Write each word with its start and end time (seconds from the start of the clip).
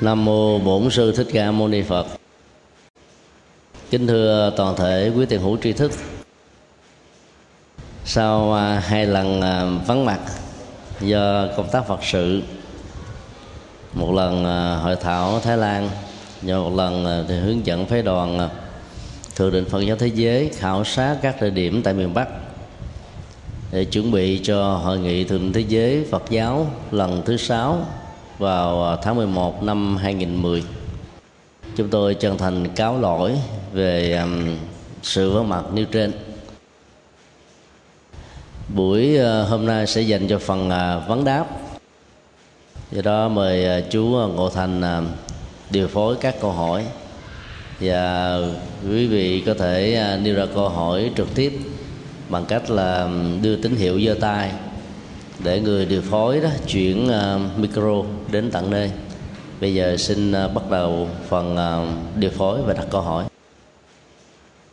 Nam 0.00 0.24
mô 0.24 0.58
Bổn 0.58 0.90
sư 0.90 1.12
Thích 1.12 1.26
Ca 1.32 1.50
Mâu 1.50 1.68
Ni 1.68 1.82
Phật. 1.82 2.06
Kính 3.90 4.06
thưa 4.06 4.52
toàn 4.56 4.76
thể 4.76 5.12
quý 5.16 5.26
tiền 5.26 5.40
hữu 5.40 5.56
tri 5.62 5.72
thức. 5.72 5.92
Sau 8.04 8.54
à, 8.54 8.82
hai 8.84 9.06
lần 9.06 9.40
à, 9.40 9.64
vắng 9.86 10.04
mặt 10.04 10.20
do 11.00 11.46
công 11.56 11.68
tác 11.72 11.86
Phật 11.86 12.00
sự, 12.04 12.42
một 13.94 14.12
lần 14.12 14.44
à, 14.44 14.76
hội 14.76 14.96
thảo 14.96 15.40
Thái 15.40 15.56
Lan, 15.56 15.90
và 16.42 16.56
một 16.56 16.74
lần 16.74 17.24
thì 17.28 17.36
hướng 17.36 17.66
dẫn 17.66 17.86
phái 17.86 18.02
đoàn 18.02 18.48
thượng 19.36 19.52
định 19.52 19.64
Phật 19.64 19.80
giáo 19.80 19.96
thế 19.96 20.06
giới 20.06 20.50
khảo 20.56 20.84
sát 20.84 21.16
các 21.22 21.42
địa 21.42 21.50
điểm 21.50 21.82
tại 21.82 21.94
miền 21.94 22.14
Bắc 22.14 22.28
để 23.72 23.84
chuẩn 23.84 24.12
bị 24.12 24.40
cho 24.44 24.76
hội 24.76 24.98
nghị 24.98 25.24
thượng 25.24 25.40
định 25.40 25.52
thế 25.52 25.64
giới 25.68 26.04
Phật 26.10 26.22
giáo 26.30 26.66
lần 26.90 27.22
thứ 27.26 27.36
sáu 27.36 27.86
vào 28.38 28.90
à, 28.90 28.96
tháng 29.02 29.16
11 29.16 29.62
năm 29.62 29.96
2010 29.96 30.64
chúng 31.76 31.88
tôi 31.88 32.14
chân 32.14 32.38
thành 32.38 32.68
cáo 32.68 33.00
lỗi 33.00 33.32
về 33.72 34.12
à, 34.12 34.26
sự 35.02 35.30
vắng 35.30 35.48
mặt 35.48 35.64
nêu 35.74 35.84
trên. 35.84 36.12
Buổi 38.74 39.18
à, 39.18 39.42
hôm 39.42 39.66
nay 39.66 39.86
sẽ 39.86 40.00
dành 40.00 40.28
cho 40.28 40.38
phần 40.38 40.68
vấn 41.08 41.24
đáp. 41.24 41.46
Do 42.92 43.02
đó 43.02 43.28
mời 43.28 43.84
chú 43.90 44.04
ngộ 44.04 44.50
thành 44.50 44.82
điều 45.70 45.88
phối 45.88 46.16
các 46.20 46.34
câu 46.40 46.52
hỏi. 46.52 46.84
Và 47.80 48.38
quý 48.90 49.06
vị 49.06 49.42
có 49.46 49.54
thể 49.54 50.00
nêu 50.22 50.34
ra 50.34 50.46
câu 50.54 50.68
hỏi 50.68 51.10
trực 51.16 51.34
tiếp 51.34 51.58
bằng 52.28 52.44
cách 52.44 52.70
là 52.70 53.08
đưa 53.42 53.56
tín 53.56 53.76
hiệu 53.76 54.00
giơ 54.00 54.14
tay 54.20 54.52
để 55.44 55.60
người 55.60 55.86
điều 55.86 56.02
phối 56.02 56.40
đó 56.40 56.48
chuyển 56.66 57.06
uh, 57.06 57.58
micro 57.58 58.02
đến 58.32 58.50
tận 58.50 58.70
nơi 58.70 58.90
bây 59.60 59.74
giờ 59.74 59.96
xin 59.96 60.30
uh, 60.30 60.54
bắt 60.54 60.70
đầu 60.70 61.08
phần 61.28 61.56
uh, 61.56 62.18
điều 62.18 62.30
phối 62.30 62.62
và 62.62 62.72
đặt 62.72 62.86
câu 62.90 63.00
hỏi 63.00 63.24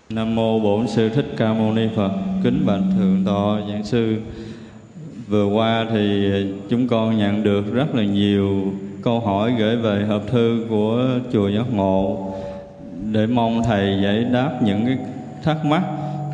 Nam 0.09 0.35
mô 0.35 0.59
Bổn 0.59 0.87
sư 0.87 1.09
Thích 1.09 1.25
Ca 1.37 1.53
Mâu 1.53 1.71
Ni 1.71 1.87
Phật. 1.95 2.11
Kính 2.43 2.65
bạch 2.65 2.81
thượng 2.97 3.23
tọa 3.25 3.61
giảng 3.69 3.83
sư. 3.83 4.15
Vừa 5.27 5.45
qua 5.45 5.85
thì 5.91 6.31
chúng 6.69 6.87
con 6.87 7.17
nhận 7.17 7.43
được 7.43 7.73
rất 7.73 7.95
là 7.95 8.03
nhiều 8.03 8.73
câu 9.01 9.19
hỏi 9.19 9.53
gửi 9.59 9.75
về 9.75 10.05
hộp 10.05 10.21
thư 10.27 10.65
của 10.69 11.07
chùa 11.33 11.47
Giác 11.49 11.73
Ngộ 11.73 12.33
để 13.11 13.27
mong 13.27 13.63
thầy 13.63 13.99
giải 14.03 14.23
đáp 14.23 14.59
những 14.63 14.85
cái 14.85 14.97
thắc 15.43 15.65
mắc 15.65 15.83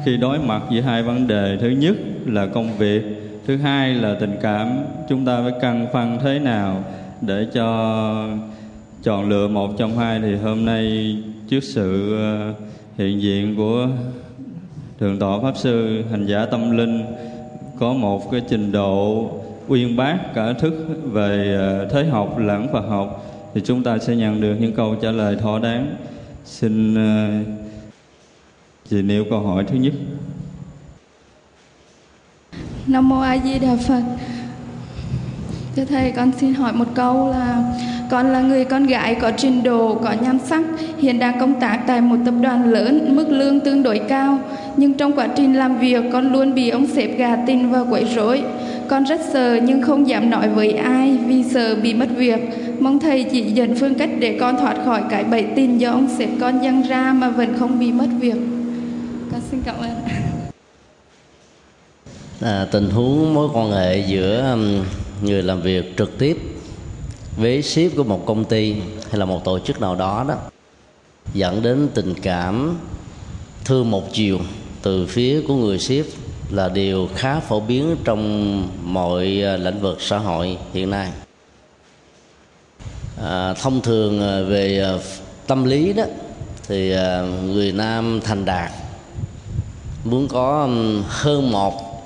khi 0.05 0.17
đối 0.17 0.39
mặt 0.39 0.61
với 0.69 0.81
hai 0.81 1.03
vấn 1.03 1.27
đề. 1.27 1.57
Thứ 1.61 1.69
nhất 1.69 1.95
là 2.25 2.45
công 2.45 2.77
việc 2.77 3.03
thứ 3.47 3.57
hai 3.57 3.93
là 3.93 4.15
tình 4.19 4.37
cảm 4.41 4.77
chúng 5.09 5.25
ta 5.25 5.41
phải 5.41 5.51
căng 5.61 5.87
phân 5.93 6.19
thế 6.23 6.39
nào 6.39 6.83
để 7.21 7.47
cho 7.53 8.27
chọn 9.03 9.29
lựa 9.29 9.47
một 9.47 9.77
trong 9.77 9.97
hai 9.97 10.19
thì 10.19 10.35
hôm 10.35 10.65
nay 10.65 11.15
trước 11.49 11.63
sự 11.63 12.17
ờ, 12.17 12.53
hiện 12.97 13.21
diện 13.21 13.55
của 13.57 13.87
thượng 14.99 15.19
tọa 15.19 15.39
pháp 15.41 15.57
sư 15.57 16.03
hành 16.11 16.25
giả 16.25 16.45
tâm 16.45 16.77
linh 16.77 17.05
có 17.79 17.93
một 17.93 18.31
cái 18.31 18.41
trình 18.49 18.71
độ 18.71 19.29
uyên 19.67 19.95
bác 19.95 20.33
cả 20.35 20.53
thức 20.53 20.73
về 21.03 21.55
ờ, 21.57 21.87
thế 21.91 22.09
học 22.09 22.37
lẫn 22.37 22.67
Phật 22.73 22.87
học 22.89 23.25
thì 23.53 23.61
chúng 23.65 23.83
ta 23.83 23.97
sẽ 23.97 24.15
nhận 24.15 24.41
được 24.41 24.55
những 24.59 24.73
câu 24.73 24.95
trả 24.95 25.11
lời 25.11 25.35
thỏa 25.35 25.59
đáng. 25.59 25.95
Xin 26.45 26.93
uh, 26.93 27.47
chị 28.89 29.01
nêu 29.01 29.25
câu 29.29 29.39
hỏi 29.39 29.65
thứ 29.67 29.75
nhất. 29.75 29.93
Nam 32.87 33.09
mô 33.09 33.19
A 33.19 33.37
Di 33.43 33.59
Đà 33.59 33.75
Phật. 33.87 34.01
Thưa 35.75 35.85
thầy, 35.85 36.11
con 36.11 36.31
xin 36.39 36.53
hỏi 36.53 36.73
một 36.73 36.87
câu 36.95 37.29
là 37.29 37.63
con 38.09 38.33
là 38.33 38.41
người 38.41 38.65
con 38.65 38.85
gái 38.85 39.15
có 39.15 39.31
trình 39.37 39.63
độ, 39.63 39.95
có 40.03 40.13
nhan 40.21 40.39
sắc, 40.39 40.61
hiện 40.97 41.19
đang 41.19 41.39
công 41.39 41.59
tác 41.59 41.79
tại 41.87 42.01
một 42.01 42.15
tập 42.25 42.33
đoàn 42.41 42.69
lớn, 42.69 43.15
mức 43.15 43.29
lương 43.29 43.59
tương 43.59 43.83
đối 43.83 43.99
cao. 43.99 44.39
Nhưng 44.77 44.93
trong 44.93 45.13
quá 45.13 45.27
trình 45.35 45.53
làm 45.53 45.77
việc, 45.79 46.03
con 46.11 46.31
luôn 46.31 46.53
bị 46.53 46.69
ông 46.69 46.87
sếp 46.87 47.17
gà 47.17 47.35
tin 47.35 47.69
và 47.69 47.81
quấy 47.81 48.05
rối. 48.15 48.41
Con 48.87 49.03
rất 49.03 49.21
sợ 49.33 49.59
nhưng 49.63 49.81
không 49.81 50.07
dám 50.07 50.29
nói 50.29 50.49
với 50.49 50.73
ai 50.73 51.17
vì 51.27 51.43
sợ 51.43 51.75
bị 51.75 51.93
mất 51.93 52.07
việc. 52.15 52.39
Mong 52.79 52.99
thầy 52.99 53.23
chỉ 53.23 53.41
dẫn 53.41 53.75
phương 53.75 53.95
cách 53.95 54.09
để 54.19 54.37
con 54.39 54.57
thoát 54.57 54.75
khỏi 54.85 55.01
cái 55.09 55.23
bẫy 55.23 55.43
tin 55.43 55.77
do 55.77 55.91
ông 55.91 56.07
sếp 56.17 56.29
con 56.39 56.63
dăng 56.63 56.81
ra 56.81 57.13
mà 57.13 57.29
vẫn 57.29 57.53
không 57.59 57.79
bị 57.79 57.91
mất 57.91 58.07
việc. 58.19 58.35
Con 59.31 59.41
xin 59.51 59.61
cảm 59.65 59.75
ơn 59.77 60.03
à, 62.41 62.67
tình 62.71 62.89
huống 62.89 63.33
mối 63.33 63.49
quan 63.53 63.71
hệ 63.71 63.99
giữa 64.07 64.51
um, 64.51 64.85
người 65.21 65.43
làm 65.43 65.61
việc 65.61 65.97
trực 65.97 66.17
tiếp 66.17 66.37
với 67.37 67.61
ship 67.61 67.95
của 67.95 68.03
một 68.03 68.25
công 68.25 68.45
ty 68.45 68.73
hay 69.09 69.19
là 69.19 69.25
một 69.25 69.43
tổ 69.43 69.59
chức 69.59 69.81
nào 69.81 69.95
đó 69.95 70.25
đó 70.27 70.35
dẫn 71.33 71.61
đến 71.61 71.87
tình 71.93 72.13
cảm 72.21 72.77
thương 73.65 73.91
một 73.91 74.13
chiều 74.13 74.39
từ 74.81 75.05
phía 75.05 75.41
của 75.47 75.55
người 75.55 75.79
ship 75.79 76.05
là 76.51 76.69
điều 76.69 77.09
khá 77.15 77.39
phổ 77.39 77.59
biến 77.59 77.95
trong 78.03 78.67
mọi 78.83 79.43
à, 79.45 79.57
lĩnh 79.57 79.81
vực 79.81 80.01
xã 80.01 80.17
hội 80.17 80.57
hiện 80.73 80.89
nay. 80.89 81.11
À, 83.23 83.53
thông 83.53 83.81
thường 83.81 84.21
à, 84.21 84.41
về 84.41 84.81
à, 84.81 84.93
tâm 85.47 85.65
lý 85.65 85.93
đó 85.93 86.03
thì 86.67 86.95
người 87.45 87.71
nam 87.71 88.19
thành 88.23 88.45
đạt 88.45 88.71
muốn 90.09 90.27
có 90.27 90.69
hơn 91.07 91.51
một 91.51 92.03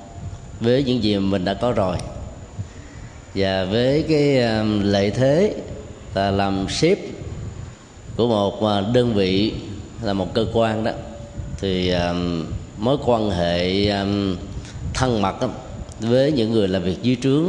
với 0.59 0.83
những 0.83 1.03
gì 1.03 1.17
mình 1.17 1.45
đã 1.45 1.53
có 1.53 1.71
rồi. 1.71 1.97
Và 3.35 3.65
với 3.65 4.03
cái 4.09 4.35
lợi 4.83 5.11
thế 5.11 5.55
là 6.13 6.31
làm 6.31 6.65
sếp 6.69 6.97
của 8.17 8.27
một 8.27 8.65
à, 8.65 8.81
đơn 8.93 9.13
vị 9.13 9.53
là 10.01 10.13
một 10.13 10.33
cơ 10.33 10.45
quan 10.53 10.83
đó, 10.83 10.91
thì 11.59 11.93
mối 12.77 12.97
quan 13.05 13.29
hệ 13.29 13.87
thân 14.93 15.21
mật 15.21 15.35
với 15.99 16.31
những 16.31 16.51
người 16.51 16.67
làm 16.67 16.83
việc 16.83 17.01
dưới 17.01 17.17
trướng 17.21 17.45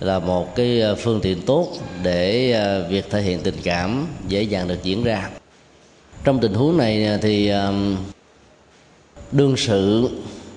là 0.00 0.18
một 0.18 0.56
cái 0.56 0.82
à, 0.82 0.94
phương 0.94 1.20
tiện 1.20 1.42
tốt 1.42 1.68
để 2.02 2.52
à, 2.52 2.88
việc 2.88 3.10
thể 3.10 3.22
hiện 3.22 3.40
tình 3.42 3.56
cảm 3.62 4.06
dễ 4.28 4.42
dàng 4.42 4.68
được 4.68 4.82
diễn 4.82 5.04
ra. 5.04 5.30
Trong 6.24 6.38
tình 6.40 6.54
huống 6.54 6.78
này 6.78 7.18
thì 7.22 7.52
đương 9.32 9.56
sự 9.56 10.10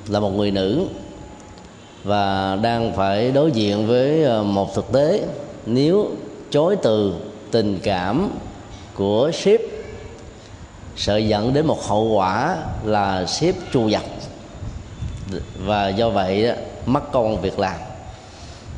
là 0.07 0.19
một 0.19 0.29
người 0.29 0.51
nữ 0.51 0.85
và 2.03 2.55
đang 2.61 2.93
phải 2.95 3.31
đối 3.31 3.51
diện 3.51 3.87
với 3.87 4.23
ờ, 4.23 4.43
một 4.43 4.75
thực 4.75 4.91
tế. 4.91 5.23
Nếu 5.65 6.11
chối 6.51 6.75
từ 6.83 7.13
tình 7.51 7.79
cảm 7.83 8.31
của 8.93 9.31
ship 9.31 9.61
sợ 10.95 11.17
dẫn 11.17 11.53
đến 11.53 11.65
một 11.65 11.87
hậu 11.87 12.03
quả 12.03 12.57
là 12.85 13.25
ship 13.25 13.55
chu 13.73 13.87
dập. 13.87 14.03
Và 15.65 15.89
do 15.89 16.09
vậy 16.09 16.51
mất 16.85 17.11
công 17.11 17.41
việc 17.41 17.59
làm. 17.59 17.75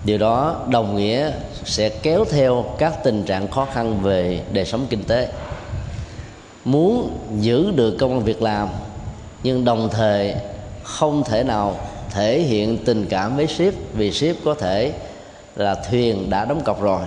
Điều 0.06 0.18
đó 0.18 0.66
đồng 0.70 0.96
nghĩa 0.96 1.32
sẽ 1.64 1.90
kéo 1.90 2.26
theo 2.32 2.66
các 2.78 3.04
tình 3.04 3.24
trạng 3.24 3.48
khó 3.48 3.68
khăn 3.74 4.00
về 4.02 4.42
đời 4.52 4.66
sống 4.66 4.86
kinh 4.90 5.04
tế. 5.04 5.32
Muốn 6.66 7.18
giữ 7.40 7.72
được 7.72 7.98
công 8.00 8.12
an 8.12 8.24
việc 8.24 8.42
làm 8.42 8.68
nhưng 9.46 9.66
đồng 9.66 9.90
thời 9.92 10.34
không 10.84 11.24
thể 11.24 11.44
nào 11.44 11.76
thể 12.12 12.40
hiện 12.40 12.78
tình 12.86 13.06
cảm 13.10 13.38
với 13.38 13.48
ship, 13.48 13.74
vì 13.94 14.12
ship 14.12 14.46
có 14.46 14.54
thể 14.54 14.94
là 15.56 15.76
thuyền 15.90 16.30
đã 16.30 16.46
đóng 16.46 16.62
cọc 16.62 16.82
rồi, 16.82 17.02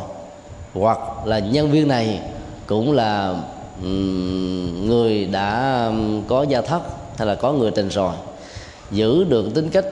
hoặc 0.74 0.98
là 1.24 1.38
nhân 1.38 1.70
viên 1.70 1.88
này 1.88 2.20
cũng 2.66 2.92
là 2.92 3.34
người 4.82 5.24
đã 5.24 5.90
có 6.28 6.42
gia 6.48 6.60
thất 6.60 6.82
hay 7.16 7.26
là 7.26 7.34
có 7.34 7.52
người 7.52 7.70
tình 7.70 7.88
rồi. 7.88 8.12
Giữ 8.90 9.24
được 9.24 9.54
tính 9.54 9.70
cách 9.70 9.86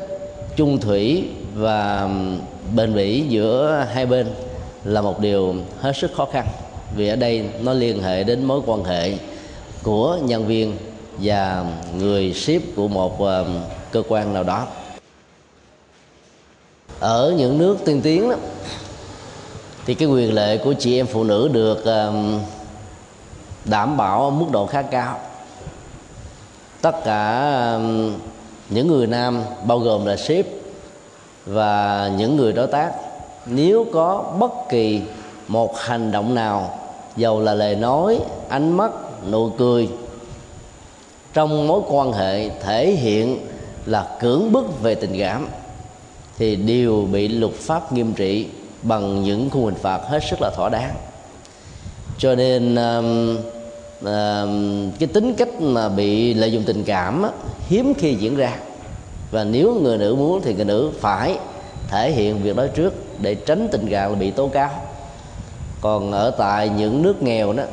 chung 0.57 0.79
thủy 0.79 1.25
và 1.55 2.11
bền 2.77 2.95
bỉ 2.95 3.21
giữa 3.29 3.87
hai 3.95 4.07
bên 4.07 4.27
là 4.85 5.03
một 5.03 5.21
điều 5.21 5.55
hết 5.81 5.93
sức 5.97 6.15
khó 6.17 6.29
khăn, 6.33 6.47
vì 6.97 7.09
ở 7.09 7.17
đây 7.17 7.45
nó 7.61 7.73
liên 7.73 8.03
hệ 8.03 8.25
đến 8.25 8.45
mối 8.45 8.61
quan 8.67 8.85
hệ 8.85 9.13
của 9.83 10.19
nhân 10.23 10.47
viên 10.47 10.77
và 11.19 11.65
người 11.99 12.35
ship 12.35 12.77
của 12.77 12.89
một 12.89 13.21
ờ, 13.21 13.47
cơ 13.93 14.03
quan 14.09 14.35
nào 14.35 14.43
đó. 14.43 14.67
Ở 17.01 17.35
những 17.37 17.59
nước 17.59 17.77
tiên 17.85 18.01
tiến 18.03 18.31
đó, 18.31 18.37
thì 19.87 19.95
cái 19.95 20.09
quyền 20.09 20.35
lệ 20.35 20.57
của 20.57 20.75
chị 20.79 21.01
em 21.01 21.07
phụ 21.07 21.25
nữ 21.25 21.49
được 21.53 21.85
ờ, 21.85 22.13
đảm 23.65 23.97
bảo 23.97 24.25
ở 24.25 24.31
mức 24.31 24.47
độ 24.51 24.67
khá 24.67 24.83
cao. 24.83 25.19
Tất 26.81 27.05
cả 27.05 27.39
ờ, 27.39 27.81
những 28.69 28.89
người 28.89 29.07
nam, 29.07 29.43
bao 29.65 29.79
gồm 29.79 30.07
là 30.07 30.17
ship 30.17 30.47
và 31.47 32.11
những 32.17 32.37
người 32.37 32.53
đối 32.53 32.67
tác, 32.67 32.93
nếu 33.47 33.87
có 33.93 34.25
bất 34.39 34.53
kỳ 34.69 35.03
một 35.49 35.79
hành 35.79 36.13
động 36.13 36.35
nào, 36.35 36.79
dầu 37.17 37.41
là 37.41 37.55
lời 37.55 37.77
nói, 37.77 38.19
ánh 38.49 38.77
mắt, 38.77 38.91
nụ 39.31 39.51
cười 39.59 39.89
trong 41.37 41.67
mối 41.67 41.81
quan 41.89 42.13
hệ 42.13 42.49
thể 42.49 42.91
hiện 42.91 43.39
là 43.87 44.17
cưỡng 44.21 44.53
bức 44.53 44.83
về 44.83 44.95
tình 44.95 45.19
cảm 45.19 45.49
thì 46.39 46.57
đều 46.57 47.09
bị 47.13 47.29
luật 47.29 47.53
pháp 47.53 47.93
nghiêm 47.93 48.13
trị 48.13 48.47
bằng 48.83 49.23
những 49.23 49.51
khung 49.51 49.65
hình 49.65 49.75
phạt 49.75 50.01
hết 50.09 50.21
sức 50.31 50.39
là 50.41 50.51
thỏa 50.57 50.69
đáng. 50.69 50.95
Cho 52.19 52.35
nên 52.35 52.75
um, 52.75 53.37
uh, 54.01 54.99
cái 54.99 55.09
tính 55.13 55.35
cách 55.35 55.61
mà 55.61 55.89
bị 55.89 56.35
lợi 56.35 56.53
dụng 56.53 56.63
tình 56.67 56.85
cảm 56.85 57.23
á, 57.23 57.31
hiếm 57.69 57.95
khi 57.95 58.15
diễn 58.15 58.37
ra. 58.37 58.53
Và 59.31 59.45
nếu 59.45 59.75
người 59.75 59.99
nữ 59.99 60.15
muốn 60.15 60.41
thì 60.45 60.55
người 60.55 60.65
nữ 60.65 60.91
phải 61.01 61.39
thể 61.89 62.11
hiện 62.11 62.43
việc 62.43 62.57
đó 62.57 62.67
trước 62.75 62.95
để 63.21 63.35
tránh 63.35 63.69
tình 63.73 63.89
trạng 63.91 64.19
bị 64.19 64.31
tố 64.31 64.49
cáo. 64.49 64.71
Còn 65.81 66.13
ở 66.13 66.31
tại 66.31 66.69
những 66.69 67.03
nước 67.03 67.23
nghèo 67.23 67.53
đó 67.53 67.65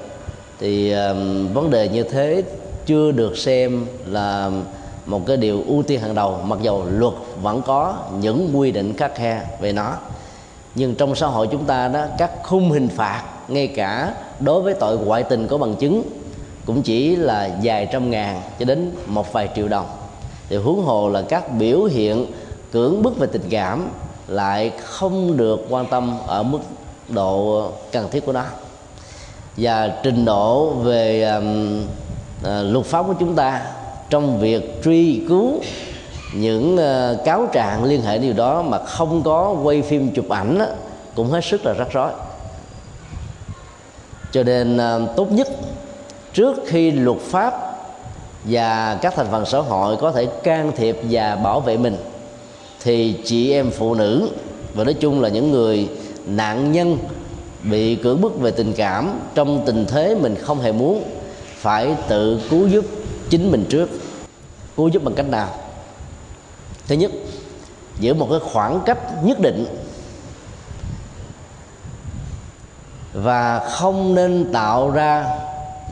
thì 0.60 0.92
um, 0.92 1.54
vấn 1.54 1.70
đề 1.70 1.88
như 1.88 2.04
thế 2.04 2.44
chưa 2.86 3.12
được 3.12 3.38
xem 3.38 3.86
là 4.06 4.52
một 5.06 5.22
cái 5.28 5.38
điều 5.38 5.64
ưu 5.68 5.84
tiên 5.84 6.00
hàng 6.00 6.16
đầu 6.16 6.40
mặc 6.44 6.60
dầu 6.62 6.86
luật 6.92 7.14
vẫn 7.42 7.62
có 7.62 7.96
những 8.20 8.50
quy 8.54 8.72
định 8.72 8.94
khắc 8.98 9.16
khe 9.16 9.42
về 9.62 9.74
nó. 9.74 9.94
Nhưng 10.76 10.96
trong 10.96 11.16
xã 11.16 11.28
hội 11.28 11.48
chúng 11.52 11.66
ta 11.66 11.88
đó 11.88 12.06
các 12.18 12.32
khung 12.44 12.72
hình 12.72 12.90
phạt 12.90 13.24
ngay 13.48 13.68
cả 13.68 14.14
đối 14.40 14.62
với 14.62 14.74
tội 14.74 14.98
ngoại 14.98 15.24
tình 15.24 15.48
có 15.48 15.58
bằng 15.58 15.76
chứng 15.76 16.04
cũng 16.66 16.82
chỉ 16.82 17.16
là 17.16 17.50
vài 17.64 17.88
trăm 17.92 18.12
ngàn 18.12 18.42
cho 18.60 18.66
đến 18.66 18.92
một 19.08 19.34
vài 19.34 19.50
triệu 19.56 19.68
đồng. 19.68 19.86
Thì 20.50 20.56
huống 20.56 20.84
hồ 20.84 21.10
là 21.10 21.22
các 21.22 21.52
biểu 21.52 21.84
hiện 21.84 22.26
cưỡng 22.72 23.04
bức 23.04 23.18
về 23.18 23.28
tình 23.32 23.50
cảm 23.50 23.90
lại 24.28 24.72
không 24.84 25.38
được 25.38 25.66
quan 25.70 25.86
tâm 25.86 26.18
ở 26.28 26.44
mức 26.44 26.60
độ 27.10 27.68
cần 27.92 28.10
thiết 28.12 28.26
của 28.26 28.32
nó. 28.32 28.44
Và 29.58 29.92
trình 30.04 30.26
độ 30.26 30.70
về 30.70 31.24
um, 31.24 31.82
uh, 32.44 32.74
luật 32.74 32.86
pháp 32.86 33.04
của 33.08 33.16
chúng 33.20 33.36
ta 33.36 33.62
trong 34.10 34.40
việc 34.40 34.84
truy 34.84 35.22
cứu 35.28 35.60
những 36.34 36.76
uh, 36.76 37.26
cáo 37.26 37.48
trạng 37.52 37.84
liên 37.84 38.02
hệ 38.02 38.18
điều 38.18 38.34
đó 38.34 38.62
mà 38.62 38.80
không 38.80 39.24
có 39.24 39.56
quay 39.64 39.82
phim 39.82 40.12
chụp 40.12 40.30
ảnh 40.30 40.60
đó, 40.60 40.66
cũng 41.16 41.30
hết 41.30 41.42
sức 41.44 41.66
là 41.66 41.74
rắc 41.74 41.88
rối. 41.94 42.12
Cho 44.32 44.44
nên 44.44 44.78
uh, 44.78 45.16
tốt 45.16 45.32
nhất 45.32 45.48
trước 46.34 46.56
khi 46.68 46.92
luật 46.92 47.18
pháp 47.18 47.54
và 48.44 49.00
các 49.02 49.14
thành 49.16 49.28
phần 49.32 49.46
xã 49.46 49.60
hội 49.60 49.98
có 49.98 50.12
thể 50.12 50.26
can 50.26 50.72
thiệp 50.76 50.98
và 51.10 51.36
bảo 51.36 51.60
vệ 51.60 51.78
mình 51.78 51.98
thì 52.84 53.16
chị 53.26 53.52
em 53.52 53.72
phụ 53.72 53.96
nữ 53.96 54.30
và 54.74 54.84
nói 54.84 54.94
chung 54.94 55.22
là 55.22 55.30
những 55.30 55.52
người 55.52 55.90
nạn 56.26 56.72
nhân 56.72 56.98
bị 57.64 57.96
cưỡng 57.96 58.22
bức 58.22 58.40
về 58.40 58.52
tình 58.52 58.74
cảm 58.74 59.20
trong 59.36 59.64
tình 59.66 59.86
thế 59.88 60.16
mình 60.22 60.36
không 60.42 60.62
hề 60.62 60.72
muốn 60.72 61.04
phải 61.64 61.96
tự 62.08 62.42
cứu 62.50 62.68
giúp 62.68 62.86
chính 63.30 63.52
mình 63.52 63.66
trước. 63.70 63.90
Cứu 64.78 64.88
giúp 64.88 65.04
bằng 65.04 65.16
cách 65.16 65.30
nào? 65.30 65.50
Thứ 66.88 66.96
nhất, 66.96 67.12
giữ 68.00 68.14
một 68.14 68.28
cái 68.30 68.40
khoảng 68.40 68.82
cách 68.86 68.98
nhất 69.24 69.40
định 69.40 69.66
và 73.14 73.60
không 73.60 74.16
nên 74.16 74.54
tạo 74.54 74.92
ra 74.92 75.40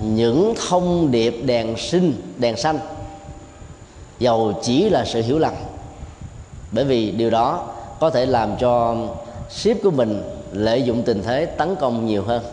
những 0.01 0.53
thông 0.69 1.11
điệp 1.11 1.41
đèn 1.45 1.77
sinh, 1.77 2.21
đèn 2.37 2.57
xanh, 2.57 2.79
dầu 4.19 4.53
chỉ 4.63 4.89
là 4.89 5.05
sự 5.05 5.21
hiểu 5.21 5.39
lầm. 5.39 5.53
Bởi 6.71 6.85
vì 6.85 7.11
điều 7.11 7.29
đó 7.29 7.67
có 7.99 8.09
thể 8.09 8.25
làm 8.25 8.57
cho 8.57 8.95
ship 9.49 9.83
của 9.83 9.91
mình 9.91 10.23
lợi 10.51 10.83
dụng 10.83 11.03
tình 11.03 11.23
thế 11.23 11.45
tấn 11.45 11.75
công 11.75 12.05
nhiều 12.05 12.23
hơn. 12.23 12.43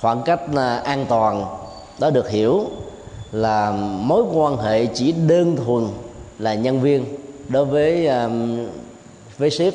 Khoảng 0.00 0.22
cách 0.22 0.40
à, 0.56 0.76
an 0.76 1.06
toàn 1.08 1.58
đó 1.98 2.10
được 2.10 2.30
hiểu 2.30 2.64
là 3.32 3.70
mối 3.80 4.24
quan 4.32 4.56
hệ 4.56 4.86
chỉ 4.86 5.12
đơn 5.12 5.56
thuần 5.56 5.84
là 6.38 6.54
nhân 6.54 6.80
viên 6.80 7.04
đối 7.48 7.64
với 7.64 8.06
um, 8.06 8.66
với 9.38 9.50
sếp, 9.50 9.74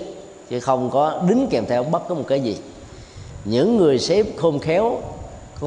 chứ 0.50 0.60
không 0.60 0.90
có 0.90 1.22
đính 1.30 1.48
kèm 1.50 1.66
theo 1.66 1.84
bất 1.84 2.08
cứ 2.08 2.16
một 2.16 2.24
cái 2.28 2.40
gì. 2.40 2.58
Những 3.46 3.78
người 3.78 4.00
sếp 4.00 4.26
khôn 4.38 4.60
khéo 4.60 4.98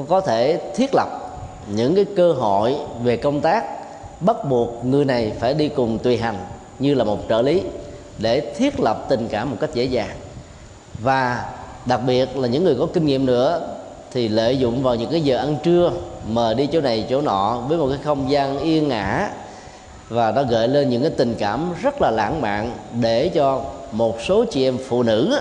có 0.09 0.21
thể 0.21 0.61
thiết 0.77 0.91
lập 0.95 1.09
những 1.75 1.95
cái 1.95 2.05
cơ 2.17 2.33
hội 2.33 2.77
về 3.03 3.17
công 3.17 3.41
tác, 3.41 3.65
bắt 4.21 4.37
buộc 4.49 4.85
người 4.85 5.05
này 5.05 5.33
phải 5.41 5.55
đi 5.55 5.69
cùng 5.69 5.99
tùy 5.99 6.17
hành 6.17 6.39
như 6.79 6.95
là 6.95 7.05
một 7.05 7.19
trợ 7.29 7.43
lý 7.43 7.63
để 8.19 8.55
thiết 8.57 8.81
lập 8.81 9.07
tình 9.09 9.29
cảm 9.31 9.51
một 9.51 9.57
cách 9.61 9.75
dễ 9.75 9.85
dàng. 9.85 10.17
Và 10.99 11.51
đặc 11.87 12.01
biệt 12.07 12.37
là 12.37 12.49
những 12.49 12.65
người 12.65 12.77
có 12.79 12.87
kinh 12.93 13.07
nghiệm 13.07 13.27
nữa 13.27 13.76
thì 14.17 14.29
lợi 14.29 14.59
dụng 14.59 14.83
vào 14.83 14.95
những 14.95 15.11
cái 15.11 15.21
giờ 15.21 15.37
ăn 15.37 15.57
trưa 15.63 15.93
mời 16.27 16.55
đi 16.55 16.67
chỗ 16.67 16.81
này 16.81 17.07
chỗ 17.11 17.21
nọ 17.21 17.59
với 17.69 17.79
một 17.79 17.89
cái 17.89 17.99
không 18.05 18.31
gian 18.31 18.59
yên 18.59 18.89
ngã 18.89 19.31
và 20.09 20.33
nó 20.33 20.43
gợi 20.43 20.69
lên 20.69 20.91
những 20.91 21.03
cái 21.03 21.11
tình 21.11 21.35
cảm 21.39 21.75
rất 21.83 22.03
là 22.03 22.11
lãng 22.11 22.41
mạn 22.41 22.73
để 23.01 23.29
cho 23.29 23.65
một 23.93 24.17
số 24.27 24.45
chị 24.51 24.65
em 24.65 24.79
phụ 24.89 25.03
nữ 25.03 25.39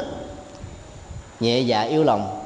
nhẹ 1.39 1.60
dạ 1.60 1.81
yêu 1.81 2.04
lòng. 2.04 2.39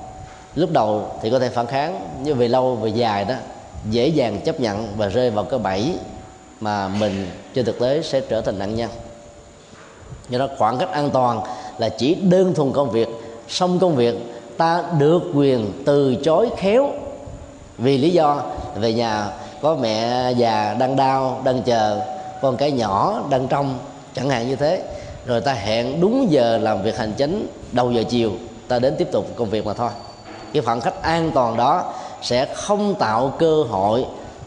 Lúc 0.56 0.72
đầu 0.72 1.12
thì 1.22 1.30
có 1.30 1.40
thể 1.40 1.50
phản 1.50 1.68
kháng, 1.68 2.08
nhưng 2.24 2.38
về 2.38 2.48
lâu 2.48 2.76
về 2.76 2.90
dài 2.90 3.26
đó, 3.26 3.36
dễ 3.90 4.08
dàng 4.08 4.42
chấp 4.42 4.60
nhận 4.60 4.88
và 4.98 5.08
rơi 5.08 5.30
vào 5.30 5.46
cái 5.46 5.60
bẫy 5.60 5.94
mà 6.60 6.88
mình 6.88 7.28
trên 7.54 7.66
thực 7.66 7.80
tế 7.80 8.02
sẽ 8.02 8.22
trở 8.22 8.42
thành 8.42 8.60
nạn 8.60 8.76
nhân. 8.76 8.90
Do 10.30 10.40
đó 10.40 10.48
khoảng 10.58 10.78
cách 10.78 10.92
an 10.92 11.10
toàn 11.10 11.42
là 11.78 11.90
chỉ 11.90 12.16
đơn 12.16 12.54
thuần 12.54 12.72
công 12.72 12.92
việc, 12.92 13.08
xong 13.48 13.80
công 13.80 13.96
việc 13.96 14.16
ta 14.60 14.84
được 14.98 15.22
quyền 15.34 15.84
từ 15.86 16.16
chối 16.16 16.50
khéo. 16.58 16.90
Vì 17.78 17.98
lý 17.98 18.10
do, 18.10 18.44
về 18.76 18.94
nhà 18.94 19.28
có 19.62 19.76
mẹ 19.76 20.32
già 20.32 20.76
đang 20.80 20.96
đau, 20.96 21.42
đang 21.44 21.62
chờ, 21.62 22.02
con 22.42 22.58
cái 22.58 22.72
nhỏ 22.72 23.22
đang 23.30 23.48
trong, 23.48 23.80
chẳng 24.16 24.30
hạn 24.30 24.48
như 24.48 24.56
thế. 24.56 24.84
Rồi 25.26 25.42
ta 25.42 25.54
hẹn 25.54 26.02
đúng 26.02 26.32
giờ 26.32 26.58
làm 26.58 26.84
việc 26.84 26.98
hành 26.98 27.14
chính, 27.18 27.48
đầu 27.72 27.92
giờ 27.92 28.04
chiều, 28.10 28.32
ta 28.68 28.80
đến 28.80 28.96
tiếp 28.98 29.08
tục 29.12 29.26
công 29.36 29.50
việc 29.50 29.66
mà 29.66 29.74
thôi. 29.74 29.90
Cái 30.54 30.64
khoảng 30.64 30.82
cách 30.82 31.02
an 31.02 31.32
toàn 31.34 31.58
đó 31.58 31.94
sẽ 32.22 32.46
không 32.56 32.96
tạo 32.96 33.34
cơ 33.40 33.64
hội 33.70 34.06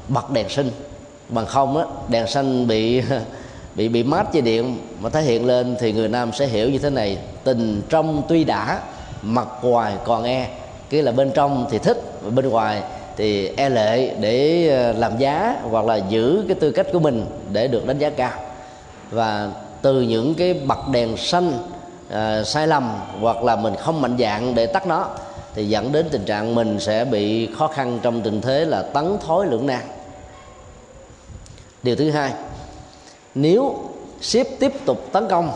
bật 0.08 0.30
đèn 0.30 0.48
sinh 0.48 0.70
bằng 1.28 1.46
không 1.46 1.76
á, 1.76 1.84
đèn 2.08 2.26
xanh 2.26 2.66
bị 2.66 3.02
bị 3.74 3.88
bị 3.88 4.02
mát 4.02 4.32
dây 4.32 4.42
điện 4.42 4.78
mà 5.00 5.10
thể 5.10 5.22
hiện 5.22 5.46
lên 5.46 5.76
thì 5.80 5.92
người 5.92 6.08
nam 6.08 6.32
sẽ 6.32 6.46
hiểu 6.46 6.70
như 6.70 6.78
thế 6.78 6.90
này. 6.90 7.18
Tình 7.44 7.82
trong 7.88 8.22
tuy 8.28 8.44
đã 8.44 8.80
mặt 9.22 9.48
ngoài 9.62 9.94
còn 10.04 10.24
e. 10.24 10.48
Cái 10.90 11.02
là 11.02 11.12
bên 11.12 11.30
trong 11.34 11.66
thì 11.70 11.78
thích 11.78 12.02
và 12.22 12.30
bên 12.30 12.48
ngoài 12.48 12.82
thì 13.16 13.48
e 13.56 13.68
lệ 13.68 14.14
để 14.20 14.68
ờ, 14.68 14.92
làm 14.92 15.18
giá 15.18 15.56
hoặc 15.70 15.84
là 15.84 15.96
giữ 15.96 16.44
cái 16.48 16.54
tư 16.60 16.70
cách 16.70 16.86
của 16.92 16.98
mình 16.98 17.26
để 17.52 17.68
được 17.68 17.86
đánh 17.86 17.98
giá 17.98 18.10
cao. 18.10 18.32
Và 19.10 19.50
từ 19.82 20.00
những 20.00 20.34
cái 20.34 20.54
bật 20.54 20.88
đèn 20.92 21.16
xanh 21.16 21.52
à, 22.10 22.42
sai 22.44 22.66
lầm 22.66 23.00
hoặc 23.20 23.44
là 23.44 23.56
mình 23.56 23.74
không 23.76 24.00
mạnh 24.00 24.16
dạng 24.18 24.54
để 24.54 24.66
tắt 24.66 24.86
nó 24.86 25.06
thì 25.54 25.68
dẫn 25.68 25.92
đến 25.92 26.08
tình 26.10 26.24
trạng 26.24 26.54
mình 26.54 26.80
sẽ 26.80 27.04
bị 27.04 27.48
khó 27.58 27.66
khăn 27.66 27.98
trong 28.02 28.20
tình 28.20 28.40
thế 28.40 28.64
là 28.64 28.82
tấn 28.82 29.16
thối 29.26 29.46
lưỡng 29.46 29.66
nan. 29.66 29.80
Điều 31.82 31.96
thứ 31.96 32.10
hai 32.10 32.32
nếu 33.34 33.74
ship 34.20 34.46
tiếp 34.60 34.72
tục 34.84 35.12
tấn 35.12 35.28
công 35.28 35.50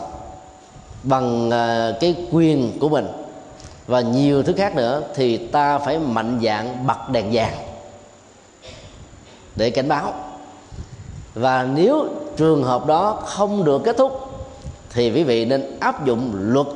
bằng 1.03 1.51
à, 1.51 1.91
cái 1.99 2.15
quyền 2.31 2.79
của 2.79 2.89
mình 2.89 3.07
và 3.87 4.01
nhiều 4.01 4.43
thứ 4.43 4.53
khác 4.57 4.75
nữa 4.75 5.03
thì 5.15 5.37
ta 5.37 5.77
phải 5.77 5.99
mạnh 5.99 6.39
dạng 6.43 6.87
bật 6.87 7.09
đèn 7.11 7.29
vàng 7.31 7.53
để 9.55 9.69
cảnh 9.69 9.87
báo. 9.87 10.13
Và 11.33 11.67
nếu 11.75 12.07
trường 12.37 12.63
hợp 12.63 12.85
đó 12.85 13.21
không 13.25 13.63
được 13.63 13.81
kết 13.85 13.97
thúc 13.97 14.29
thì 14.93 15.11
quý 15.11 15.23
vị 15.23 15.45
nên 15.45 15.79
áp 15.79 16.05
dụng 16.05 16.31
luật 16.33 16.67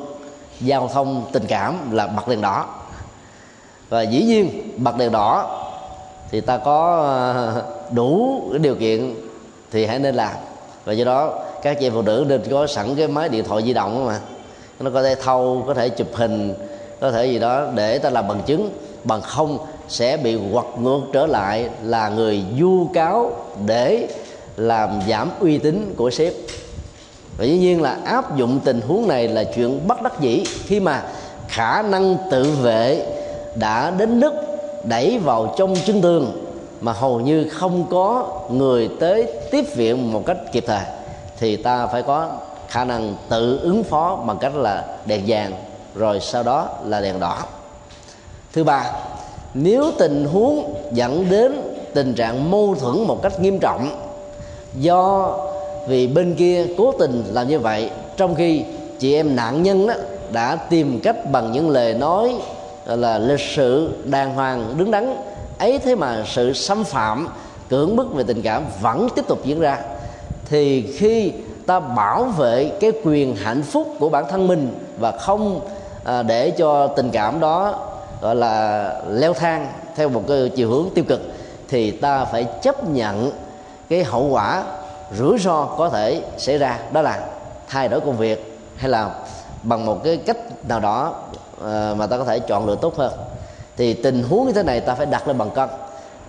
giao 0.60 0.90
thông 0.92 1.24
tình 1.32 1.44
cảm 1.48 1.92
là 1.92 2.06
bật 2.06 2.28
đèn 2.28 2.40
đỏ. 2.40 2.66
Và 3.88 4.02
dĩ 4.02 4.22
nhiên 4.22 4.72
bật 4.76 4.96
đèn 4.96 5.12
đỏ 5.12 5.58
thì 6.30 6.40
ta 6.40 6.58
có 6.58 7.00
ờ, 7.00 7.62
đủ 7.90 8.42
điều 8.60 8.74
kiện 8.74 9.14
thì 9.70 9.86
hãy 9.86 9.98
nên 9.98 10.14
làm. 10.14 10.32
Và 10.84 10.92
do 10.92 11.04
đó 11.04 11.38
các 11.62 11.76
chị 11.80 11.90
phụ 11.90 12.02
nữ 12.02 12.24
nên 12.28 12.42
có 12.50 12.66
sẵn 12.66 12.94
cái 12.94 13.08
máy 13.08 13.28
điện 13.28 13.44
thoại 13.44 13.62
di 13.62 13.72
động 13.72 14.06
mà. 14.06 14.20
Nó 14.80 14.90
có 14.94 15.02
thể 15.02 15.14
thâu, 15.14 15.64
có 15.66 15.74
thể 15.74 15.88
chụp 15.88 16.08
hình 16.12 16.54
có 17.02 17.10
thể 17.10 17.26
gì 17.26 17.38
đó 17.38 17.64
để 17.74 17.98
ta 17.98 18.10
làm 18.10 18.28
bằng 18.28 18.42
chứng, 18.46 18.70
bằng 19.04 19.20
không 19.20 19.58
sẽ 19.88 20.16
bị 20.16 20.38
quật 20.52 20.64
ngược 20.78 21.00
trở 21.12 21.26
lại 21.26 21.68
là 21.82 22.08
người 22.08 22.42
du 22.58 22.86
cáo 22.94 23.30
để 23.66 24.08
làm 24.56 25.00
giảm 25.08 25.30
uy 25.40 25.58
tín 25.58 25.94
của 25.96 26.10
sếp. 26.10 26.32
Và 27.38 27.44
dĩ 27.44 27.58
nhiên 27.58 27.82
là 27.82 27.98
áp 28.04 28.36
dụng 28.36 28.60
tình 28.64 28.80
huống 28.80 29.08
này 29.08 29.28
là 29.28 29.44
chuyện 29.44 29.88
bất 29.88 30.02
đắc 30.02 30.20
dĩ 30.20 30.44
khi 30.66 30.80
mà 30.80 31.02
khả 31.48 31.82
năng 31.82 32.16
tự 32.30 32.52
vệ 32.62 33.06
đã 33.54 33.90
đến 33.90 34.20
mức 34.20 34.32
đẩy 34.84 35.18
vào 35.18 35.54
trong 35.58 35.74
chân 35.86 36.00
tường 36.00 36.44
mà 36.80 36.92
hầu 36.92 37.20
như 37.20 37.48
không 37.48 37.86
có 37.90 38.40
người 38.50 38.90
tới 39.00 39.32
tiếp 39.50 39.64
viện 39.76 40.12
một 40.12 40.22
cách 40.26 40.38
kịp 40.52 40.64
thời, 40.66 40.84
thì 41.38 41.56
ta 41.56 41.86
phải 41.86 42.02
có 42.02 42.30
khả 42.68 42.84
năng 42.84 43.16
tự 43.28 43.60
ứng 43.62 43.84
phó 43.84 44.16
bằng 44.26 44.38
cách 44.40 44.56
là 44.56 44.84
đèn 45.06 45.22
vàng 45.26 45.52
rồi 45.94 46.20
sau 46.20 46.42
đó 46.42 46.68
là 46.86 47.00
đèn 47.00 47.20
đỏ. 47.20 47.38
Thứ 48.52 48.64
ba, 48.64 48.90
nếu 49.54 49.92
tình 49.98 50.24
huống 50.24 50.74
dẫn 50.92 51.30
đến 51.30 51.60
tình 51.94 52.14
trạng 52.14 52.50
mâu 52.50 52.74
thuẫn 52.80 53.06
một 53.06 53.22
cách 53.22 53.40
nghiêm 53.40 53.58
trọng, 53.58 53.90
do 54.74 55.30
vì 55.88 56.06
bên 56.06 56.34
kia 56.34 56.66
cố 56.78 56.92
tình 56.98 57.24
làm 57.32 57.48
như 57.48 57.58
vậy, 57.58 57.90
trong 58.16 58.34
khi 58.34 58.62
chị 58.98 59.14
em 59.14 59.36
nạn 59.36 59.62
nhân 59.62 59.86
đó 59.86 59.94
đã 60.32 60.56
tìm 60.56 61.00
cách 61.00 61.30
bằng 61.32 61.52
những 61.52 61.70
lời 61.70 61.94
nói 61.94 62.34
là 62.86 63.18
lịch 63.18 63.40
sự 63.40 63.92
đàng 64.04 64.34
hoàng, 64.34 64.74
đứng 64.76 64.90
đắn, 64.90 65.16
ấy 65.58 65.78
thế 65.78 65.94
mà 65.94 66.24
sự 66.26 66.52
xâm 66.52 66.84
phạm, 66.84 67.28
cưỡng 67.68 67.96
bức 67.96 68.14
về 68.14 68.24
tình 68.26 68.42
cảm 68.42 68.64
vẫn 68.80 69.08
tiếp 69.14 69.24
tục 69.28 69.38
diễn 69.44 69.60
ra, 69.60 69.78
thì 70.44 70.92
khi 70.96 71.32
ta 71.66 71.80
bảo 71.80 72.24
vệ 72.24 72.72
cái 72.80 72.92
quyền 73.04 73.36
hạnh 73.36 73.62
phúc 73.62 73.88
của 73.98 74.08
bản 74.08 74.24
thân 74.30 74.48
mình 74.48 74.74
và 74.98 75.12
không 75.18 75.60
à, 76.04 76.22
để 76.22 76.50
cho 76.50 76.86
tình 76.86 77.10
cảm 77.10 77.40
đó 77.40 77.74
gọi 78.20 78.36
là 78.36 78.94
leo 79.08 79.32
thang 79.32 79.66
theo 79.96 80.08
một 80.08 80.22
cái 80.28 80.50
chiều 80.56 80.70
hướng 80.70 80.88
tiêu 80.94 81.04
cực 81.08 81.20
thì 81.68 81.90
ta 81.90 82.24
phải 82.24 82.46
chấp 82.62 82.88
nhận 82.88 83.32
cái 83.88 84.04
hậu 84.04 84.26
quả 84.26 84.64
rủi 85.18 85.38
ro 85.38 85.64
có 85.78 85.88
thể 85.88 86.22
xảy 86.36 86.58
ra. 86.58 86.78
Đó 86.92 87.02
là 87.02 87.20
thay 87.68 87.88
đổi 87.88 88.00
công 88.00 88.16
việc 88.16 88.58
hay 88.76 88.90
là 88.90 89.10
bằng 89.62 89.86
một 89.86 90.04
cái 90.04 90.16
cách 90.16 90.36
nào 90.68 90.80
đó 90.80 91.14
à, 91.64 91.94
mà 91.96 92.06
ta 92.06 92.18
có 92.18 92.24
thể 92.24 92.38
chọn 92.38 92.66
lựa 92.66 92.76
tốt 92.76 92.96
hơn. 92.96 93.12
Thì 93.76 93.94
tình 93.94 94.22
huống 94.22 94.46
như 94.46 94.52
thế 94.52 94.62
này 94.62 94.80
ta 94.80 94.94
phải 94.94 95.06
đặt 95.06 95.28
lên 95.28 95.38
bằng 95.38 95.50
cân. 95.50 95.68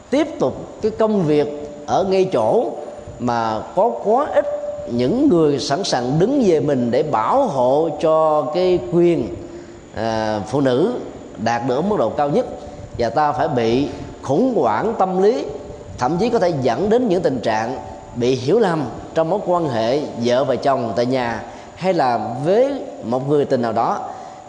Tiếp 0.09 0.27
tục 0.39 0.53
cái 0.81 0.91
công 0.91 1.23
việc 1.23 1.47
ở 1.85 2.03
ngay 2.03 2.29
chỗ 2.33 2.71
mà 3.19 3.61
có 3.75 3.91
quá 4.03 4.27
ít 4.35 4.45
những 4.91 5.29
người 5.29 5.59
sẵn 5.59 5.83
sàng 5.83 6.19
đứng 6.19 6.43
về 6.47 6.59
mình 6.59 6.91
để 6.91 7.03
bảo 7.03 7.47
hộ 7.47 7.89
cho 8.01 8.45
cái 8.53 8.79
quyền 8.93 9.35
à, 9.95 10.39
phụ 10.47 10.61
nữ 10.61 10.93
đạt 11.37 11.61
được 11.67 11.81
mức 11.81 11.95
độ 11.99 12.09
cao 12.09 12.29
nhất 12.29 12.45
và 12.97 13.09
ta 13.09 13.31
phải 13.31 13.47
bị 13.47 13.89
khủng 14.21 14.53
hoảng 14.55 14.93
tâm 14.99 15.23
lý 15.23 15.45
thậm 15.97 16.17
chí 16.17 16.29
có 16.29 16.39
thể 16.39 16.53
dẫn 16.61 16.89
đến 16.89 17.07
những 17.09 17.21
tình 17.21 17.39
trạng 17.39 17.77
bị 18.15 18.35
hiểu 18.35 18.59
lầm 18.59 18.85
trong 19.13 19.29
mối 19.29 19.39
quan 19.45 19.69
hệ 19.69 20.01
vợ 20.23 20.43
và 20.43 20.55
chồng 20.55 20.93
tại 20.95 21.05
nhà 21.05 21.43
hay 21.75 21.93
là 21.93 22.19
với 22.43 22.81
một 23.03 23.29
người 23.29 23.45
tình 23.45 23.61
nào 23.61 23.73
đó. 23.73 23.99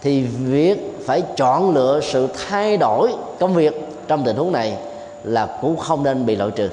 Thì 0.02 0.22
việc 0.22 0.98
phải 1.06 1.22
chọn 1.36 1.74
lựa 1.74 2.00
sự 2.02 2.28
thay 2.48 2.76
đổi 2.76 3.14
công 3.40 3.54
việc 3.54 3.88
trong 4.08 4.24
tình 4.24 4.36
huống 4.36 4.52
này 4.52 4.76
là 5.24 5.46
cũng 5.60 5.76
không 5.76 6.02
nên 6.02 6.26
bị 6.26 6.36
loại 6.36 6.50
trừ. 6.50 6.70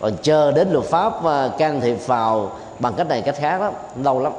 Còn 0.00 0.12
chờ 0.22 0.52
đến 0.52 0.68
luật 0.72 0.84
pháp 0.84 1.24
ờ, 1.24 1.50
can 1.58 1.80
thiệp 1.80 2.06
vào 2.06 2.50
bằng 2.78 2.92
cách 2.96 3.08
này 3.08 3.22
cách 3.22 3.36
khác 3.38 3.60
đó 3.60 3.72
lâu 4.02 4.20
lắm 4.20 4.32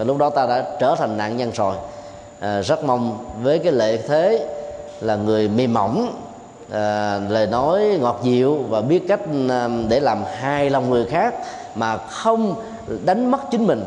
và 0.00 0.04
lúc 0.04 0.18
đó 0.18 0.30
ta 0.30 0.46
đã 0.46 0.64
trở 0.78 0.94
thành 0.98 1.16
nạn 1.16 1.36
nhân 1.36 1.50
rồi. 1.54 1.76
À, 2.40 2.60
rất 2.60 2.84
mong 2.84 3.18
với 3.42 3.58
cái 3.58 3.72
lệ 3.72 3.96
thế 3.96 4.46
là 5.00 5.16
người 5.16 5.48
mềm 5.48 5.74
mỏng 5.74 6.14
à, 6.72 7.20
lời 7.28 7.46
nói 7.46 7.98
ngọt 8.00 8.20
dịu 8.22 8.58
và 8.68 8.80
biết 8.80 9.02
cách 9.08 9.20
à, 9.48 9.68
để 9.88 10.00
làm 10.00 10.24
hài 10.24 10.70
lòng 10.70 10.90
người 10.90 11.04
khác 11.04 11.34
mà 11.74 11.96
không 11.96 12.54
đánh 13.04 13.30
mất 13.30 13.38
chính 13.50 13.66
mình 13.66 13.84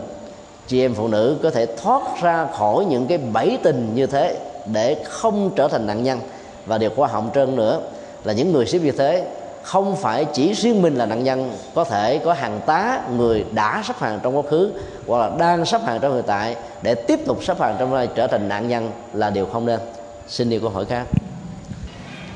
chị 0.67 0.81
em 0.81 0.93
phụ 0.93 1.07
nữ 1.07 1.37
có 1.43 1.49
thể 1.49 1.65
thoát 1.65 2.01
ra 2.21 2.47
khỏi 2.57 2.85
những 2.85 3.07
cái 3.07 3.17
bẫy 3.17 3.57
tình 3.63 3.91
như 3.95 4.07
thế 4.07 4.37
để 4.65 5.03
không 5.09 5.51
trở 5.55 5.67
thành 5.67 5.87
nạn 5.87 6.03
nhân. 6.03 6.19
Và 6.65 6.77
điều 6.77 6.89
khoa 6.89 7.07
học 7.07 7.23
trơn 7.35 7.55
nữa 7.55 7.81
là 8.23 8.33
những 8.33 8.51
người 8.51 8.65
ship 8.65 8.81
như 8.81 8.91
thế 8.91 9.27
không 9.63 9.95
phải 9.95 10.25
chỉ 10.25 10.53
riêng 10.53 10.81
mình 10.81 10.95
là 10.95 11.05
nạn 11.05 11.23
nhân, 11.23 11.51
có 11.75 11.83
thể 11.83 12.19
có 12.25 12.33
hàng 12.33 12.59
tá, 12.65 13.01
người 13.17 13.45
đã 13.51 13.83
sắp 13.87 13.99
hàng 13.99 14.19
trong 14.23 14.37
quá 14.37 14.43
khứ, 14.49 14.71
hoặc 15.07 15.17
là 15.17 15.31
đang 15.37 15.65
sắp 15.65 15.81
hàng 15.85 15.99
trong 16.01 16.13
hiện 16.13 16.23
tại, 16.27 16.55
để 16.81 16.95
tiếp 16.95 17.19
tục 17.25 17.43
sắp 17.43 17.61
hàng 17.61 17.75
trong 17.79 17.95
nay 17.95 18.07
trở 18.15 18.27
thành 18.27 18.49
nạn 18.49 18.67
nhân 18.67 18.91
là 19.13 19.29
điều 19.29 19.45
không 19.45 19.65
nên. 19.65 19.79
Xin 20.27 20.49
điều 20.49 20.59
câu 20.59 20.69
hỏi 20.69 20.85
khác. 20.85 21.03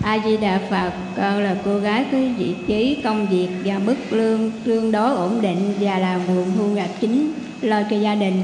A 0.03 0.19
di 0.25 0.37
đà 0.37 0.59
phật, 0.69 0.91
con 1.17 1.43
là 1.43 1.55
cô 1.65 1.79
gái 1.79 2.05
có 2.11 2.17
vị 2.37 2.55
trí 2.67 3.01
công 3.03 3.27
việc 3.27 3.49
và 3.65 3.77
mức 3.77 3.95
lương 4.09 4.51
tương 4.65 4.91
đối 4.91 5.15
ổn 5.15 5.41
định 5.41 5.73
và 5.79 5.97
là 5.97 6.19
nguồn 6.27 6.51
thu 6.57 6.63
nhập 6.63 6.89
chính 7.01 7.33
lo 7.61 7.81
cho 7.89 7.95
gia 7.97 8.15
đình. 8.15 8.43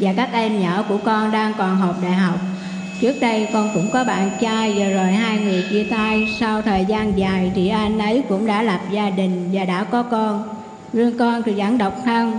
Và 0.00 0.12
các 0.16 0.28
em 0.32 0.60
nhỏ 0.60 0.84
của 0.88 0.98
con 1.04 1.32
đang 1.32 1.52
còn 1.58 1.76
học 1.76 1.94
đại 2.02 2.12
học 2.12 2.34
trước 3.00 3.20
đây 3.20 3.48
con 3.52 3.70
cũng 3.74 3.86
có 3.92 4.04
bạn 4.04 4.30
trai 4.40 4.74
và 4.78 4.88
rồi 4.88 5.12
hai 5.12 5.38
người 5.38 5.64
chia 5.70 5.84
tay. 5.84 6.28
Sau 6.40 6.62
thời 6.62 6.84
gian 6.88 7.18
dài 7.18 7.52
thì 7.54 7.68
anh 7.68 7.98
ấy 7.98 8.22
cũng 8.28 8.46
đã 8.46 8.62
lập 8.62 8.80
gia 8.90 9.10
đình 9.10 9.48
và 9.52 9.64
đã 9.64 9.84
có 9.84 10.02
con. 10.02 10.42
Riêng 10.92 11.18
con 11.18 11.42
thì 11.42 11.52
vẫn 11.52 11.78
độc 11.78 11.94
thân. 12.04 12.32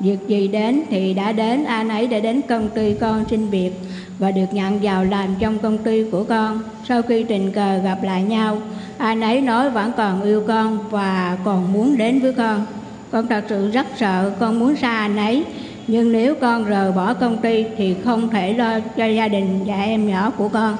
Việc 0.00 0.18
gì 0.28 0.48
đến 0.48 0.82
thì 0.90 1.14
đã 1.14 1.32
đến. 1.32 1.64
Anh 1.64 1.88
ấy 1.88 2.06
đã 2.06 2.18
đến 2.18 2.40
công 2.48 2.68
ty 2.68 2.94
con 2.94 3.24
xin 3.30 3.48
việc 3.48 3.72
và 4.18 4.30
được 4.30 4.46
nhận 4.52 4.78
vào 4.82 5.04
làm 5.04 5.34
trong 5.38 5.58
công 5.58 5.78
ty 5.78 6.10
của 6.10 6.24
con. 6.24 6.60
Sau 6.88 7.02
khi 7.02 7.24
tình 7.24 7.52
cờ 7.52 7.78
gặp 7.78 7.98
lại 8.02 8.22
nhau, 8.22 8.58
anh 8.98 9.20
ấy 9.20 9.40
nói 9.40 9.70
vẫn 9.70 9.92
còn 9.96 10.22
yêu 10.22 10.44
con 10.48 10.78
và 10.90 11.38
còn 11.44 11.72
muốn 11.72 11.96
đến 11.96 12.20
với 12.20 12.32
con. 12.32 12.66
Con 13.10 13.26
thật 13.26 13.44
sự 13.48 13.70
rất 13.70 13.86
sợ. 13.96 14.32
Con 14.40 14.58
muốn 14.58 14.76
xa 14.76 14.98
anh 14.98 15.16
ấy 15.16 15.44
nhưng 15.86 16.12
nếu 16.12 16.34
con 16.40 16.64
rời 16.64 16.92
bỏ 16.92 17.14
công 17.14 17.38
ty 17.42 17.64
thì 17.76 17.96
không 18.04 18.30
thể 18.30 18.52
lo 18.52 18.80
cho 18.96 19.06
gia 19.06 19.28
đình 19.28 19.64
và 19.66 19.82
em 19.82 20.08
nhỏ 20.08 20.32
của 20.38 20.48
con. 20.48 20.76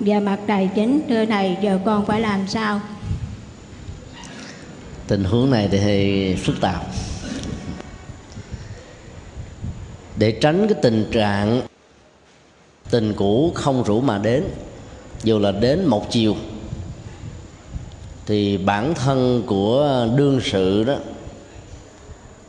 Về 0.00 0.20
mặt 0.20 0.38
tài 0.46 0.70
chính 0.74 1.00
thưa 1.08 1.24
thầy, 1.24 1.56
giờ 1.62 1.78
con 1.84 2.06
phải 2.06 2.20
làm 2.20 2.46
sao? 2.48 2.80
Tình 5.06 5.24
huống 5.24 5.50
này 5.50 5.68
thì 5.70 6.34
phức 6.34 6.60
tạp. 6.60 6.86
Để 10.18 10.30
tránh 10.30 10.68
cái 10.68 10.78
tình 10.82 11.06
trạng 11.12 11.60
tình 12.90 13.14
cũ 13.16 13.52
không 13.54 13.84
rủ 13.84 14.00
mà 14.00 14.18
đến, 14.18 14.44
dù 15.24 15.38
là 15.38 15.52
đến 15.52 15.84
một 15.86 16.10
chiều, 16.10 16.36
thì 18.26 18.58
bản 18.58 18.94
thân 18.94 19.42
của 19.46 20.06
đương 20.16 20.40
sự 20.44 20.84
đó 20.84 20.94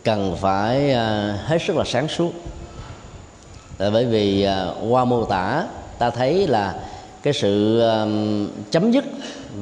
cần 0.07 0.35
phải 0.41 0.91
à, 0.93 1.37
hết 1.45 1.57
sức 1.67 1.75
là 1.75 1.83
sáng 1.85 2.07
suốt. 2.07 2.31
Là 3.77 3.89
bởi 3.89 4.05
vì 4.05 4.43
à, 4.43 4.67
qua 4.89 5.05
mô 5.05 5.25
tả, 5.25 5.63
ta 5.99 6.09
thấy 6.09 6.47
là 6.47 6.75
cái 7.23 7.33
sự 7.33 7.79
à, 7.79 8.05
chấm 8.71 8.91
dứt 8.91 9.05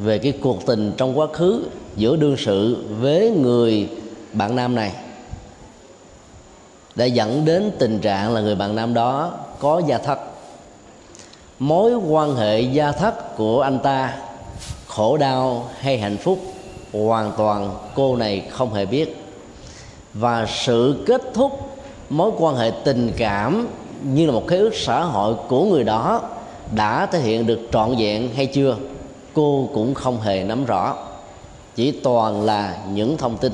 về 0.04 0.18
cái 0.18 0.34
cuộc 0.42 0.66
tình 0.66 0.94
trong 0.98 1.20
quá 1.20 1.28
khứ 1.34 1.68
giữa 1.96 2.16
đương 2.16 2.36
sự 2.38 2.86
với 3.00 3.30
người 3.30 3.90
bạn 4.34 4.56
nam 4.56 4.76
này 4.76 4.92
đã 6.96 7.06
dẫn 7.06 7.46
đến 7.46 7.72
tình 7.80 8.00
trạng 8.00 8.34
là 8.34 8.42
người 8.42 8.56
bạn 8.56 8.76
nam 8.76 8.94
đó 8.94 9.34
có 9.60 9.82
gia 9.88 9.98
thất. 9.98 10.20
Mối 11.60 11.96
quan 11.96 12.36
hệ 12.36 12.62
gia 12.62 12.92
thất 12.92 13.38
của 13.38 13.62
anh 13.62 13.80
ta 13.80 14.14
khổ 14.88 15.18
đau 15.18 15.70
hay 15.80 15.98
hạnh 15.98 16.18
phúc 16.18 16.40
hoàn 16.94 17.32
toàn 17.38 17.76
cô 17.96 18.16
này 18.16 18.44
không 18.52 18.74
hề 18.74 18.86
biết 18.86 19.25
và 20.20 20.46
sự 20.50 21.04
kết 21.06 21.22
thúc 21.34 21.78
mối 22.10 22.32
quan 22.38 22.56
hệ 22.56 22.72
tình 22.84 23.12
cảm 23.18 23.68
như 24.04 24.26
là 24.26 24.32
một 24.32 24.44
cái 24.48 24.60
ước 24.60 24.76
xã 24.76 25.04
hội 25.04 25.36
của 25.48 25.66
người 25.66 25.84
đó 25.84 26.22
đã 26.76 27.06
thể 27.06 27.20
hiện 27.20 27.48
được 27.48 27.60
trọn 27.72 27.96
vẹn 28.00 28.30
hay 28.36 28.46
chưa, 28.46 28.76
cô 29.34 29.70
cũng 29.74 29.94
không 29.94 30.22
hề 30.22 30.44
nắm 30.44 30.66
rõ. 30.66 30.96
Chỉ 31.76 31.92
toàn 31.92 32.46
là 32.46 32.78
những 32.94 33.18
thông 33.18 33.38
tin. 33.38 33.54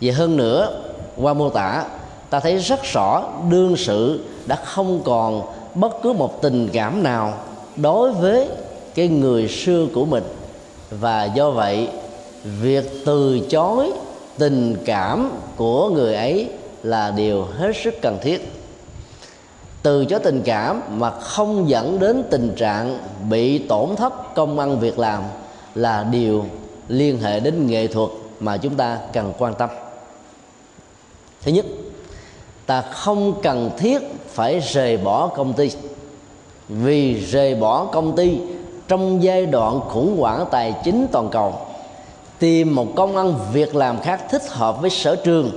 Và 0.00 0.14
hơn 0.14 0.36
nữa, 0.36 0.82
qua 1.16 1.34
mô 1.34 1.50
tả, 1.50 1.84
ta 2.30 2.40
thấy 2.40 2.56
rất 2.58 2.80
rõ 2.92 3.24
đương 3.50 3.76
sự 3.76 4.24
đã 4.46 4.56
không 4.56 5.00
còn 5.04 5.42
bất 5.74 5.92
cứ 6.02 6.12
một 6.12 6.42
tình 6.42 6.68
cảm 6.72 7.02
nào 7.02 7.34
đối 7.76 8.12
với 8.12 8.48
cái 8.94 9.08
người 9.08 9.48
xưa 9.48 9.86
của 9.94 10.04
mình. 10.04 10.24
Và 10.90 11.24
do 11.24 11.50
vậy, 11.50 11.88
việc 12.60 13.02
từ 13.06 13.40
chối 13.50 13.92
tình 14.38 14.76
cảm 14.84 15.30
của 15.56 15.88
người 15.88 16.14
ấy 16.14 16.48
là 16.82 17.10
điều 17.10 17.44
hết 17.44 17.72
sức 17.84 17.94
cần 18.02 18.18
thiết. 18.22 18.52
Từ 19.82 20.04
chối 20.04 20.20
tình 20.24 20.42
cảm 20.44 20.82
mà 20.88 21.10
không 21.10 21.68
dẫn 21.68 21.98
đến 21.98 22.22
tình 22.30 22.54
trạng 22.56 22.98
bị 23.30 23.58
tổn 23.58 23.96
thất 23.96 24.34
công 24.34 24.58
ăn 24.58 24.80
việc 24.80 24.98
làm 24.98 25.22
là 25.74 26.02
điều 26.10 26.44
liên 26.88 27.20
hệ 27.20 27.40
đến 27.40 27.66
nghệ 27.66 27.86
thuật 27.86 28.10
mà 28.40 28.56
chúng 28.56 28.74
ta 28.74 28.98
cần 29.12 29.32
quan 29.38 29.54
tâm. 29.54 29.70
Thứ 31.42 31.52
nhất, 31.52 31.66
ta 32.66 32.80
không 32.80 33.42
cần 33.42 33.70
thiết 33.78 34.02
phải 34.28 34.58
rời 34.60 34.96
bỏ 34.96 35.26
công 35.26 35.52
ty. 35.52 35.70
Vì 36.68 37.14
rời 37.14 37.54
bỏ 37.54 37.84
công 37.84 38.16
ty 38.16 38.38
trong 38.88 39.22
giai 39.22 39.46
đoạn 39.46 39.80
khủng 39.80 40.16
hoảng 40.18 40.44
tài 40.50 40.74
chính 40.84 41.06
toàn 41.12 41.28
cầu 41.28 41.54
tìm 42.38 42.74
một 42.74 42.86
công 42.96 43.16
ăn 43.16 43.34
việc 43.52 43.74
làm 43.74 44.00
khác 44.00 44.20
thích 44.30 44.42
hợp 44.48 44.80
với 44.80 44.90
sở 44.90 45.16
trường 45.16 45.50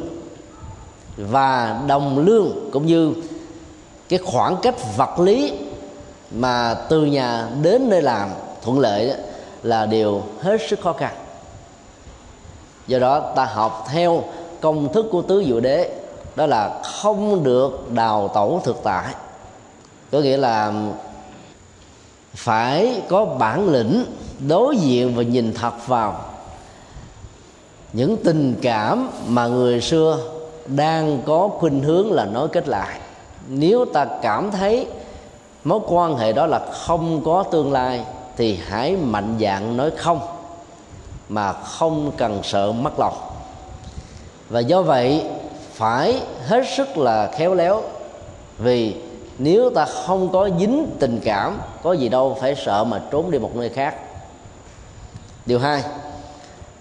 và 1.17 1.81
đồng 1.88 2.19
lương 2.19 2.69
cũng 2.71 2.86
như 2.86 3.13
cái 4.09 4.19
khoảng 4.25 4.57
cách 4.62 4.75
vật 4.98 5.19
lý 5.19 5.53
mà 6.31 6.75
từ 6.89 7.05
nhà 7.05 7.48
đến 7.62 7.89
nơi 7.89 8.01
làm 8.01 8.29
thuận 8.62 8.79
lợi 8.79 9.13
là 9.63 9.86
điều 9.86 10.24
hết 10.41 10.57
sức 10.69 10.81
khó 10.81 10.93
khăn. 10.93 11.13
Do 12.88 13.00
đó 13.00 13.33
ta 13.36 13.45
học 13.45 13.88
theo 13.91 14.24
công 14.62 14.93
thức 14.93 15.05
của 15.12 15.21
tứ 15.21 15.43
diệu 15.48 15.59
đế, 15.59 15.95
đó 16.36 16.45
là 16.45 16.81
không 16.83 17.43
được 17.43 17.91
đào 17.91 18.27
tẩu 18.33 18.62
thực 18.63 18.79
tại. 18.83 19.13
Có 20.12 20.19
nghĩa 20.19 20.38
là 20.38 20.74
phải 22.33 23.01
có 23.09 23.25
bản 23.25 23.69
lĩnh 23.69 24.05
đối 24.48 24.77
diện 24.77 25.15
và 25.15 25.24
nhìn 25.24 25.53
thật 25.53 25.88
vào 25.88 26.25
những 27.93 28.17
tình 28.24 28.55
cảm 28.62 29.10
mà 29.27 29.48
người 29.48 29.81
xưa 29.81 30.19
đang 30.65 31.22
có 31.25 31.48
khuynh 31.48 31.84
hướng 31.84 32.12
là 32.12 32.25
nói 32.25 32.48
kết 32.48 32.67
lại. 32.67 33.00
Nếu 33.48 33.86
ta 33.86 34.05
cảm 34.22 34.51
thấy 34.51 34.88
mối 35.63 35.79
quan 35.88 36.17
hệ 36.17 36.34
đó 36.34 36.48
là 36.48 36.60
không 36.72 37.22
có 37.25 37.43
tương 37.43 37.72
lai, 37.72 38.05
thì 38.38 38.60
hãy 38.67 38.96
mạnh 38.96 39.38
dạn 39.39 39.77
nói 39.77 39.91
không, 39.98 40.19
mà 41.29 41.53
không 41.53 42.12
cần 42.17 42.39
sợ 42.43 42.72
mất 42.72 43.00
lòng 43.00 43.17
và 44.50 44.60
do 44.60 44.81
vậy, 44.81 45.24
phải 45.74 46.22
hết 46.48 46.63
sức 46.77 46.98
là 46.98 47.31
khéo 47.38 47.53
léo, 47.53 47.81
vì 48.58 48.96
nếu 49.38 49.69
ta 49.69 49.86
không 49.86 50.29
có 50.29 50.50
dính 50.60 50.88
tình 51.00 51.19
cảm, 51.24 51.60
có 51.84 51.93
gì 51.93 52.10
đâu 52.10 52.38
phải 52.41 52.55
sợ 52.55 52.84
mà 52.84 53.01
trốn 53.12 53.31
đi 53.31 53.39
một 53.39 53.55
nơi 53.55 53.69
khác. 53.69 53.96
Điều 55.46 55.60
hai 55.60 55.84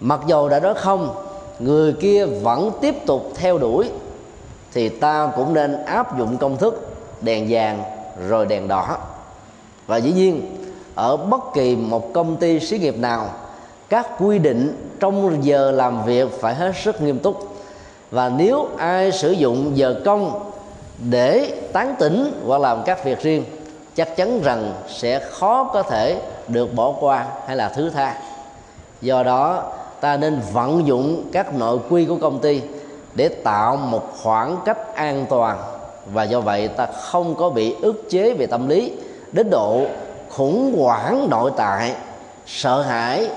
mặc 0.00 0.20
dầu 0.26 0.48
đã 0.48 0.60
nói 0.60 0.74
không, 0.74 1.14
người 1.58 1.92
kia 1.92 2.26
vẫn 2.26 2.70
tiếp 2.80 3.06
tục 3.06 3.32
theo 3.34 3.58
đuổi, 3.58 3.90
thì 4.72 4.88
ta 4.88 5.30
cũng 5.36 5.54
nên 5.54 5.84
áp 5.84 6.18
dụng 6.18 6.36
công 6.36 6.56
thức 6.56 6.88
đèn 7.20 7.46
vàng 7.48 7.82
rồi 8.28 8.46
đèn 8.46 8.68
đỏ. 8.68 8.96
Và 9.86 9.96
dĩ 9.96 10.12
nhiên, 10.12 10.56
ở 10.94 11.16
bất 11.16 11.40
kỳ 11.54 11.76
một 11.76 12.12
công 12.12 12.36
ty 12.36 12.60
xí 12.60 12.78
nghiệp 12.78 12.98
nào, 12.98 13.30
các 13.88 14.06
quy 14.20 14.38
định 14.38 14.90
trong 15.00 15.44
giờ 15.44 15.70
làm 15.70 16.04
việc 16.04 16.28
phải 16.40 16.54
hết 16.54 16.72
sức 16.82 17.00
nghiêm 17.00 17.18
túc. 17.18 17.56
Và 18.10 18.28
nếu 18.28 18.68
ai 18.76 19.12
sử 19.12 19.30
dụng 19.30 19.72
giờ 19.74 20.00
công 20.04 20.50
để 20.98 21.54
tán 21.72 21.94
tỉnh 21.98 22.42
hoặc 22.46 22.60
làm 22.60 22.82
các 22.86 23.04
việc 23.04 23.22
riêng, 23.22 23.44
chắc 23.94 24.16
chắn 24.16 24.40
rằng 24.42 24.72
sẽ 24.88 25.18
khó 25.18 25.64
có 25.64 25.82
thể 25.82 26.20
được 26.48 26.74
bỏ 26.74 26.94
qua 27.00 27.26
hay 27.46 27.56
là 27.56 27.68
thứ 27.68 27.90
tha. 27.90 28.16
Do 29.00 29.22
đó 29.22 29.72
ta 30.00 30.16
nên 30.16 30.40
vận 30.52 30.86
dụng 30.86 31.28
các 31.32 31.54
nội 31.54 31.78
quy 31.88 32.04
của 32.04 32.16
công 32.16 32.40
ty 32.40 32.62
để 33.14 33.28
tạo 33.28 33.76
một 33.76 34.12
khoảng 34.22 34.56
cách 34.64 34.94
an 34.94 35.26
toàn. 35.30 35.58
Và 36.12 36.24
do 36.24 36.40
vậy, 36.40 36.68
ta 36.68 36.86
không 36.86 37.34
có 37.34 37.50
bị 37.50 37.74
ức 37.82 38.02
chế 38.10 38.34
về 38.34 38.46
tâm 38.46 38.68
lý, 38.68 38.92
đến 39.32 39.50
độ 39.50 39.86
khủng 40.30 40.76
hoảng 40.78 41.26
nội 41.30 41.50
tại, 41.56 41.94
sợ 42.46 42.82
hãi 42.82 43.30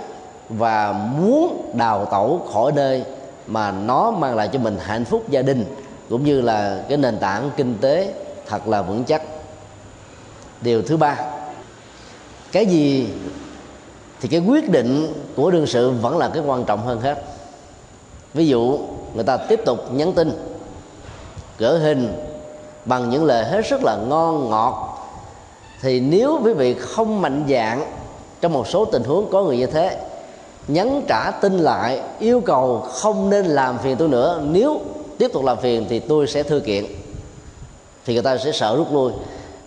và 0.49 0.91
muốn 0.91 1.71
đào 1.73 2.05
tẩu 2.05 2.47
khỏi 2.53 2.71
nơi 2.71 3.03
mà 3.47 3.71
nó 3.71 4.11
mang 4.11 4.35
lại 4.35 4.49
cho 4.53 4.59
mình 4.59 4.77
hạnh 4.81 5.05
phúc 5.05 5.29
gia 5.29 5.41
đình, 5.41 5.65
cũng 6.09 6.23
như 6.23 6.41
là 6.41 6.83
cái 6.89 6.97
nền 6.97 7.17
tảng 7.17 7.49
kinh 7.57 7.77
tế 7.81 8.13
thật 8.47 8.67
là 8.67 8.81
vững 8.81 9.03
chắc. 9.03 9.21
Điều 10.61 10.81
thứ 10.81 10.97
ba, 10.97 11.17
cái 12.51 12.65
gì 12.65 13.09
thì 14.21 14.29
cái 14.29 14.39
quyết 14.39 14.69
định 14.69 15.13
của 15.35 15.51
đương 15.51 15.67
sự 15.67 15.91
vẫn 15.91 16.17
là 16.17 16.29
cái 16.29 16.43
quan 16.45 16.65
trọng 16.65 16.85
hơn 16.85 17.01
hết. 17.01 17.23
Ví 18.33 18.47
dụ, 18.47 18.79
người 19.13 19.23
ta 19.23 19.37
tiếp 19.37 19.61
tục 19.65 19.93
nhắn 19.93 20.13
tin, 20.13 20.31
gỡ 21.57 21.77
hình 21.77 22.13
bằng 22.85 23.09
những 23.09 23.25
lời 23.25 23.45
hết 23.45 23.67
sức 23.67 23.83
là 23.83 23.97
ngon, 24.07 24.49
ngọt. 24.49 24.97
Thì 25.81 25.99
nếu 25.99 26.39
quý 26.43 26.53
vị 26.53 26.73
không 26.73 27.21
mạnh 27.21 27.45
dạng 27.49 27.91
trong 28.41 28.53
một 28.53 28.67
số 28.67 28.85
tình 28.85 29.03
huống 29.03 29.29
có 29.31 29.43
người 29.43 29.57
như 29.57 29.65
thế, 29.65 29.97
nhắn 30.67 31.01
trả 31.07 31.31
tin 31.31 31.57
lại, 31.57 32.01
yêu 32.19 32.41
cầu 32.41 32.79
không 32.79 33.29
nên 33.29 33.45
làm 33.45 33.77
phiền 33.77 33.97
tôi 33.97 34.07
nữa, 34.07 34.41
nếu 34.45 34.81
tiếp 35.17 35.31
tục 35.33 35.45
làm 35.45 35.57
phiền 35.57 35.85
thì 35.89 35.99
tôi 35.99 36.27
sẽ 36.27 36.43
thư 36.43 36.59
kiện. 36.59 36.85
Thì 38.05 38.13
người 38.13 38.23
ta 38.23 38.37
sẽ 38.37 38.51
sợ 38.51 38.75
rút 38.77 38.93
lui 38.93 39.11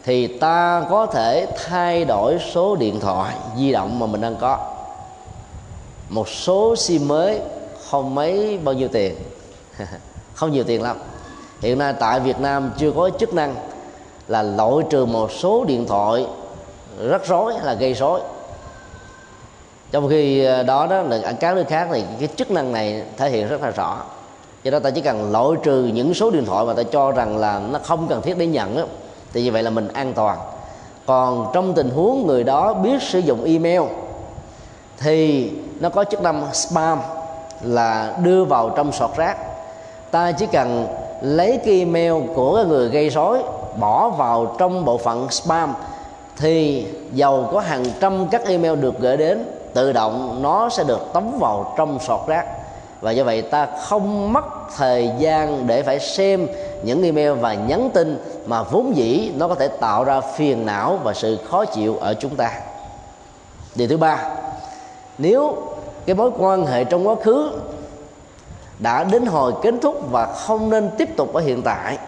thì 0.04 0.26
ta 0.26 0.84
có 0.90 1.06
thể 1.06 1.46
thay 1.64 2.04
đổi 2.04 2.38
số 2.52 2.76
điện 2.76 3.00
thoại 3.00 3.37
di 3.56 3.73
động 3.73 3.99
mà 3.99 4.06
mình 4.06 4.20
đang 4.20 4.37
có. 4.37 4.58
Một 6.08 6.28
số 6.28 6.76
sim 6.76 7.08
mới 7.08 7.40
không 7.90 8.14
mấy 8.14 8.58
bao 8.64 8.75
nhiêu 8.75 8.88
tiền. 8.88 9.14
Không 10.34 10.52
nhiều 10.52 10.64
tiền 10.64 10.82
lắm. 10.82 10.96
Hiện 11.61 11.78
nay 11.78 11.94
tại 12.00 12.20
việt 12.20 12.40
nam 12.40 12.73
chưa 12.78 12.92
có 12.92 13.11
chức 13.18 13.34
năng 13.34 13.54
là 14.28 14.42
loại 14.42 14.84
trừ 14.90 15.04
một 15.04 15.32
số 15.32 15.64
điện 15.64 15.87
thoại 15.87 16.26
rất 17.00 17.26
rối 17.26 17.54
là 17.62 17.75
gây 17.75 17.94
rối. 17.94 18.20
Trong 19.90 20.08
khi 20.08 20.44
ờ, 20.44 20.62
đó 20.62 20.87
đó 20.87 21.02
là 21.02 21.20
ở 21.23 21.32
các 21.40 21.56
nước 21.56 21.64
khác 21.69 21.88
thì 21.93 22.04
cái 22.19 22.28
chức 22.36 22.50
năng 22.50 22.73
này 22.73 23.02
thể 23.17 23.30
hiện 23.30 23.49
rất 23.49 23.62
là 23.62 23.71
rõ. 23.71 24.02
Do 24.62 24.71
đó 24.71 24.78
ta 24.78 24.90
chỉ 24.90 25.00
cần 25.00 25.32
loại 25.32 25.58
trừ 25.62 25.90
những 25.95 26.14
số 26.14 26.30
điện 26.30 26.45
thoại 26.45 26.64
mà 26.67 26.75
ta 26.75 26.82
cho 26.82 27.10
rằng 27.10 27.36
là 27.36 27.60
nó 27.71 27.78
không 27.78 28.08
cần 28.08 28.23
thiết 28.23 28.38
để 28.38 28.47
nhận 28.47 28.76
đó, 28.76 28.84
thì 29.34 29.42
như 29.42 29.52
vậy 29.52 29.62
là 29.62 29.70
mình 29.70 29.88
an 29.88 30.12
toàn. 30.14 30.38
Còn 31.06 31.50
trong 31.52 31.75
tình 31.75 31.90
huống 31.90 32.26
người 32.26 32.44
đó 32.44 32.75
biết 32.75 33.02
sử 33.02 33.18
dụng 33.18 33.44
email, 33.44 33.82
thì 34.99 35.50
nó 35.80 35.88
có 35.88 36.04
chức 36.04 36.23
năng 36.23 36.54
spam 36.54 36.99
là 37.62 38.16
đưa 38.23 38.44
vào 38.44 38.70
trong 38.70 38.92
sọt 38.92 39.10
rác. 39.16 39.36
Ta 40.10 40.32
chỉ 40.32 40.47
cần 40.47 40.86
lấy 41.20 41.60
cái 41.64 41.78
email 41.78 42.12
của 42.34 42.64
người 42.68 42.88
gây 42.88 43.08
rối, 43.10 43.42
bỏ 43.80 44.08
vào 44.08 44.54
trong 44.58 44.84
bộ 44.84 44.99
phận 44.99 45.30
spam, 45.30 45.75
thì 46.36 46.86
dầu 47.12 47.49
có 47.52 47.60
hàng 47.60 47.84
trăm 48.00 48.28
các 48.28 48.47
email 48.47 48.80
được 48.80 48.99
gửi 48.99 49.16
đến, 49.16 49.44
tự 49.75 49.92
động 49.92 50.42
nó 50.42 50.68
sẽ 50.68 50.84
được 50.84 51.12
tống 51.12 51.38
vào 51.38 51.75
trong 51.76 51.99
sọt 51.99 52.20
rác 52.26 52.47
và 53.04 53.10
do 53.10 53.25
vậy 53.25 53.43
ta 53.43 53.69
không 53.82 54.32
mất 54.32 54.45
thời 54.76 55.10
gian 55.19 55.67
để 55.67 55.82
phải 55.82 56.00
xem 56.00 56.47
những 56.82 57.02
email 57.02 57.32
và 57.32 57.54
nhắn 57.54 57.90
tin 57.95 58.19
mà 58.47 58.62
vốn 58.62 58.97
dĩ 58.97 59.32
nó 59.36 59.49
có 59.49 59.54
thể 59.54 59.69
tạo 59.69 60.04
ra 60.04 60.21
phiền 60.21 60.67
não 60.67 60.99
và 61.02 61.14
sự 61.14 61.38
khó 61.49 61.64
chịu 61.64 61.97
ở 61.97 62.14
chúng 62.14 62.36
ta. 62.36 62.60
Điều 63.75 63.88
thứ 63.88 63.97
ba, 63.97 64.30
nếu 65.19 65.56
cái 66.06 66.17
mối 66.17 66.30
quan 66.38 66.67
hệ 66.67 66.84
trong 66.84 67.08
quá 67.08 67.14
khứ 67.23 67.52
đã 68.78 69.04
đến 69.04 69.26
hồi 69.26 69.52
kết 69.62 69.75
thúc 69.82 70.00
và 70.10 70.26
không 70.26 70.71
nên 70.71 70.90
tiếp 70.99 71.17
tục 71.17 71.34
ở 71.34 71.40
hiện 71.40 71.62
tại 71.62 71.99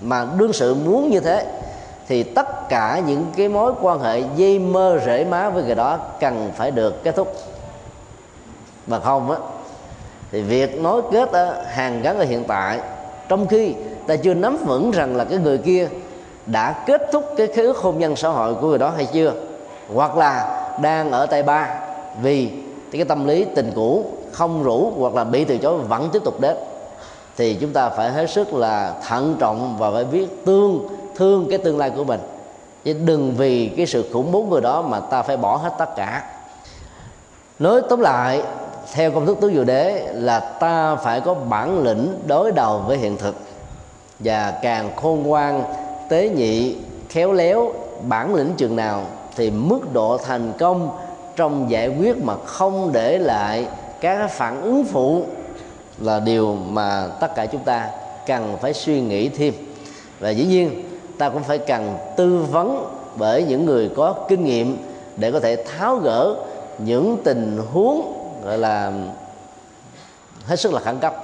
mà 0.00 0.26
đương 0.36 0.52
sự 0.52 0.74
muốn 0.74 1.10
như 1.10 1.20
thế, 1.20 1.46
thì 2.08 2.22
tất 2.22 2.68
cả 2.68 3.02
những 3.06 3.26
cái 3.36 3.48
mối 3.48 3.72
quan 3.80 4.00
hệ 4.00 4.22
dây 4.36 4.58
mơ 4.58 4.98
rễ 5.06 5.24
má 5.24 5.50
với 5.50 5.62
người 5.62 5.74
đó 5.74 5.98
cần 6.20 6.50
phải 6.56 6.70
được 6.70 7.04
kết 7.04 7.16
thúc. 7.16 7.36
Mà 8.86 9.00
không 9.00 9.30
á 9.30 9.36
thì 10.32 10.42
việc 10.42 10.80
nối 10.80 11.02
kết 11.12 11.32
đó, 11.32 11.52
hàng 11.66 12.02
gắn 12.02 12.18
ở 12.18 12.24
hiện 12.24 12.44
tại 12.48 12.80
trong 13.28 13.46
khi 13.46 13.74
ta 14.06 14.16
chưa 14.16 14.34
nắm 14.34 14.56
vững 14.66 14.90
rằng 14.90 15.16
là 15.16 15.24
cái 15.24 15.38
người 15.38 15.58
kia 15.58 15.88
đã 16.46 16.72
kết 16.86 17.02
thúc 17.12 17.24
cái 17.36 17.46
khế 17.46 17.62
ước 17.62 17.76
hôn 17.76 17.98
nhân 17.98 18.16
xã 18.16 18.28
hội 18.28 18.54
của 18.54 18.68
người 18.68 18.78
đó 18.78 18.92
hay 18.96 19.06
chưa 19.12 19.32
hoặc 19.94 20.16
là 20.16 20.62
đang 20.82 21.10
ở 21.10 21.26
tay 21.26 21.42
ba 21.42 21.80
vì 22.22 22.50
cái 22.90 23.04
tâm 23.04 23.26
lý 23.26 23.46
tình 23.54 23.72
cũ 23.74 24.04
không 24.32 24.62
rủ 24.62 24.92
hoặc 24.98 25.14
là 25.14 25.24
bị 25.24 25.44
từ 25.44 25.58
chối 25.58 25.78
vẫn 25.78 26.08
tiếp 26.12 26.22
tục 26.24 26.40
đến. 26.40 26.56
Thì 27.36 27.54
chúng 27.54 27.72
ta 27.72 27.88
phải 27.88 28.10
hết 28.10 28.30
sức 28.30 28.54
là 28.54 28.94
thận 29.08 29.36
trọng 29.40 29.76
và 29.78 29.90
phải 29.90 30.04
biết 30.04 30.44
tương 30.44 30.88
thương 31.16 31.46
cái 31.50 31.58
tương 31.58 31.78
lai 31.78 31.90
của 31.90 32.04
mình. 32.04 32.20
Chứ 32.84 32.92
đừng 32.92 33.34
vì 33.36 33.70
cái 33.76 33.86
sự 33.86 34.10
khủng 34.12 34.32
bố 34.32 34.42
người 34.42 34.60
đó 34.60 34.82
mà 34.82 35.00
ta 35.00 35.22
phải 35.22 35.36
bỏ 35.36 35.56
hết 35.56 35.72
tất 35.78 35.96
cả. 35.96 36.24
Nói 37.58 37.80
tóm 37.88 38.00
lại 38.00 38.42
theo 38.92 39.10
công 39.10 39.26
thức 39.26 39.38
tứ 39.40 39.52
diệu 39.52 39.64
đế 39.64 40.08
là 40.12 40.40
ta 40.40 40.96
phải 40.96 41.20
có 41.20 41.34
bản 41.34 41.82
lĩnh 41.82 42.18
đối 42.26 42.52
đầu 42.52 42.78
với 42.86 42.98
hiện 42.98 43.16
thực. 43.16 43.36
Và 44.18 44.58
càng 44.62 44.90
khôn 44.96 45.22
ngoan, 45.22 45.62
tế 46.08 46.28
nhị, 46.28 46.76
khéo 47.08 47.32
léo, 47.32 47.72
bản 48.02 48.34
lĩnh 48.34 48.52
chừng 48.56 48.76
nào 48.76 49.02
thì 49.36 49.50
mức 49.50 49.92
độ 49.92 50.18
thành 50.18 50.52
công 50.58 50.90
trong 51.36 51.70
giải 51.70 51.88
quyết 51.88 52.22
mà 52.24 52.34
không 52.44 52.90
để 52.92 53.18
lại 53.18 53.66
các 54.00 54.30
phản 54.30 54.62
ứng 54.62 54.84
phụ 54.84 55.24
là 56.00 56.20
điều 56.20 56.56
mà 56.68 57.08
tất 57.20 57.34
cả 57.34 57.46
chúng 57.46 57.64
ta 57.64 57.88
cần 58.26 58.56
phải 58.60 58.74
suy 58.74 59.00
nghĩ 59.00 59.28
thêm. 59.28 59.54
Và 60.20 60.30
dĩ 60.30 60.44
nhiên, 60.44 60.84
ta 61.18 61.28
cũng 61.28 61.42
phải 61.42 61.58
cần 61.58 61.96
tư 62.16 62.44
vấn 62.50 62.86
bởi 63.16 63.44
những 63.44 63.66
người 63.66 63.90
có 63.96 64.14
kinh 64.28 64.44
nghiệm 64.44 64.76
để 65.16 65.32
có 65.32 65.40
thể 65.40 65.64
tháo 65.64 65.96
gỡ 65.96 66.36
những 66.78 67.16
tình 67.24 67.60
huống 67.72 68.19
gọi 68.44 68.58
là 68.58 68.92
hết 70.46 70.56
sức 70.56 70.72
là 70.72 70.80
khẩn 70.80 70.98
cấp. 70.98 71.14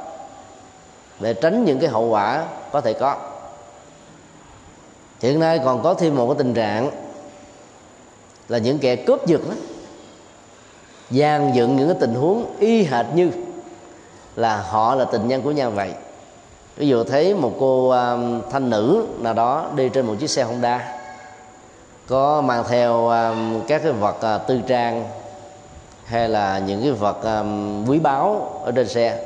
Để 1.20 1.34
tránh 1.34 1.64
những 1.64 1.78
cái 1.78 1.90
hậu 1.90 2.08
quả 2.08 2.44
có 2.72 2.80
thể 2.80 2.92
có. 2.92 3.16
Hiện 5.20 5.40
nay 5.40 5.60
còn 5.64 5.82
có 5.82 5.94
thêm 5.94 6.16
một 6.16 6.26
cái 6.26 6.34
tình 6.38 6.54
trạng 6.54 6.90
là 8.48 8.58
những 8.58 8.78
kẻ 8.78 8.96
cướp 8.96 9.26
giật 9.26 9.40
đó 9.48 9.54
dàn 11.10 11.52
dựng 11.52 11.76
những 11.76 11.88
cái 11.88 11.96
tình 12.00 12.14
huống 12.14 12.56
y 12.58 12.84
hệt 12.84 13.06
như 13.14 13.30
là 14.36 14.56
họ 14.56 14.94
là 14.94 15.04
tình 15.04 15.28
nhân 15.28 15.42
của 15.42 15.50
nhau 15.50 15.70
vậy. 15.70 15.94
Ví 16.76 16.88
dụ 16.88 17.04
thấy 17.04 17.34
một 17.34 17.52
cô 17.60 17.90
um, 17.90 18.42
thanh 18.50 18.70
nữ 18.70 19.06
nào 19.18 19.34
đó 19.34 19.70
đi 19.76 19.88
trên 19.88 20.06
một 20.06 20.14
chiếc 20.20 20.30
xe 20.30 20.42
honda 20.44 20.98
có 22.06 22.40
mang 22.40 22.64
theo 22.68 23.08
um, 23.08 23.60
các 23.66 23.82
cái 23.82 23.92
vật 23.92 24.36
uh, 24.36 24.46
tư 24.46 24.60
trang 24.66 25.04
hay 26.06 26.28
là 26.28 26.58
những 26.58 26.82
cái 26.82 26.90
vật 26.90 27.16
um, 27.22 27.84
quý 27.86 27.98
báu 27.98 28.50
ở 28.64 28.72
trên 28.72 28.88
xe 28.88 29.18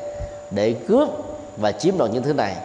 để 0.51 0.75
cướp 0.89 1.09
và 1.57 1.73
chiếm 1.73 1.99
đoạt 1.99 2.11
những 2.11 2.23
thứ 2.23 2.33
này 2.33 2.57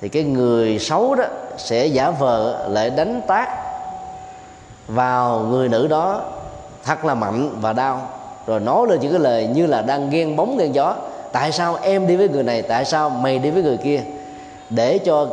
thì 0.00 0.08
cái 0.08 0.22
người 0.22 0.78
xấu 0.78 1.14
đó 1.14 1.24
sẽ 1.56 1.86
giả 1.86 2.10
vờ 2.10 2.68
lại 2.68 2.90
đánh 2.90 3.20
tác 3.26 3.48
vào 4.86 5.40
người 5.40 5.68
nữ 5.68 5.86
đó 5.86 6.22
thật 6.84 7.04
là 7.04 7.14
mạnh 7.14 7.50
và 7.60 7.72
đau. 7.72 8.08
Rồi 8.46 8.60
nói 8.60 8.86
lên 8.88 9.00
những 9.00 9.12
cái 9.12 9.20
lời 9.20 9.46
như 9.46 9.66
là 9.66 9.82
đang 9.82 10.10
ghen 10.10 10.36
bóng 10.36 10.58
ghen 10.58 10.74
gió 10.74 10.94
tại 11.32 11.52
sao 11.52 11.78
em 11.82 12.06
đi 12.06 12.16
với 12.16 12.28
người 12.28 12.42
này 12.42 12.62
tại 12.62 12.84
sao 12.84 13.10
mày 13.10 13.38
đi 13.38 13.50
với 13.50 13.62
người 13.62 13.76
kia? 13.76 14.00
Để 14.70 14.98
cho 14.98 15.26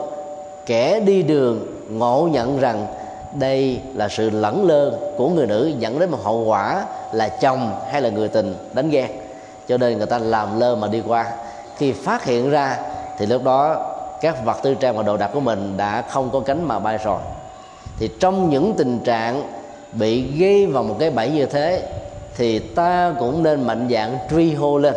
kẻ 0.65 0.99
đi 0.99 1.23
đường 1.23 1.65
ngộ 1.89 2.29
nhận 2.31 2.59
rằng 2.59 2.85
đây 3.33 3.81
là 3.93 4.09
sự 4.09 4.29
lẫn 4.29 4.67
lơ 4.67 4.97
của 5.17 5.29
người 5.29 5.47
nữ 5.47 5.71
dẫn 5.79 5.99
đến 5.99 6.09
một 6.09 6.19
hậu 6.23 6.43
quả 6.43 6.85
là 7.11 7.27
chồng 7.27 7.71
hay 7.91 8.01
là 8.01 8.09
người 8.09 8.27
tình 8.27 8.55
đánh 8.73 8.89
ghen. 8.89 9.11
Cho 9.67 9.77
nên 9.77 9.97
người 9.97 10.07
ta 10.07 10.17
làm 10.17 10.59
lơ 10.59 10.75
mà 10.75 10.87
đi 10.87 11.01
qua. 11.07 11.31
Khi 11.77 11.91
phát 11.91 12.25
hiện 12.25 12.49
ra, 12.49 12.77
thì 13.17 13.25
lúc 13.25 13.43
đó 13.43 13.89
các 14.21 14.45
vật 14.45 14.57
tư 14.63 14.73
trang 14.73 14.97
và 14.97 15.03
đồ 15.03 15.17
đạc 15.17 15.29
của 15.33 15.39
mình 15.39 15.77
đã 15.77 16.03
không 16.09 16.29
có 16.33 16.39
cánh 16.39 16.67
mà 16.67 16.79
bay 16.79 16.97
rồi. 16.97 17.19
Thì 17.99 18.09
trong 18.19 18.49
những 18.49 18.73
tình 18.77 18.99
trạng 18.99 19.49
bị 19.91 20.21
gây 20.39 20.65
vào 20.65 20.83
một 20.83 20.95
cái 20.99 21.09
bẫy 21.09 21.29
như 21.29 21.45
thế, 21.45 21.89
thì 22.37 22.59
ta 22.59 23.13
cũng 23.19 23.43
nên 23.43 23.67
mạnh 23.67 23.87
dạng 23.91 24.17
truy 24.31 24.53
hô 24.53 24.77
lên. 24.77 24.93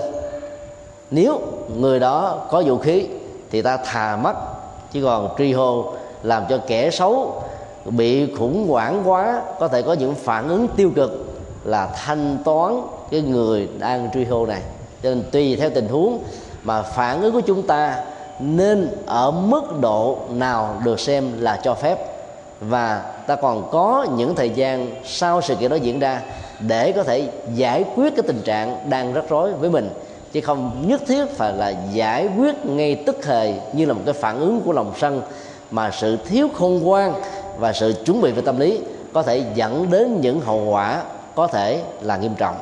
Nếu 1.10 1.40
người 1.76 2.00
đó 2.00 2.46
có 2.50 2.62
vũ 2.66 2.78
khí, 2.78 3.06
thì 3.50 3.62
ta 3.62 3.76
thà 3.76 4.16
mất 4.16 4.34
chứ 4.92 5.02
còn 5.04 5.34
truy 5.38 5.52
hô 5.52 5.92
làm 6.22 6.44
cho 6.48 6.58
kẻ 6.66 6.90
xấu 6.90 7.42
bị 7.90 8.34
khủng 8.34 8.68
hoảng 8.68 9.02
quá, 9.04 9.42
có 9.60 9.68
thể 9.68 9.82
có 9.82 9.92
những 9.92 10.14
phản 10.14 10.48
ứng 10.48 10.68
tiêu 10.76 10.90
cực 10.96 11.26
là 11.64 11.88
thanh 12.04 12.38
toán 12.44 12.80
cái 13.10 13.20
người 13.20 13.68
đang 13.78 14.10
truy 14.14 14.24
hô 14.24 14.46
này. 14.46 14.60
Cho 15.02 15.08
nên 15.08 15.22
tùy 15.30 15.56
theo 15.56 15.70
tình 15.70 15.88
huống 15.88 16.18
mà 16.62 16.82
phản 16.82 17.22
ứng 17.22 17.32
của 17.32 17.40
chúng 17.40 17.62
ta 17.62 18.04
nên 18.40 18.88
ở 19.06 19.30
mức 19.30 19.80
độ 19.80 20.18
nào 20.30 20.80
được 20.84 21.00
xem 21.00 21.32
là 21.40 21.60
cho 21.62 21.74
phép. 21.74 21.98
Và 22.60 23.12
ta 23.26 23.36
còn 23.36 23.68
có 23.70 24.06
những 24.16 24.34
thời 24.34 24.50
gian 24.50 24.90
sau 25.04 25.40
sự 25.40 25.54
kiện 25.54 25.70
đó 25.70 25.76
diễn 25.76 25.98
ra 25.98 26.20
để 26.60 26.92
có 26.92 27.02
thể 27.02 27.28
giải 27.54 27.84
quyết 27.96 28.16
cái 28.16 28.22
tình 28.26 28.42
trạng 28.44 28.90
đang 28.90 29.12
rắc 29.12 29.24
rối 29.28 29.52
với 29.52 29.70
mình. 29.70 29.90
Chứ 30.32 30.40
không 30.40 30.84
nhất 30.86 31.02
thiết 31.06 31.24
phải 31.30 31.52
là 31.52 31.74
giải 31.92 32.28
quyết 32.38 32.66
ngay 32.66 32.94
tức 33.06 33.16
thời 33.22 33.54
như 33.72 33.84
là 33.84 33.92
một 33.92 34.00
cái 34.04 34.14
phản 34.14 34.40
ứng 34.40 34.60
của 34.60 34.72
lòng 34.72 34.92
sân 34.98 35.22
mà 35.70 35.90
sự 35.90 36.16
thiếu 36.28 36.48
khôn 36.54 36.78
ngoan 36.78 37.14
và 37.58 37.72
sự 37.72 37.94
chuẩn 38.04 38.20
bị 38.20 38.32
về 38.32 38.42
tâm 38.42 38.58
lý 38.58 38.78
có 39.12 39.22
thể 39.22 39.44
dẫn 39.54 39.90
đến 39.90 40.20
những 40.20 40.40
hậu 40.40 40.64
quả 40.70 41.02
có 41.34 41.46
thể 41.46 41.82
là 42.00 42.16
nghiêm 42.16 42.32
trọng. 42.38 42.54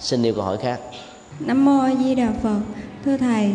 Xin 0.00 0.22
yêu 0.22 0.34
câu 0.34 0.44
hỏi 0.44 0.56
khác. 0.62 0.80
Nam 1.40 1.64
mô 1.64 1.78
a 1.78 1.94
di 1.94 2.14
đà 2.14 2.28
phật. 2.42 2.60
Thưa 3.04 3.16
thầy, 3.16 3.50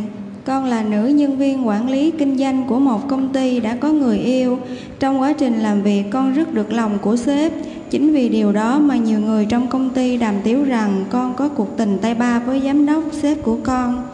con 0.45 0.65
là 0.65 0.83
nữ 0.83 1.07
nhân 1.07 1.37
viên 1.37 1.67
quản 1.67 1.89
lý 1.89 2.11
kinh 2.11 2.37
doanh 2.37 2.67
của 2.67 2.79
một 2.79 2.99
công 3.07 3.33
ty 3.33 3.59
đã 3.59 3.77
có 3.81 3.89
người 3.89 4.17
yêu. 4.17 4.57
Trong 4.99 5.21
quá 5.21 5.33
trình 5.33 5.59
làm 5.59 5.81
việc, 5.81 6.03
con 6.11 6.33
rất 6.33 6.53
được 6.53 6.73
lòng 6.73 6.97
của 7.01 7.15
sếp. 7.15 7.51
Chính 7.89 8.13
vì 8.13 8.29
điều 8.29 8.51
đó 8.51 8.79
mà 8.79 8.95
nhiều 8.95 9.19
người 9.19 9.45
trong 9.45 9.67
công 9.67 9.89
ty 9.89 10.17
đàm 10.17 10.35
tiếu 10.43 10.63
rằng 10.63 11.05
con 11.09 11.33
có 11.33 11.49
cuộc 11.49 11.77
tình 11.77 11.97
tay 12.01 12.15
ba 12.15 12.39
với 12.39 12.61
giám 12.65 12.85
đốc 12.85 13.03
sếp 13.21 13.43
của 13.43 13.57
con. 13.63 14.07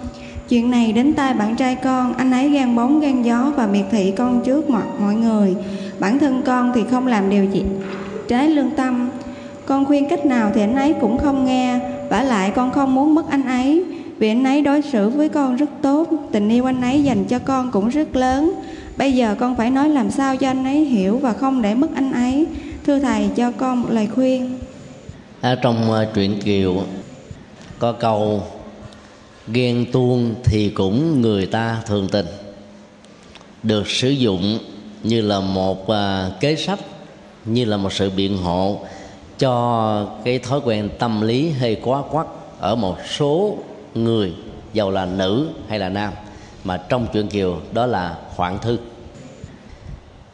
Chuyện 0.49 0.71
này 0.71 0.91
đến 0.91 1.13
tai 1.13 1.33
bạn 1.33 1.55
trai 1.55 1.75
con, 1.75 2.13
anh 2.13 2.31
ấy 2.31 2.49
gan 2.49 2.75
bóng 2.75 2.99
gan 2.99 3.23
gió 3.23 3.51
và 3.55 3.67
miệt 3.67 3.85
thị 3.91 4.13
con 4.17 4.41
trước 4.45 4.69
mặt 4.69 4.85
mọi 4.99 5.15
người 5.15 5.55
bản 5.99 6.19
thân 6.19 6.41
con 6.45 6.71
thì 6.75 6.81
không 6.91 7.07
làm 7.07 7.29
điều 7.29 7.45
gì. 7.45 7.63
Trái 8.27 8.49
lương 8.49 8.71
tâm. 8.71 9.09
Con 9.65 9.85
khuyên 9.85 10.09
cách 10.09 10.25
nào 10.25 10.51
thì 10.55 10.61
anh 10.61 10.75
ấy 10.75 10.93
cũng 11.01 11.17
không 11.17 11.45
nghe. 11.45 11.79
Vả 12.09 12.23
lại 12.23 12.51
con 12.55 12.71
không 12.71 12.95
muốn 12.95 13.15
mất 13.15 13.29
anh 13.29 13.45
ấy. 13.45 13.83
Vì 14.17 14.27
anh 14.27 14.43
ấy 14.43 14.61
đối 14.61 14.81
xử 14.81 15.09
với 15.09 15.29
con 15.29 15.55
rất 15.55 15.69
tốt. 15.81 16.07
Tình 16.31 16.49
yêu 16.49 16.65
anh 16.65 16.81
ấy 16.81 17.03
dành 17.03 17.25
cho 17.25 17.39
con 17.39 17.71
cũng 17.71 17.89
rất 17.89 18.15
lớn. 18.15 18.53
Bây 18.97 19.13
giờ 19.13 19.35
con 19.39 19.55
phải 19.55 19.69
nói 19.69 19.89
làm 19.89 20.11
sao 20.11 20.37
cho 20.37 20.47
anh 20.47 20.63
ấy 20.63 20.85
hiểu 20.85 21.17
và 21.17 21.33
không 21.33 21.61
để 21.61 21.75
mất 21.75 21.87
anh 21.95 22.11
ấy. 22.11 22.45
Thưa 22.85 22.99
thầy 22.99 23.29
cho 23.35 23.51
con 23.51 23.81
một 23.81 23.87
lời 23.91 24.07
khuyên. 24.15 24.59
Ở 25.41 25.55
trong 25.55 25.91
uh, 25.91 26.13
truyện 26.13 26.39
kiều 26.45 26.83
có 27.79 27.91
câu 27.91 28.43
ghen 29.47 29.85
tuông 29.91 30.35
thì 30.43 30.69
cũng 30.69 31.21
người 31.21 31.45
ta 31.45 31.77
thường 31.85 32.07
tình. 32.11 32.25
Được 33.63 33.87
sử 33.87 34.09
dụng 34.09 34.59
như 35.03 35.21
là 35.21 35.39
một 35.39 35.81
uh, 35.81 36.39
kế 36.39 36.55
sách 36.55 36.79
như 37.45 37.65
là 37.65 37.77
một 37.77 37.93
sự 37.93 38.09
biện 38.09 38.37
hộ 38.37 38.79
cho 39.39 40.07
cái 40.23 40.39
thói 40.39 40.59
quen 40.65 40.89
tâm 40.99 41.21
lý 41.21 41.49
hơi 41.49 41.77
quá 41.83 42.03
quắt 42.11 42.27
ở 42.59 42.75
một 42.75 42.95
số 43.17 43.57
người 43.95 44.33
giàu 44.73 44.91
là 44.91 45.05
nữ 45.05 45.49
hay 45.67 45.79
là 45.79 45.89
nam 45.89 46.13
mà 46.63 46.77
trong 46.77 47.07
chuyện 47.13 47.27
kiều 47.27 47.57
đó 47.71 47.85
là 47.85 48.17
hoạn 48.35 48.59
thư. 48.59 48.77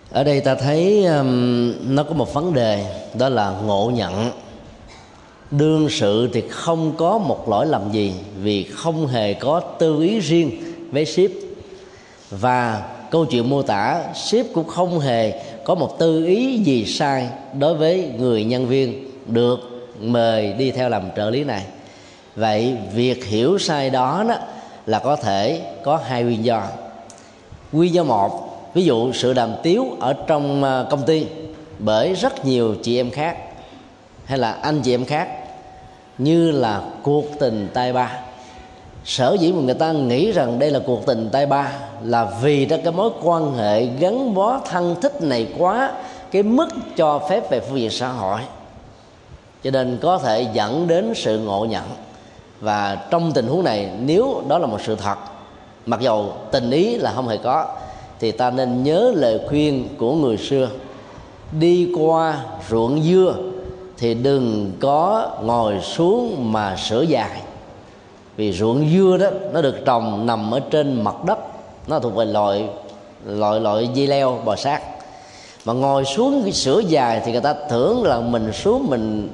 Ở 0.09 0.23
đây 0.23 0.41
ta 0.41 0.55
thấy 0.55 1.05
um, 1.05 1.73
nó 1.95 2.03
có 2.03 2.13
một 2.13 2.33
vấn 2.33 2.53
đề 2.53 3.03
đó 3.13 3.29
là 3.29 3.51
ngộ 3.65 3.91
nhận. 3.95 4.31
Đương 5.51 5.89
sự 5.89 6.29
thì 6.33 6.43
không 6.49 6.93
có 6.97 7.17
một 7.17 7.49
lỗi 7.49 7.65
lầm 7.65 7.91
gì 7.91 8.13
vì 8.41 8.63
không 8.63 9.07
hề 9.07 9.33
có 9.33 9.59
tư 9.59 10.01
ý 10.01 10.19
riêng 10.19 10.51
với 10.91 11.05
ship 11.05 11.31
và 12.29 12.83
câu 13.11 13.25
chuyện 13.25 13.49
mô 13.49 13.61
tả 13.61 14.03
ship 14.15 14.53
cũng 14.53 14.67
không 14.67 14.99
hề 14.99 15.31
có 15.63 15.75
một 15.75 15.99
tư 15.99 16.25
ý 16.25 16.57
gì 16.57 16.85
sai 16.85 17.27
đối 17.59 17.75
với 17.75 18.09
người 18.17 18.43
nhân 18.43 18.67
viên 18.67 19.11
được 19.25 19.59
mời 19.99 20.53
đi 20.53 20.71
theo 20.71 20.89
làm 20.89 21.03
trợ 21.15 21.29
lý 21.29 21.43
này. 21.43 21.65
Vậy 22.35 22.77
việc 22.93 23.25
hiểu 23.25 23.57
sai 23.57 23.89
đó, 23.89 24.23
đó 24.27 24.35
là 24.85 24.99
có 24.99 25.15
thể 25.15 25.61
có 25.83 25.97
hai 25.97 26.23
nguyên 26.23 26.45
do. 26.45 26.63
Nguyên 27.71 27.93
do 27.93 28.03
một 28.03 28.49
ví 28.73 28.83
dụ 28.83 29.13
sự 29.13 29.33
đàm 29.33 29.53
tiếu 29.63 29.85
ở 29.99 30.13
trong 30.27 30.63
à, 30.63 30.83
công 30.89 31.05
ty 31.05 31.25
bởi 31.79 32.13
rất 32.13 32.45
nhiều 32.45 32.75
chị 32.83 32.99
em 32.99 33.11
khác 33.11 33.37
hay 34.25 34.37
là 34.37 34.51
anh 34.51 34.81
chị 34.81 34.93
em 34.93 35.05
khác 35.05 35.29
như 36.17 36.51
là 36.51 36.81
cuộc 37.03 37.25
tình 37.39 37.67
tay 37.73 37.93
ba 37.93 38.19
sở 39.05 39.37
dĩ 39.39 39.51
mà 39.51 39.61
người 39.61 39.73
ta 39.73 39.91
nghĩ 39.91 40.31
rằng 40.31 40.59
đây 40.59 40.71
là 40.71 40.79
cuộc 40.85 41.05
tình 41.05 41.29
tay 41.31 41.45
ba 41.45 41.71
là 42.03 42.31
vì 42.41 42.65
đó 42.65 42.77
cái 42.83 42.93
mối 42.93 43.09
quan 43.23 43.53
hệ 43.53 43.85
gắn 43.85 44.33
bó 44.33 44.59
thân 44.69 44.95
thích 45.01 45.21
này 45.21 45.47
quá, 45.57 45.91
cái 46.31 46.43
mức 46.43 46.67
cho 46.95 47.19
phép 47.29 47.49
về 47.49 47.59
phương 47.59 47.79
diện 47.79 47.89
xã 47.89 48.07
hội. 48.07 48.39
Cho 49.63 49.71
nên 49.71 49.97
có 50.01 50.17
thể 50.17 50.47
dẫn 50.53 50.87
đến 50.87 51.13
sự 51.15 51.39
ngộ 51.39 51.65
nhận. 51.65 51.83
Và 52.59 52.95
trong 53.09 53.31
tình 53.31 53.47
huống 53.47 53.63
này, 53.63 53.89
nếu 53.99 54.41
đó 54.47 54.57
là 54.57 54.67
một 54.67 54.81
sự 54.85 54.95
thật, 54.95 55.15
mặc 55.85 56.01
dầu 56.01 56.33
tình 56.51 56.71
ý 56.71 56.97
là 56.97 57.11
không 57.11 57.27
hề 57.27 57.37
có, 57.37 57.65
thì 58.19 58.31
ta 58.31 58.51
nên 58.51 58.83
nhớ 58.83 59.11
lời 59.15 59.39
khuyên 59.49 59.87
của 59.97 60.13
người 60.13 60.37
xưa. 60.37 60.69
Đi 61.59 61.93
qua 61.99 62.39
ruộng 62.69 63.03
dưa 63.03 63.35
thì 63.97 64.13
đừng 64.13 64.71
có 64.79 65.29
ngồi 65.43 65.79
xuống 65.81 66.51
mà 66.53 66.75
sửa 66.75 67.01
dài 67.01 67.41
vì 68.39 68.51
ruộng 68.51 68.89
dưa 68.89 69.17
đó, 69.17 69.27
nó 69.53 69.61
được 69.61 69.85
trồng 69.85 70.25
nằm 70.25 70.51
ở 70.53 70.59
trên 70.59 71.01
mặt 71.01 71.15
đất. 71.25 71.39
Nó 71.87 71.99
thuộc 71.99 72.15
về 72.15 72.25
loại 72.25 72.65
loại 73.25 73.59
loại 73.59 73.89
dây 73.93 74.07
leo, 74.07 74.39
bò 74.45 74.55
sát. 74.55 74.81
Mà 75.65 75.73
ngồi 75.73 76.05
xuống 76.05 76.41
cái 76.43 76.51
sữa 76.51 76.81
dài 76.87 77.21
thì 77.25 77.31
người 77.31 77.41
ta 77.41 77.53
tưởng 77.69 78.03
là 78.03 78.19
mình 78.19 78.51
xuống 78.53 78.87
mình 78.87 79.29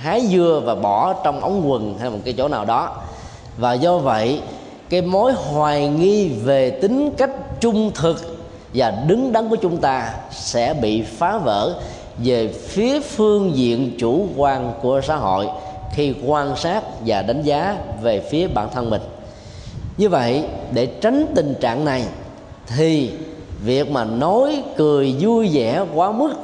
hái 0.00 0.26
dưa 0.26 0.62
và 0.64 0.74
bỏ 0.74 1.12
trong 1.12 1.40
ống 1.40 1.70
quần 1.70 1.98
hay 1.98 2.10
một 2.10 2.18
cái 2.24 2.34
chỗ 2.38 2.48
nào 2.48 2.64
đó. 2.64 2.96
Và 3.58 3.72
do 3.72 3.98
vậy, 3.98 4.40
cái 4.88 5.02
mối 5.02 5.32
hoài 5.32 5.88
nghi 5.88 6.28
về 6.28 6.70
tính 6.70 7.10
cách 7.16 7.30
trung 7.60 7.90
thực 7.94 8.36
và 8.74 8.90
đứng 8.90 9.32
đắn 9.32 9.48
của 9.48 9.56
chúng 9.56 9.76
ta 9.76 10.14
sẽ 10.30 10.74
bị 10.74 11.02
phá 11.02 11.38
vỡ 11.38 11.80
về 12.18 12.48
phía 12.48 13.00
phương 13.00 13.56
diện 13.56 13.96
chủ 13.98 14.26
quan 14.36 14.72
của 14.82 15.00
xã 15.00 15.16
hội 15.16 15.46
khi 15.94 16.14
quan 16.26 16.56
sát 16.56 16.82
và 17.06 17.22
đánh 17.22 17.42
giá 17.42 17.78
về 18.02 18.20
phía 18.20 18.48
bản 18.48 18.68
thân 18.72 18.90
mình. 18.90 19.02
Như 19.96 20.08
vậy, 20.08 20.44
để 20.72 20.86
tránh 20.86 21.26
tình 21.34 21.54
trạng 21.60 21.84
này, 21.84 22.04
thì 22.66 23.12
việc 23.64 23.90
mà 23.90 24.04
nói 24.04 24.62
cười 24.76 25.16
vui 25.20 25.50
vẻ 25.52 25.84
quá 25.94 26.12
mức 26.12 26.34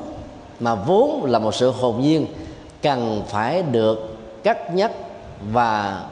mà 0.60 0.74
vốn 0.74 1.24
là 1.24 1.38
một 1.38 1.54
sự 1.54 1.70
hồn 1.70 2.00
nhiên 2.00 2.26
cần 2.82 3.22
phải 3.28 3.62
được 3.62 4.16
cắt 4.42 4.74
nhắc 4.74 4.92
và 5.52 6.02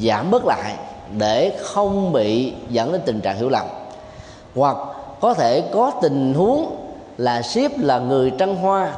giảm 0.00 0.30
bớt 0.30 0.44
lại 0.44 0.74
để 1.18 1.58
không 1.62 2.12
bị 2.12 2.52
dẫn 2.70 2.92
đến 2.92 3.00
tình 3.04 3.20
trạng 3.20 3.36
hiểu 3.38 3.48
lầm. 3.48 3.66
Hoặc 4.54 4.76
có 5.20 5.34
thể 5.34 5.60
có 5.72 5.92
tình 6.02 6.34
huống 6.34 6.76
là 7.18 7.42
ship 7.42 7.78
là 7.78 7.98
người 7.98 8.30
trăng 8.38 8.56
hoa, 8.56 8.94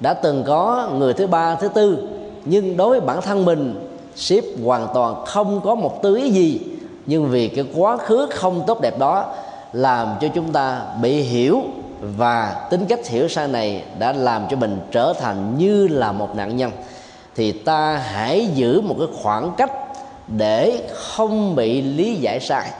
đã 0.00 0.14
từng 0.14 0.44
có 0.46 0.90
người 0.94 1.12
thứ 1.12 1.26
ba, 1.26 1.54
thứ 1.54 1.68
tư 1.68 2.08
nhưng 2.44 2.76
đối 2.76 2.90
với 2.90 3.00
bản 3.00 3.22
thân 3.22 3.44
mình 3.44 3.88
ship 4.16 4.44
hoàn 4.64 4.88
toàn 4.94 5.24
không 5.26 5.60
có 5.64 5.74
một 5.74 6.02
tư 6.02 6.16
ý 6.16 6.30
gì. 6.30 6.60
Nhưng 7.06 7.28
vì 7.30 7.48
cái 7.48 7.64
quá 7.74 7.96
khứ 7.96 8.26
không 8.30 8.62
tốt 8.66 8.80
đẹp 8.80 8.98
đó 8.98 9.34
làm 9.72 10.08
cho 10.20 10.28
chúng 10.34 10.52
ta 10.52 10.82
bị 11.02 11.22
hiểu 11.22 11.62
và 12.00 12.66
tính 12.70 12.86
cách 12.88 13.08
hiểu 13.08 13.28
sai 13.28 13.48
này 13.48 13.82
đã 13.98 14.12
làm 14.12 14.46
cho 14.50 14.56
mình 14.56 14.78
trở 14.92 15.12
thành 15.20 15.58
như 15.58 15.88
là 15.88 16.12
một 16.12 16.36
nạn 16.36 16.56
nhân. 16.56 16.70
Thì 17.36 17.52
ta 17.52 17.96
hãy 17.96 18.46
giữ 18.54 18.80
một 18.80 18.94
cái 18.98 19.08
khoảng 19.22 19.52
cách 19.56 19.72
để 20.28 20.82
không 20.92 21.56
bị 21.56 21.82
lý 21.82 22.14
giải 22.14 22.40
sai. 22.40 22.70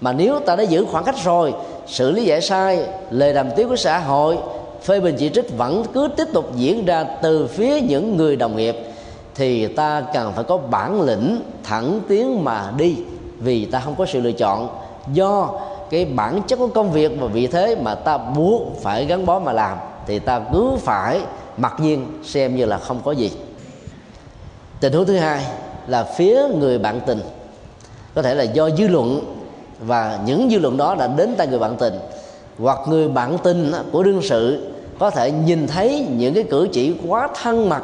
Mà 0.00 0.12
nếu 0.12 0.40
ta 0.40 0.56
đã 0.56 0.62
giữ 0.62 0.84
khoảng 0.90 1.04
cách 1.04 1.24
rồi 1.24 1.52
xử 1.86 2.10
lý 2.10 2.24
giải 2.24 2.40
sai, 2.40 2.84
lời 3.10 3.32
đàm 3.32 3.50
tiếu 3.56 3.68
của 3.68 3.76
xã 3.76 3.98
hội, 3.98 4.38
phê 4.82 5.00
bình 5.00 5.16
chỉ 5.18 5.28
trích 5.28 5.56
vẫn 5.56 5.84
cứ 5.94 6.08
tiếp 6.16 6.24
tục 6.32 6.56
diễn 6.56 6.84
ra 6.84 7.04
từ 7.22 7.46
phía 7.46 7.80
những 7.80 8.16
người 8.16 8.36
đồng 8.36 8.56
nghiệp 8.56 8.91
thì 9.34 9.66
ta 9.66 10.02
cần 10.14 10.32
phải 10.32 10.44
có 10.44 10.56
bản 10.56 11.00
lĩnh 11.00 11.40
thẳng 11.62 12.00
tiến 12.08 12.44
mà 12.44 12.72
đi, 12.76 12.96
vì 13.38 13.64
ta 13.64 13.80
không 13.80 13.94
có 13.94 14.06
sự 14.06 14.20
lựa 14.20 14.32
chọn. 14.32 14.68
Do 15.12 15.50
cái 15.90 16.04
bản 16.04 16.42
chất 16.46 16.56
của 16.58 16.68
công 16.68 16.92
việc 16.92 17.12
và 17.20 17.26
vị 17.26 17.46
thế 17.46 17.76
mà 17.82 17.94
ta 17.94 18.18
buộc 18.18 18.82
phải 18.82 19.06
gắn 19.06 19.26
bó 19.26 19.38
mà 19.38 19.52
làm, 19.52 19.78
thì 20.06 20.18
ta 20.18 20.40
cứ 20.52 20.70
phải 20.80 21.20
mặc 21.56 21.74
nhiên 21.80 22.06
xem 22.24 22.56
như 22.56 22.64
là 22.64 22.78
không 22.78 23.00
có 23.04 23.12
gì. 23.12 23.30
Tình 24.80 24.92
huống 24.92 25.06
thứ 25.06 25.16
hai 25.16 25.46
là 25.86 26.04
phía 26.04 26.42
người 26.58 26.78
bạn 26.78 27.00
tình. 27.06 27.20
Có 28.14 28.22
thể 28.22 28.34
là 28.34 28.42
do 28.42 28.70
dư 28.70 28.88
luận, 28.88 29.20
và 29.80 30.18
những 30.26 30.50
dư 30.50 30.58
luận 30.58 30.76
đó 30.76 30.94
đã 30.94 31.06
đến 31.06 31.34
tay 31.36 31.46
người 31.46 31.58
bạn 31.58 31.76
tình, 31.76 31.94
hoặc 32.58 32.78
người 32.88 33.08
bạn 33.08 33.38
tình 33.42 33.72
của 33.92 34.02
đương 34.02 34.22
sự 34.22 34.72
có 34.98 35.10
thể 35.10 35.30
nhìn 35.30 35.66
thấy 35.66 36.06
những 36.10 36.34
cái 36.34 36.44
cử 36.50 36.68
chỉ 36.72 36.94
quá 37.08 37.28
thân 37.42 37.68
mật 37.68 37.82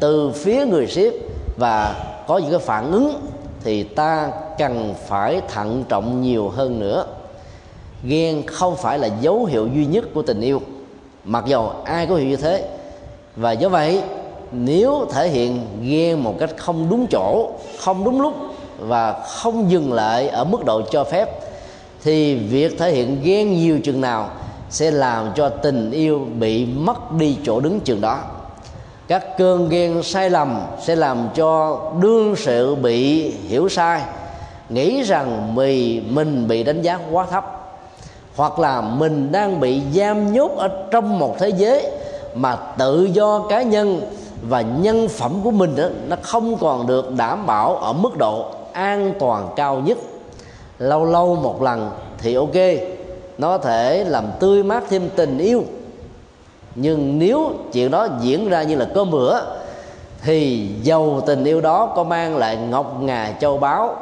từ 0.00 0.30
phía 0.34 0.66
người 0.66 0.86
ship 0.86 1.14
và 1.56 2.04
có 2.26 2.38
những 2.38 2.50
cái 2.50 2.60
phản 2.60 2.92
ứng 2.92 3.20
thì 3.64 3.82
ta 3.82 4.30
cần 4.58 4.94
phải 5.06 5.40
thận 5.48 5.84
trọng 5.88 6.22
nhiều 6.22 6.48
hơn 6.48 6.80
nữa. 6.80 7.06
Ghen 8.04 8.46
không 8.46 8.76
phải 8.76 8.98
là 8.98 9.08
dấu 9.20 9.44
hiệu 9.44 9.68
duy 9.74 9.86
nhất 9.86 10.04
của 10.14 10.22
tình 10.22 10.40
yêu. 10.40 10.60
Mặc 11.24 11.44
dầu 11.46 11.72
ai 11.84 12.06
có 12.06 12.14
hiểu 12.14 12.28
như 12.28 12.36
thế. 12.36 12.68
Và 13.36 13.52
do 13.52 13.68
vậy, 13.68 14.02
nếu 14.52 15.06
thể 15.12 15.28
hiện 15.28 15.66
ghen 15.82 16.20
một 16.20 16.34
cách 16.38 16.50
không 16.56 16.90
đúng 16.90 17.06
chỗ, 17.10 17.50
không 17.78 18.04
đúng 18.04 18.20
lúc 18.20 18.34
và 18.78 19.12
không 19.12 19.70
dừng 19.70 19.92
lại 19.92 20.28
ở 20.28 20.44
mức 20.44 20.64
độ 20.64 20.82
cho 20.90 21.04
phép, 21.04 21.28
thì 22.02 22.34
việc 22.34 22.78
thể 22.78 22.92
hiện 22.92 23.20
ghen 23.22 23.54
nhiều 23.54 23.78
chừng 23.84 24.00
nào 24.00 24.30
sẽ 24.70 24.90
làm 24.90 25.28
cho 25.34 25.48
tình 25.48 25.90
yêu 25.90 26.26
bị 26.38 26.66
mất 26.66 27.12
đi 27.12 27.36
chỗ 27.44 27.60
đứng 27.60 27.80
chừng 27.80 28.00
đó 28.00 28.18
các 29.08 29.38
cơn 29.38 29.68
ghen 29.68 30.02
sai 30.02 30.30
lầm 30.30 30.60
sẽ 30.80 30.96
làm 30.96 31.28
cho 31.34 31.80
đương 32.00 32.36
sự 32.36 32.74
bị 32.74 33.30
hiểu 33.30 33.68
sai 33.68 34.02
nghĩ 34.68 35.02
rằng 35.02 35.54
mì 35.54 36.00
mình 36.00 36.48
bị 36.48 36.62
đánh 36.62 36.82
giá 36.82 36.98
quá 37.10 37.26
thấp 37.30 37.44
hoặc 38.36 38.58
là 38.58 38.80
mình 38.80 39.32
đang 39.32 39.60
bị 39.60 39.82
giam 39.94 40.32
nhốt 40.32 40.50
ở 40.56 40.68
trong 40.90 41.18
một 41.18 41.38
thế 41.38 41.48
giới 41.48 41.90
mà 42.34 42.56
tự 42.78 43.04
do 43.04 43.38
cá 43.48 43.62
nhân 43.62 44.00
và 44.48 44.60
nhân 44.60 45.08
phẩm 45.08 45.40
của 45.44 45.50
mình 45.50 45.76
đó, 45.76 45.88
nó 46.08 46.16
không 46.22 46.56
còn 46.60 46.86
được 46.86 47.12
đảm 47.16 47.46
bảo 47.46 47.76
ở 47.76 47.92
mức 47.92 48.18
độ 48.18 48.46
an 48.72 49.12
toàn 49.18 49.48
cao 49.56 49.82
nhất. 49.84 49.98
Lâu 50.78 51.04
lâu 51.04 51.34
một 51.36 51.62
lần 51.62 51.90
thì 52.18 52.34
ok 52.34 52.54
nó 53.38 53.58
thể 53.58 54.04
làm 54.04 54.24
tươi 54.40 54.62
mát 54.62 54.84
thêm 54.90 55.10
tình 55.16 55.38
yêu 55.38 55.64
nhưng 56.74 57.18
nếu 57.18 57.52
chuyện 57.72 57.90
đó 57.90 58.08
diễn 58.20 58.48
ra 58.48 58.62
như 58.62 58.76
là 58.76 58.86
cơm 58.94 59.10
bữa, 59.10 59.40
thì 60.22 60.68
dầu 60.82 61.22
tình 61.26 61.44
yêu 61.44 61.60
đó 61.60 61.92
có 61.96 62.04
mang 62.04 62.36
lại 62.36 62.56
ngọc 62.56 63.02
ngà 63.02 63.34
châu 63.40 63.58
báu, 63.58 63.96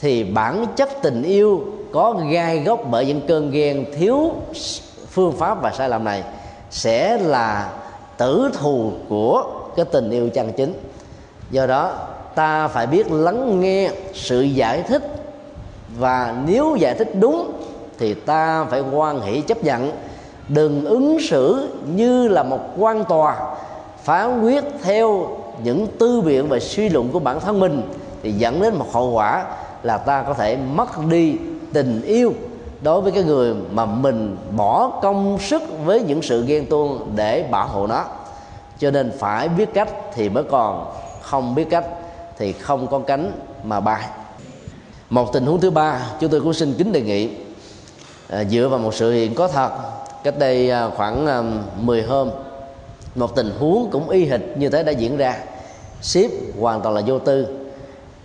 thì 0.00 0.24
bản 0.24 0.66
chất 0.76 0.88
tình 1.02 1.22
yêu 1.22 1.64
có 1.92 2.14
gai 2.30 2.58
gốc 2.58 2.80
bởi 2.90 3.06
những 3.06 3.20
cơn 3.28 3.50
ghen 3.50 3.84
thiếu 3.98 4.32
phương 5.10 5.32
pháp 5.32 5.62
và 5.62 5.72
sai 5.72 5.88
lầm 5.88 6.04
này 6.04 6.22
sẽ 6.70 7.18
là 7.18 7.72
tử 8.16 8.50
thù 8.54 8.92
của 9.08 9.44
cái 9.76 9.84
tình 9.92 10.10
yêu 10.10 10.28
chân 10.28 10.52
chính. 10.52 10.72
Do 11.50 11.66
đó, 11.66 11.92
ta 12.34 12.68
phải 12.68 12.86
biết 12.86 13.10
lắng 13.10 13.60
nghe 13.60 13.90
sự 14.14 14.42
giải 14.42 14.82
thích 14.82 15.02
và 15.98 16.34
nếu 16.46 16.76
giải 16.76 16.94
thích 16.94 17.10
đúng 17.20 17.52
thì 17.98 18.14
ta 18.14 18.64
phải 18.64 18.80
quan 18.80 19.20
hỷ 19.20 19.40
chấp 19.40 19.64
nhận 19.64 19.92
đừng 20.48 20.84
ứng 20.84 21.18
xử 21.20 21.68
như 21.94 22.28
là 22.28 22.42
một 22.42 22.60
quan 22.78 23.04
tòa 23.04 23.56
phán 24.02 24.42
quyết 24.42 24.64
theo 24.82 25.28
những 25.62 25.86
tư 25.98 26.20
biện 26.20 26.48
và 26.48 26.58
suy 26.58 26.88
luận 26.88 27.08
của 27.12 27.18
bản 27.18 27.40
thân 27.40 27.60
mình 27.60 27.82
thì 28.22 28.32
dẫn 28.32 28.62
đến 28.62 28.74
một 28.74 28.92
hậu 28.92 29.10
quả 29.10 29.44
là 29.82 29.98
ta 29.98 30.22
có 30.22 30.34
thể 30.34 30.56
mất 30.56 31.06
đi 31.08 31.36
tình 31.72 32.02
yêu 32.02 32.32
đối 32.82 33.00
với 33.00 33.12
cái 33.12 33.22
người 33.22 33.54
mà 33.72 33.86
mình 33.86 34.36
bỏ 34.56 35.00
công 35.02 35.38
sức 35.40 35.62
với 35.84 36.02
những 36.02 36.22
sự 36.22 36.44
ghen 36.46 36.66
tuông 36.66 37.12
để 37.16 37.48
bảo 37.50 37.68
hộ 37.68 37.86
nó. 37.86 38.04
Cho 38.78 38.90
nên 38.90 39.12
phải 39.18 39.48
biết 39.48 39.68
cách 39.74 39.88
thì 40.14 40.28
mới 40.28 40.44
còn 40.44 40.92
không 41.22 41.54
biết 41.54 41.70
cách 41.70 41.84
thì 42.38 42.52
không 42.52 42.86
có 42.86 42.98
cánh 42.98 43.32
mà 43.64 43.80
bay. 43.80 44.02
Một 45.10 45.32
tình 45.32 45.46
huống 45.46 45.60
thứ 45.60 45.70
ba 45.70 46.00
chúng 46.20 46.30
tôi 46.30 46.40
cũng 46.40 46.54
xin 46.54 46.74
kính 46.78 46.92
đề 46.92 47.00
nghị 47.02 47.30
à, 48.28 48.44
dựa 48.44 48.68
vào 48.68 48.78
một 48.78 48.94
sự 48.94 49.12
hiện 49.12 49.34
có 49.34 49.48
thật 49.48 49.70
cách 50.26 50.38
đây 50.38 50.70
à, 50.70 50.88
khoảng 50.96 51.26
à, 51.26 51.42
10 51.80 52.02
hôm, 52.02 52.30
một 53.14 53.36
tình 53.36 53.50
huống 53.58 53.90
cũng 53.90 54.08
y 54.08 54.24
hệt 54.24 54.40
như 54.56 54.68
thế 54.68 54.82
đã 54.82 54.92
diễn 54.92 55.16
ra. 55.16 55.36
Ship 56.02 56.30
hoàn 56.60 56.80
toàn 56.80 56.94
là 56.94 57.02
vô 57.06 57.18
tư 57.18 57.46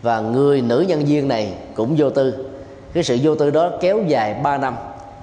và 0.01 0.19
người 0.19 0.61
nữ 0.61 0.85
nhân 0.87 1.05
viên 1.05 1.27
này 1.27 1.53
cũng 1.75 1.95
vô 1.97 2.09
tư. 2.09 2.45
Cái 2.93 3.03
sự 3.03 3.17
vô 3.23 3.35
tư 3.35 3.49
đó 3.49 3.71
kéo 3.81 3.99
dài 4.07 4.33
3 4.33 4.57
năm, 4.57 4.75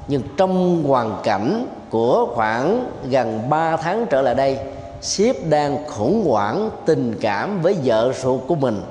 nhưng 0.08 0.22
trong 0.36 0.82
hoàn 0.82 1.20
cảnh 1.22 1.66
của 1.90 2.26
khoảng 2.34 2.90
gần 3.10 3.50
3 3.50 3.76
tháng 3.76 4.06
trở 4.10 4.22
lại 4.22 4.34
đây, 4.34 4.58
ship 5.00 5.48
đang 5.48 5.84
khủng 5.86 6.26
hoảng 6.28 6.70
tình 6.86 7.14
cảm 7.20 7.62
với 7.62 7.76
vợ 7.84 8.12
ruột 8.22 8.40
của 8.46 8.54
mình 8.54 8.82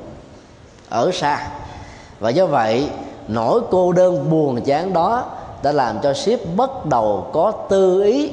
ở 0.90 1.12
xa. 1.14 1.48
Và 2.20 2.30
do 2.30 2.46
vậy, 2.46 2.90
nỗi 3.28 3.62
cô 3.72 3.92
đơn 3.92 4.30
buồn 4.30 4.62
chán 4.62 4.94
đó 4.94 5.37
đã 5.64 5.72
làm 5.72 6.00
cho 6.04 6.14
ship 6.14 6.56
bắt 6.56 6.86
đầu 6.86 7.28
có 7.34 7.52
tư 7.70 8.04
ý 8.04 8.30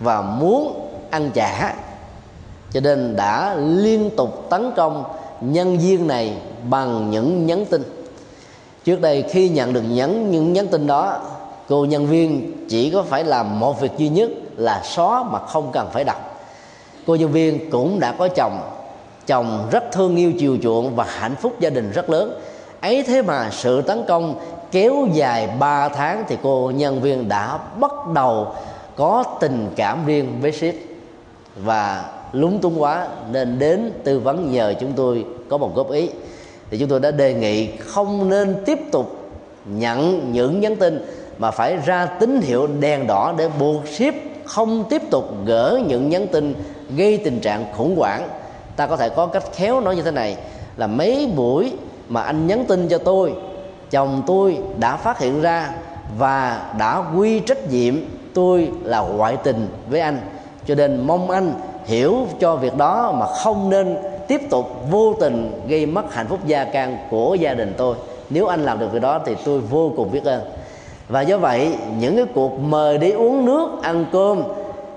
và 0.00 0.22
muốn 0.22 0.88
ăn 1.10 1.30
trả. 1.34 1.74
Cho 2.72 2.80
nên 2.80 3.16
đã 3.16 3.54
liên 3.54 4.10
tục 4.16 4.46
tấn 4.50 4.72
công 4.76 5.04
nhân 5.40 5.78
viên 5.78 6.06
này 6.06 6.32
bằng 6.70 7.10
những 7.10 7.46
nhắn 7.46 7.64
tin. 7.64 7.82
Trước 8.84 9.00
đây 9.00 9.24
khi 9.30 9.48
nhận 9.48 9.72
được 9.72 9.82
nhắn, 9.90 10.30
những 10.30 10.52
nhắn 10.52 10.66
tin 10.66 10.86
đó, 10.86 11.18
cô 11.68 11.84
nhân 11.84 12.06
viên 12.06 12.52
chỉ 12.68 12.90
có 12.90 13.02
phải 13.02 13.24
làm 13.24 13.60
một 13.60 13.80
việc 13.80 13.90
duy 13.98 14.08
nhất 14.08 14.30
là 14.56 14.82
xóa 14.84 15.22
mà 15.22 15.38
không 15.38 15.70
cần 15.72 15.88
phải 15.92 16.04
đọc. 16.04 16.46
Cô 17.06 17.14
nhân 17.14 17.32
viên 17.32 17.70
cũng 17.70 18.00
đã 18.00 18.12
có 18.12 18.28
chồng. 18.28 18.60
Chồng 19.26 19.68
rất 19.70 19.84
thương 19.92 20.16
yêu 20.16 20.32
chiều 20.38 20.58
chuộng 20.62 20.96
và 20.96 21.04
hạnh 21.04 21.34
phúc 21.40 21.60
gia 21.60 21.70
đình 21.70 21.90
rất 21.92 22.10
lớn. 22.10 22.40
Ấy 22.80 23.02
thế 23.02 23.22
mà 23.22 23.48
sự 23.52 23.82
tấn 23.82 24.04
công 24.08 24.34
kéo 24.70 25.06
dài 25.12 25.48
3 25.58 25.88
tháng 25.88 26.24
thì 26.28 26.36
cô 26.42 26.72
nhân 26.74 27.00
viên 27.00 27.28
đã 27.28 27.58
bắt 27.80 27.90
đầu 28.14 28.46
có 28.96 29.24
tình 29.40 29.68
cảm 29.76 30.06
riêng 30.06 30.38
với 30.40 30.52
ship 30.52 30.74
và 31.56 32.04
lúng 32.32 32.58
túng 32.58 32.82
quá 32.82 33.08
nên 33.32 33.58
đến 33.58 33.92
tư 34.04 34.18
vấn 34.18 34.52
nhờ 34.52 34.74
chúng 34.80 34.92
tôi 34.92 35.24
có 35.48 35.58
một 35.58 35.74
góp 35.74 35.90
ý. 35.90 36.10
Thì 36.70 36.78
chúng 36.78 36.88
tôi 36.88 37.00
đã 37.00 37.10
đề 37.10 37.34
nghị 37.34 37.66
không 37.76 38.28
nên 38.28 38.56
tiếp 38.66 38.78
tục 38.92 39.30
nhận 39.64 40.32
những 40.32 40.60
nhắn 40.60 40.76
tin 40.76 41.06
mà 41.38 41.50
phải 41.50 41.76
ra 41.76 42.06
tín 42.06 42.40
hiệu 42.40 42.66
đèn 42.66 43.06
đỏ 43.06 43.34
để 43.38 43.48
buộc 43.58 43.88
ship 43.88 44.14
không 44.44 44.84
tiếp 44.90 45.02
tục 45.10 45.24
gỡ 45.44 45.80
những 45.86 46.08
nhắn 46.08 46.26
tin 46.26 46.54
gây 46.96 47.16
tình 47.16 47.40
trạng 47.40 47.64
khủng 47.76 47.96
hoảng. 47.96 48.28
Ta 48.76 48.86
có 48.86 48.96
thể 48.96 49.08
có 49.08 49.26
cách 49.26 49.44
khéo 49.54 49.80
nói 49.80 49.96
như 49.96 50.02
thế 50.02 50.10
này, 50.10 50.36
là 50.76 50.86
mấy 50.86 51.32
buổi 51.36 51.72
mà 52.08 52.22
anh 52.22 52.46
nhắn 52.46 52.64
tin 52.68 52.88
cho 52.88 52.98
tôi 52.98 53.34
chồng 53.90 54.22
tôi 54.26 54.58
đã 54.78 54.96
phát 54.96 55.18
hiện 55.18 55.42
ra 55.42 55.70
và 56.18 56.62
đã 56.78 57.02
quy 57.16 57.40
trách 57.40 57.70
nhiệm 57.70 57.94
tôi 58.34 58.70
là 58.82 59.00
ngoại 59.00 59.36
tình 59.36 59.68
với 59.90 60.00
anh. 60.00 60.18
Cho 60.66 60.74
nên 60.74 61.06
mong 61.06 61.30
anh 61.30 61.52
hiểu 61.84 62.16
cho 62.40 62.56
việc 62.56 62.76
đó 62.76 63.12
mà 63.12 63.26
không 63.26 63.70
nên 63.70 63.96
tiếp 64.28 64.40
tục 64.50 64.90
vô 64.90 65.14
tình 65.20 65.60
gây 65.68 65.86
mất 65.86 66.14
hạnh 66.14 66.26
phúc 66.26 66.38
gia 66.46 66.64
can 66.64 66.98
của 67.10 67.34
gia 67.34 67.54
đình 67.54 67.74
tôi. 67.76 67.94
Nếu 68.30 68.46
anh 68.46 68.64
làm 68.64 68.78
được 68.78 68.92
việc 68.92 69.02
đó 69.02 69.20
thì 69.26 69.36
tôi 69.44 69.60
vô 69.60 69.92
cùng 69.96 70.10
biết 70.12 70.24
ơn. 70.24 70.42
Và 71.08 71.20
do 71.20 71.38
vậy, 71.38 71.74
những 71.98 72.16
cái 72.16 72.24
cuộc 72.34 72.60
mời 72.60 72.98
đi 72.98 73.10
uống 73.10 73.44
nước, 73.44 73.82
ăn 73.82 74.04
cơm 74.12 74.42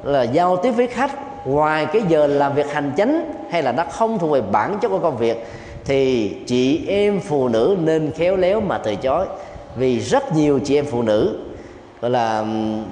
là 0.03 0.23
giao 0.23 0.57
tiếp 0.57 0.71
với 0.71 0.87
khách, 0.87 1.11
ngoài 1.47 1.85
cái 1.85 2.01
giờ 2.07 2.27
làm 2.27 2.55
việc 2.55 2.73
hành 2.73 2.91
chính 2.95 3.31
hay 3.49 3.63
là 3.63 3.71
nó 3.71 3.83
không 3.91 4.19
thuộc 4.19 4.31
về 4.31 4.41
bản 4.41 4.77
chất 4.81 4.89
của 4.89 4.99
công 4.99 5.17
việc 5.17 5.47
thì 5.85 6.29
chị 6.47 6.87
em 6.87 7.19
phụ 7.19 7.47
nữ 7.47 7.77
nên 7.83 8.11
khéo 8.11 8.35
léo 8.35 8.61
mà 8.61 8.77
từ 8.77 8.95
chối. 8.95 9.25
Vì 9.75 9.99
rất 9.99 10.35
nhiều 10.35 10.59
chị 10.63 10.75
em 10.75 10.85
phụ 10.85 11.01
nữ, 11.01 11.39
gọi 12.01 12.11
là 12.11 12.45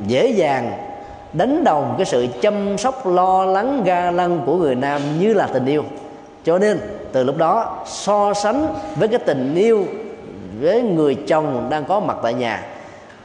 dễ 0.08 0.27
dàng 0.27 0.71
đánh 1.34 1.63
đồng 1.63 1.95
cái 1.97 2.06
sự 2.06 2.27
chăm 2.41 2.77
sóc, 2.77 3.08
lo 3.08 3.45
lắng, 3.45 3.82
ga 3.86 4.12
lăng 4.12 4.41
của 4.45 4.56
người 4.56 4.75
nam 4.75 5.01
như 5.19 5.34
là 5.34 5.47
tình 5.54 5.65
yêu. 5.65 5.84
Cho 6.43 6.58
nên, 6.58 6.80
từ 7.12 7.23
lúc 7.23 7.38
đó, 7.38 7.84
so 7.88 8.34
sánh 8.34 8.67
với 8.95 9.08
cái 9.08 9.19
tình 9.19 9.56
yêu 9.56 9.86
với 10.62 10.82
người 10.82 11.15
chồng 11.15 11.67
đang 11.69 11.86
có 11.86 11.99
mặt 11.99 12.17
tại 12.23 12.34
nhà 12.34 12.63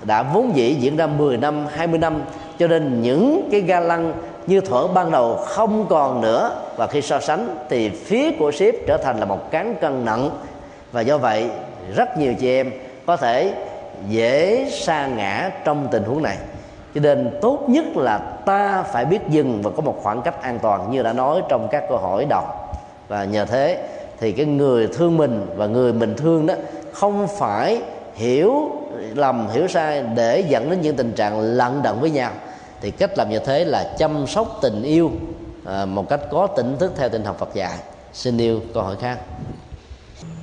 đã 0.02 0.22
vốn 0.22 0.56
dĩ 0.56 0.74
diễn 0.74 0.96
ra 0.96 1.06
10 1.06 1.36
năm 1.36 1.66
20 1.74 1.98
năm 1.98 2.22
cho 2.58 2.66
nên 2.66 3.02
những 3.02 3.48
cái 3.52 3.60
ga 3.60 3.80
lăng 3.80 4.12
như 4.46 4.60
thuở 4.60 4.86
ban 4.86 5.10
đầu 5.10 5.36
không 5.36 5.86
còn 5.88 6.20
nữa, 6.20 6.50
và 6.76 6.86
khi 6.86 7.02
so 7.02 7.20
sánh 7.20 7.56
thì 7.68 7.88
phía 7.88 8.30
của 8.38 8.52
ship 8.52 8.86
trở 8.86 8.96
thành 8.96 9.18
là 9.18 9.24
một 9.24 9.50
cán 9.50 9.74
cân 9.80 10.04
nặng. 10.04 10.30
Và 10.92 11.00
do 11.00 11.18
vậy, 11.18 11.46
rất 11.96 12.18
nhiều 12.18 12.34
chị 12.40 12.50
em 12.50 12.70
có 13.06 13.16
thể 13.16 13.52
dễ 14.08 14.66
sa 14.72 15.06
ngã 15.06 15.50
trong 15.64 15.88
tình 15.90 16.02
huống 16.02 16.22
này. 16.22 16.36
Cho 16.94 17.00
nên 17.00 17.38
tốt 17.42 17.58
nhất 17.68 17.84
là 17.96 18.18
ta 18.18 18.82
phải 18.82 19.04
biết 19.04 19.20
dừng 19.28 19.60
và 19.62 19.70
có 19.76 19.82
một 19.82 20.00
khoảng 20.02 20.22
cách 20.22 20.42
an 20.42 20.58
toàn 20.62 20.90
như 20.90 21.02
đã 21.02 21.12
nói 21.12 21.42
trong 21.48 21.68
các 21.70 21.84
câu 21.88 21.98
hỏi 21.98 22.26
đầu. 22.28 22.44
Và 23.08 23.24
nhờ 23.24 23.44
thế 23.44 23.82
thì 24.20 24.32
cái 24.32 24.46
người 24.46 24.88
thương 24.94 25.16
mình 25.16 25.46
và 25.56 25.66
người 25.66 25.92
mình 25.92 26.14
thương 26.16 26.46
đó 26.46 26.54
không 26.92 27.28
phải 27.38 27.82
hiểu 28.14 28.70
lầm, 29.14 29.48
hiểu 29.52 29.68
sai 29.68 30.04
để 30.14 30.44
dẫn 30.48 30.70
đến 30.70 30.80
những 30.80 30.96
tình 30.96 31.12
trạng 31.12 31.40
lận 31.40 31.82
đận 31.82 32.00
với 32.00 32.10
nhau 32.10 32.30
thì 32.86 32.92
cách 32.92 33.18
làm 33.18 33.30
như 33.30 33.38
thế 33.38 33.64
là 33.64 33.94
chăm 33.98 34.26
sóc 34.26 34.58
tình 34.62 34.82
yêu 34.82 35.10
à, 35.64 35.86
một 35.86 36.08
cách 36.08 36.20
có 36.30 36.46
tỉnh 36.46 36.76
thức 36.78 36.92
theo 36.96 37.08
tinh 37.08 37.24
học 37.24 37.36
Phật 37.38 37.54
dạy 37.54 37.78
xin 38.12 38.38
yêu 38.38 38.60
câu 38.74 38.82
hỏi 38.82 38.96
khác 39.00 39.18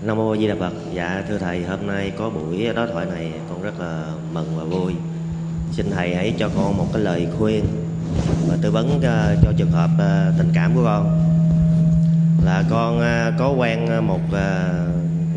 Nam 0.02 0.18
mô 0.18 0.38
Di 0.38 0.48
Đà 0.48 0.56
Phật. 0.60 0.72
Dạ 0.94 1.24
thưa 1.30 1.38
thầy, 1.38 1.64
hôm 1.64 1.88
nay 1.88 2.12
có 2.18 2.30
buổi 2.30 2.74
đối 2.76 2.88
thoại 2.88 3.06
này 3.06 3.32
con 3.50 3.62
rất 3.62 3.80
là 3.80 4.06
mừng 4.32 4.58
và 4.58 4.64
vui. 4.64 4.94
Xin 5.72 5.92
thầy 5.92 6.16
hãy 6.16 6.34
cho 6.38 6.50
con 6.56 6.78
một 6.78 6.86
cái 6.94 7.02
lời 7.02 7.28
khuyên 7.40 7.66
và 8.48 8.58
tư 8.62 8.72
vấn 8.72 9.02
à, 9.04 9.36
cho, 9.44 9.52
trường 9.58 9.72
hợp 9.72 9.90
à, 10.00 10.32
tình 10.38 10.52
cảm 10.56 10.76
của 10.76 10.84
con. 10.84 11.24
Là 12.46 12.64
con 12.70 13.02
à, 13.02 13.32
có 13.40 13.50
quen 13.50 14.08
một 14.08 14.22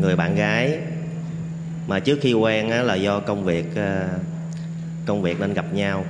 người 0.01 0.15
bạn 0.15 0.35
gái 0.35 0.77
mà 1.87 1.99
trước 1.99 2.19
khi 2.21 2.33
quen 2.33 2.69
là 2.69 2.95
do 2.95 3.19
công 3.19 3.43
việc 3.43 3.65
công 5.05 5.21
việc 5.21 5.39
nên 5.39 5.53
gặp 5.53 5.65
nhau 5.73 6.03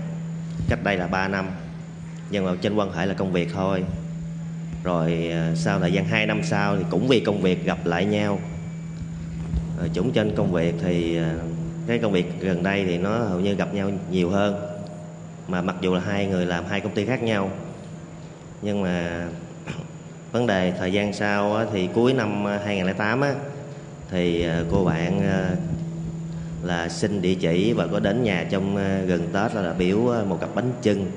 cách 0.70 0.84
đây 0.84 0.98
là 0.98 1.08
3 1.08 1.28
năm. 1.28 1.46
Nhưng 2.30 2.46
mà 2.46 2.52
trên 2.62 2.76
quan 2.76 2.92
hệ 2.92 3.06
là 3.06 3.14
công 3.14 3.32
việc 3.32 3.50
thôi. 3.54 3.84
Rồi 4.84 5.30
ờ, 5.32 5.56
sau 5.56 5.80
thời 5.80 5.94
gian 5.94 6.06
2 6.06 6.26
năm 6.26 6.44
sau 6.44 6.78
thì 6.78 6.84
cũng 6.90 7.08
vì 7.08 7.20
công 7.20 7.42
việc 7.42 7.66
gặp 7.66 7.86
lại 7.86 8.06
nhau. 8.06 8.40
Ờ, 9.78 9.82
Rồi 9.82 9.90
chúng 9.94 10.12
trên 10.12 10.36
công 10.36 10.52
việc 10.52 10.76
thì 10.82 11.18
ờ, 11.18 11.30
cái 11.88 12.00
công 12.00 12.12
việc 12.12 12.42
gần 12.42 12.64
đây 12.64 12.86
thì 12.86 12.98
nó 12.98 13.18
hầu 13.18 13.40
như 13.40 13.56
gặp 13.56 13.74
nhau 13.74 13.92
nhiều 14.12 14.30
hơn. 14.30 14.56
Mà 15.48 15.62
mặc 15.62 15.76
dù 15.82 15.94
là 15.94 16.00
hai 16.00 16.26
người 16.26 16.46
làm 16.46 16.66
hai 16.66 16.82
công 16.82 16.94
ty 16.94 17.06
khác 17.06 17.24
nhau. 17.24 17.52
Nhưng 18.62 18.82
mà 18.82 19.28
vấn 20.32 20.48
đề 20.48 20.74
thời 20.80 20.94
gian 20.94 21.14
sau 21.14 21.66
thì 21.74 21.90
cuối 21.94 22.14
năm 22.14 22.46
2008 22.46 23.22
á, 23.22 23.34
thì 24.12 24.46
cô 24.72 24.86
bạn 24.86 25.22
là 26.68 26.90
xin 26.90 27.22
địa 27.22 27.36
chỉ 27.36 27.74
và 27.74 27.88
có 27.88 28.00
đến 28.00 28.24
nhà 28.24 28.46
trong 28.50 28.76
ờ, 28.76 29.02
gần 29.06 29.28
Tết 29.34 29.56
là 29.56 29.74
biểu 29.74 30.08
ờ, 30.08 30.26
một 30.26 30.38
cặp 30.42 30.56
bánh 30.56 30.72
trưng 30.82 31.12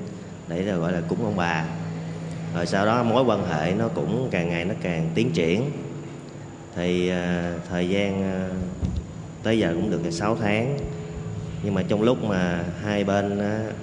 để 0.47 0.61
là 0.61 0.75
gọi 0.75 0.91
là 0.91 1.01
cúng 1.07 1.25
ông 1.25 1.37
bà. 1.37 1.65
Rồi 2.55 2.65
sau 2.65 2.85
đó 2.85 3.03
mối 3.03 3.23
quan 3.23 3.47
hệ 3.47 3.73
nó 3.73 3.87
cũng 3.87 4.27
càng 4.31 4.49
ngày 4.49 4.65
nó 4.65 4.73
càng 4.81 5.09
tiến 5.15 5.31
triển. 5.31 5.71
Thì 6.75 7.11
uh, 7.11 7.15
thời 7.69 7.89
gian 7.89 8.21
uh, 8.21 8.55
tới 9.43 9.59
giờ 9.59 9.73
cũng 9.73 9.91
được 9.91 10.11
6 10.11 10.35
tháng. 10.35 10.77
Nhưng 11.63 11.73
mà 11.73 11.83
trong 11.87 12.01
lúc 12.01 12.23
mà 12.23 12.63
hai 12.83 13.03
bên 13.03 13.37
uh, 13.37 13.73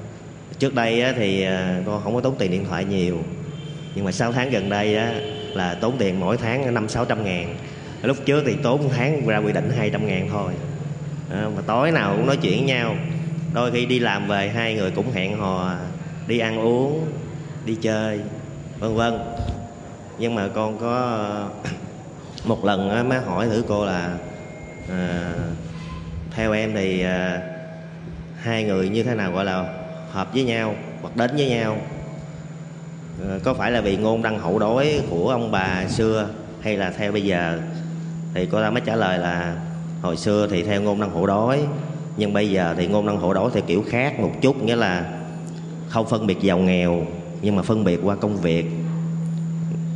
trước 0.58 0.74
đây 0.74 1.04
thì 1.16 1.46
con 1.86 2.00
không 2.04 2.14
có 2.14 2.20
tốn 2.20 2.36
tiền 2.38 2.50
điện 2.50 2.64
thoại 2.64 2.84
nhiều. 2.84 3.18
Nhưng 3.94 4.04
mà 4.04 4.12
6 4.12 4.32
tháng 4.32 4.50
gần 4.50 4.68
đây 4.68 4.98
là 5.54 5.74
tốn 5.74 5.98
tiền 5.98 6.20
mỗi 6.20 6.36
tháng 6.36 6.74
năm 6.74 6.88
sáu 6.88 7.04
trăm 7.04 7.24
ngàn. 7.24 7.56
Lúc 8.02 8.16
trước 8.24 8.42
thì 8.46 8.56
tốn 8.62 8.88
tháng 8.88 9.26
ra 9.26 9.38
quy 9.38 9.52
định 9.52 9.70
200 9.76 10.06
ngàn 10.06 10.28
thôi 10.30 10.52
à, 11.30 11.48
mà 11.56 11.62
tối 11.66 11.90
nào 11.90 12.14
cũng 12.16 12.26
nói 12.26 12.36
chuyện 12.36 12.58
với 12.58 12.66
nhau. 12.66 12.96
Đôi 13.54 13.70
khi 13.70 13.86
đi 13.86 13.98
làm 13.98 14.28
về 14.28 14.48
hai 14.48 14.74
người 14.74 14.90
cũng 14.90 15.12
hẹn 15.12 15.38
hò 15.38 15.74
đi 16.26 16.38
ăn 16.38 16.60
uống 16.60 17.12
đi 17.64 17.74
chơi 17.74 18.20
vân 18.78 18.94
vân. 18.94 19.18
Nhưng 20.18 20.34
mà 20.34 20.48
con 20.54 20.78
có 20.78 21.24
một 22.44 22.64
lần 22.64 23.08
má 23.08 23.20
hỏi 23.26 23.46
thử 23.46 23.64
cô 23.68 23.84
là 23.84 24.18
à, 24.90 25.32
theo 26.30 26.52
em 26.52 26.74
thì 26.74 27.02
à, 27.02 27.40
hai 28.40 28.64
người 28.64 28.88
như 28.88 29.02
thế 29.02 29.14
nào 29.14 29.32
gọi 29.32 29.44
là 29.44 29.74
hợp 30.10 30.34
với 30.34 30.44
nhau 30.44 30.74
hoặc 31.02 31.16
đến 31.16 31.36
với 31.36 31.48
nhau? 31.48 31.76
À, 33.28 33.38
có 33.44 33.54
phải 33.54 33.70
là 33.70 33.80
vì 33.80 33.96
ngôn 33.96 34.22
đăng 34.22 34.38
hậu 34.38 34.58
đối 34.58 35.00
của 35.10 35.30
ông 35.30 35.50
bà 35.50 35.88
xưa 35.88 36.28
hay 36.60 36.76
là 36.76 36.90
theo 36.90 37.12
bây 37.12 37.22
giờ? 37.22 37.60
Thì 38.34 38.46
cô 38.52 38.62
ta 38.62 38.70
mới 38.70 38.82
trả 38.86 38.96
lời 38.96 39.18
là 39.18 39.56
hồi 40.02 40.16
xưa 40.16 40.46
thì 40.50 40.62
theo 40.62 40.82
ngôn 40.82 41.00
năng 41.00 41.10
hộ 41.10 41.26
đói 41.26 41.60
nhưng 42.16 42.32
bây 42.32 42.50
giờ 42.50 42.74
thì 42.78 42.86
ngôn 42.86 43.06
năng 43.06 43.18
hộ 43.18 43.34
đói 43.34 43.50
theo 43.54 43.62
kiểu 43.66 43.84
khác 43.88 44.20
một 44.20 44.30
chút 44.40 44.62
nghĩa 44.62 44.76
là 44.76 45.20
không 45.88 46.06
phân 46.06 46.26
biệt 46.26 46.40
giàu 46.40 46.58
nghèo 46.58 47.06
nhưng 47.42 47.56
mà 47.56 47.62
phân 47.62 47.84
biệt 47.84 48.00
qua 48.04 48.16
công 48.16 48.36
việc. 48.36 48.66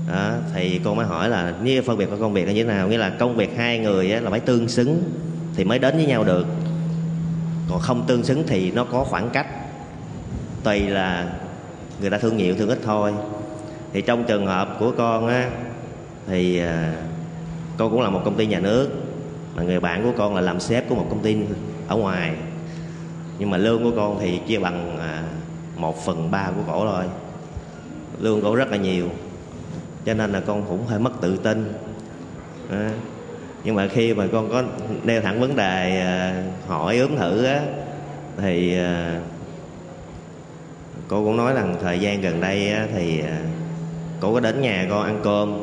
Đó, 0.09 0.33
thì 0.55 0.81
cô 0.85 0.95
mới 0.95 1.07
hỏi 1.07 1.29
là 1.29 1.55
như 1.63 1.83
phân 1.83 1.99
biệt 1.99 2.07
qua 2.11 2.17
công 2.21 2.33
việc 2.33 2.47
là 2.47 2.53
như 2.53 2.65
thế 2.65 2.69
nào? 2.69 2.89
Nghĩa 2.89 2.99
là 2.99 3.11
công 3.11 3.37
việc 3.37 3.57
hai 3.57 3.79
người 3.79 4.09
là 4.09 4.31
phải 4.31 4.41
tương 4.41 4.69
xứng 4.69 5.03
thì 5.57 5.65
mới 5.65 5.79
đến 5.79 5.97
với 5.97 6.07
nhau 6.07 6.25
được. 6.25 6.47
Còn 7.71 7.81
không 7.81 8.05
tương 8.07 8.25
xứng 8.25 8.45
thì 8.47 8.71
nó 8.71 8.85
có 8.85 9.05
khoảng 9.05 9.31
cách 9.31 9.47
tùy 10.65 10.81
là 10.81 11.33
người 12.01 12.11
ta 12.11 12.19
thương 12.19 12.37
nhiều 12.37 12.55
thương 12.55 12.69
ít 12.69 12.79
thôi. 12.85 13.13
Thì 13.93 14.03
trong 14.03 14.25
trường 14.25 14.47
hợp 14.47 14.77
của 14.81 14.93
con 14.99 15.29
á 15.29 15.51
thì 16.27 16.59
à, 16.59 16.95
con 17.77 17.91
cũng 17.91 18.01
là 18.01 18.11
một 18.11 18.21
công 18.25 18.37
ty 18.37 18.47
nhà 18.47 18.61
nước 18.61 18.91
mà 19.55 19.63
người 19.63 19.81
bạn 19.81 20.03
của 20.03 20.13
con 20.19 20.35
là 20.35 20.41
làm 20.41 20.61
sếp 20.61 20.89
của 20.89 20.95
một 20.95 21.07
công 21.11 21.23
ty 21.23 21.37
ở 21.89 21.97
ngoài. 21.97 22.35
Nhưng 23.39 23.51
mà 23.51 23.57
lương 23.57 23.85
của 23.85 23.93
con 23.97 24.19
thì 24.21 24.41
chia 24.47 24.59
bằng 24.59 24.99
à, 24.99 25.23
một 25.77 26.05
phần 26.05 26.31
ba 26.31 26.51
của 26.57 26.73
cổ 26.73 26.87
thôi. 26.87 27.05
Lương 28.21 28.43
cổ 28.43 28.55
rất 28.55 28.71
là 28.71 28.77
nhiều 28.77 29.09
cho 30.05 30.15
nên 30.15 30.33
là 30.33 30.41
con 30.41 30.65
cũng 30.69 30.87
hơi 30.87 30.99
mất 30.99 31.21
tự 31.21 31.37
tin. 31.37 31.73
À, 32.71 32.91
nhưng 33.65 33.75
mà 33.75 33.89
khi 33.89 34.15
mà 34.15 34.27
con 34.33 34.51
có 34.51 34.63
nêu 35.05 35.21
thẳng 35.21 35.41
vấn 35.41 35.57
đề 35.57 36.01
à, 36.01 36.45
hỏi 36.67 36.99
ướm 36.99 37.17
thử 37.17 37.45
á 37.45 37.63
thì 38.37 38.79
à, 38.79 39.21
cô 41.09 41.25
cũng 41.25 41.37
nói 41.37 41.55
rằng 41.55 41.77
thời 41.83 42.01
gian 42.01 42.21
gần 42.21 42.41
đây 42.41 42.73
á, 42.73 42.87
thì 42.95 43.21
à, 43.21 43.39
cô 44.21 44.35
có 44.35 44.41
đến 44.41 44.61
nhà 44.61 44.87
con 44.91 45.05
ăn 45.05 45.21
cơm. 45.25 45.61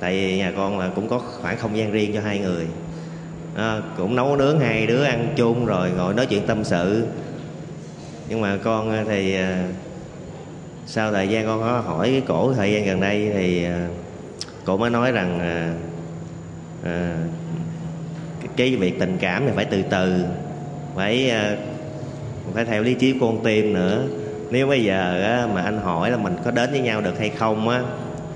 Tại 0.00 0.12
vì 0.12 0.38
nhà 0.38 0.52
con 0.56 0.78
là 0.78 0.90
cũng 0.94 1.08
có 1.08 1.18
khoảng 1.18 1.58
không 1.58 1.76
gian 1.76 1.92
riêng 1.92 2.10
cho 2.14 2.20
hai 2.20 2.38
người 2.38 2.66
à, 3.56 3.80
cũng 3.96 4.16
nấu 4.16 4.36
nướng 4.36 4.60
hai 4.60 4.86
đứa 4.86 5.04
ăn 5.04 5.32
chung 5.36 5.66
rồi 5.66 5.90
ngồi 5.90 6.14
nói 6.14 6.26
chuyện 6.26 6.46
tâm 6.46 6.64
sự. 6.64 7.06
Nhưng 8.28 8.40
mà 8.40 8.56
con 8.56 8.90
à, 8.90 9.04
thì 9.08 9.34
à, 9.34 9.64
sau 10.86 11.12
thời 11.12 11.28
gian 11.28 11.46
con 11.46 11.60
có 11.60 11.80
hỏi 11.80 12.08
cái 12.10 12.22
cổ 12.28 12.52
thời 12.52 12.72
gian 12.72 12.84
gần 12.84 13.00
đây 13.00 13.30
thì 13.34 13.64
à, 13.64 13.88
cổ 14.64 14.76
mới 14.76 14.90
nói 14.90 15.12
rằng 15.12 15.40
à, 15.40 15.74
à, 16.84 17.16
cái 18.56 18.76
việc 18.76 18.98
tình 18.98 19.18
cảm 19.20 19.42
thì 19.46 19.52
phải 19.54 19.64
từ 19.64 19.82
từ 19.82 20.24
phải 20.96 21.30
à, 21.30 21.56
phải 22.54 22.64
theo 22.64 22.82
lý 22.82 22.94
trí 22.94 23.12
của 23.12 23.26
con 23.26 23.44
tim 23.44 23.74
nữa. 23.74 24.02
Nếu 24.50 24.66
bây 24.66 24.84
giờ 24.84 25.22
á, 25.22 25.46
mà 25.54 25.62
anh 25.62 25.78
hỏi 25.78 26.10
là 26.10 26.16
mình 26.16 26.36
có 26.44 26.50
đến 26.50 26.70
với 26.70 26.80
nhau 26.80 27.00
được 27.00 27.18
hay 27.18 27.30
không 27.30 27.68
á 27.68 27.82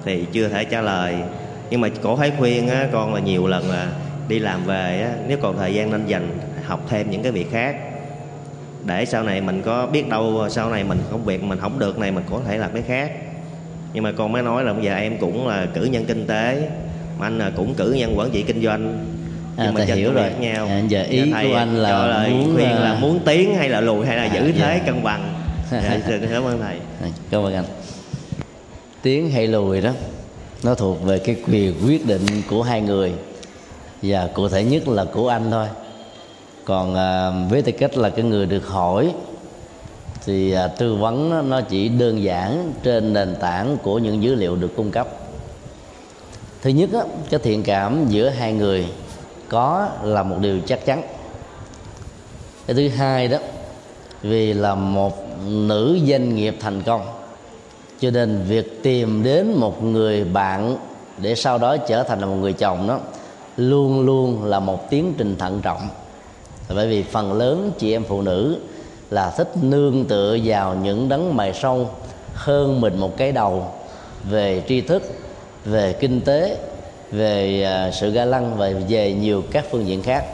thì 0.05 0.27
chưa 0.33 0.49
thể 0.49 0.65
trả 0.65 0.81
lời. 0.81 1.15
Nhưng 1.71 1.81
mà 1.81 1.89
cổ 2.03 2.17
thấy 2.17 2.33
khuyên 2.39 2.69
á, 2.69 2.89
con 2.93 3.15
là 3.15 3.21
nhiều 3.21 3.47
lần 3.47 3.71
là 3.71 3.89
đi 4.29 4.39
làm 4.39 4.65
về 4.65 5.03
á, 5.03 5.13
nếu 5.29 5.39
còn 5.43 5.59
thời 5.59 5.75
gian 5.75 5.91
nên 5.91 6.07
dành 6.07 6.39
học 6.65 6.87
thêm 6.89 7.11
những 7.11 7.23
cái 7.23 7.33
việc 7.33 7.51
khác. 7.53 7.77
Để 8.85 9.05
sau 9.05 9.23
này 9.23 9.41
mình 9.41 9.63
có 9.65 9.87
biết 9.87 10.09
đâu 10.09 10.49
sau 10.51 10.71
này 10.71 10.85
mình 10.85 10.99
công 11.11 11.25
việc 11.25 11.43
mình 11.43 11.59
không 11.59 11.79
được 11.79 11.99
này 11.99 12.11
mình 12.11 12.25
có 12.31 12.41
thể 12.49 12.59
làm 12.59 12.73
cái 12.73 12.83
khác. 12.83 13.13
Nhưng 13.93 14.05
mà 14.05 14.13
con 14.13 14.33
mới 14.33 14.43
nói 14.43 14.65
là 14.65 14.73
bây 14.73 14.85
giờ 14.85 14.95
em 14.95 15.19
cũng 15.19 15.49
là 15.49 15.67
cử 15.75 15.85
nhân 15.85 16.05
kinh 16.05 16.27
tế 16.27 16.69
mà 17.19 17.27
anh 17.27 17.39
là 17.39 17.51
cũng 17.57 17.75
cử 17.75 17.93
nhân 17.93 18.15
quản 18.17 18.31
trị 18.31 18.43
kinh 18.43 18.63
doanh. 18.63 19.07
À, 19.57 19.71
mình 19.75 19.89
hiểu 19.89 20.13
rồi. 20.13 20.31
nhau. 20.41 20.67
À, 20.67 20.83
giờ 20.89 21.03
ý 21.03 21.31
thầy 21.33 21.49
của 21.49 21.57
anh 21.57 21.77
là 21.77 22.07
lời 22.07 22.31
muốn 22.31 22.55
khuyên 22.55 22.69
là 22.69 22.93
à, 22.93 22.99
muốn 23.01 23.21
tiến 23.25 23.55
hay 23.55 23.69
là 23.69 23.81
lùi 23.81 24.07
hay 24.07 24.17
là 24.17 24.23
à, 24.23 24.35
giữ 24.35 24.53
dạ. 24.57 24.67
thế 24.67 24.81
cân 24.87 25.03
bằng. 25.03 25.35
Dạ, 25.71 25.99
cảm 26.33 26.45
ơn 26.45 26.61
thầy. 26.63 26.77
À, 27.03 27.09
cảm 27.31 27.45
ơn 27.45 27.55
anh. 27.55 27.65
Tiến 29.03 29.31
hay 29.31 29.47
lùi 29.47 29.81
đó 29.81 29.91
nó 30.63 30.75
thuộc 30.75 31.03
về 31.03 31.19
cái 31.19 31.37
quyền 31.53 31.75
quyết 31.87 32.07
định 32.07 32.23
của 32.51 32.63
hai 32.63 32.81
người 32.81 33.13
và 34.07 34.29
cụ 34.35 34.49
thể 34.49 34.65
nhất 34.65 34.89
là 34.89 35.05
của 35.05 35.29
anh 35.29 35.51
thôi. 35.51 35.67
Còn 36.65 36.95
à, 36.95 37.31
với 37.51 37.63
tư 37.63 37.73
cách 37.73 37.97
là 37.97 38.11
cái 38.11 38.25
người 38.25 38.47
được 38.47 38.69
hỏi 38.69 39.15
thì 40.25 40.53
à, 40.53 40.69
tư 40.69 40.95
vấn 40.95 41.49
nó, 41.51 41.61
chỉ 41.61 41.89
đơn 41.89 42.23
giản 42.23 42.73
trên 42.83 43.13
nền 43.13 43.37
tảng 43.41 43.77
của 43.83 43.99
những 43.99 44.23
dữ 44.23 44.35
liệu 44.35 44.57
được 44.57 44.77
cung 44.77 44.91
cấp. 44.91 45.09
Thứ 46.63 46.71
nhất 46.71 46.91
á, 46.93 47.01
cái 47.31 47.41
thiện 47.43 47.63
cảm 47.63 48.07
giữa 48.09 48.29
hai 48.29 48.53
người 48.53 48.87
có 49.49 49.89
là 50.03 50.23
một 50.23 50.37
điều 50.41 50.61
chắc 50.67 50.87
chắn. 50.87 51.03
Cái 52.67 52.77
thứ 52.77 52.89
hai 52.89 53.29
đó 53.29 53.39
vì 54.23 54.53
là 54.53 54.75
một 54.75 55.39
nữ 55.49 55.99
doanh 56.09 56.35
nghiệp 56.35 56.57
thành 56.61 56.83
công 56.83 57.07
cho 58.01 58.11
nên 58.11 58.45
việc 58.49 58.83
tìm 58.83 59.23
đến 59.23 59.53
một 59.53 59.83
người 59.83 60.25
bạn 60.25 60.77
để 61.19 61.35
sau 61.35 61.59
đó 61.59 61.77
trở 61.77 62.03
thành 62.03 62.21
là 62.21 62.27
một 62.27 62.37
người 62.37 62.53
chồng 62.53 62.89
đó 62.89 63.01
luôn 63.57 64.01
luôn 64.01 64.45
là 64.45 64.61
một 64.61 64.91
tiến 64.91 65.15
trình 65.19 65.37
thận 65.39 65.61
trọng. 65.63 65.89
Bởi 66.75 66.89
vì 66.89 67.03
phần 67.03 67.33
lớn 67.33 67.73
chị 67.79 67.93
em 67.93 68.05
phụ 68.05 68.23
nữ 68.23 68.57
là 69.11 69.31
thích 69.31 69.53
nương 69.63 70.05
tựa 70.05 70.39
vào 70.45 70.75
những 70.75 71.09
đấng 71.09 71.37
mày 71.37 71.53
sâu 71.55 71.91
hơn 72.35 72.81
mình 72.81 72.99
một 72.99 73.17
cái 73.17 73.33
đầu 73.33 73.67
về 74.25 74.63
tri 74.69 74.81
thức, 74.81 75.03
về 75.65 75.93
kinh 75.93 76.21
tế, 76.21 76.57
về 77.11 77.63
à, 77.63 77.91
sự 77.91 78.11
ga 78.11 78.25
lăng 78.25 78.57
và 78.57 78.73
về 78.89 79.13
nhiều 79.13 79.43
các 79.51 79.65
phương 79.71 79.87
diện 79.87 80.03
khác. 80.03 80.25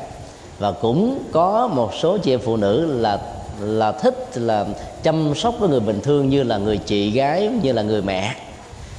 Và 0.58 0.72
cũng 0.72 1.18
có 1.32 1.68
một 1.68 1.90
số 2.00 2.18
chị 2.18 2.32
em 2.32 2.40
phụ 2.40 2.56
nữ 2.56 3.00
là 3.00 3.18
là 3.60 3.92
thích 3.92 4.28
là 4.34 4.66
chăm 5.02 5.34
sóc 5.34 5.54
với 5.58 5.68
người 5.68 5.80
bình 5.80 6.00
thường 6.00 6.28
như 6.28 6.42
là 6.42 6.58
người 6.58 6.78
chị 6.78 7.10
gái, 7.10 7.50
như 7.62 7.72
là 7.72 7.82
người 7.82 8.02
mẹ. 8.02 8.34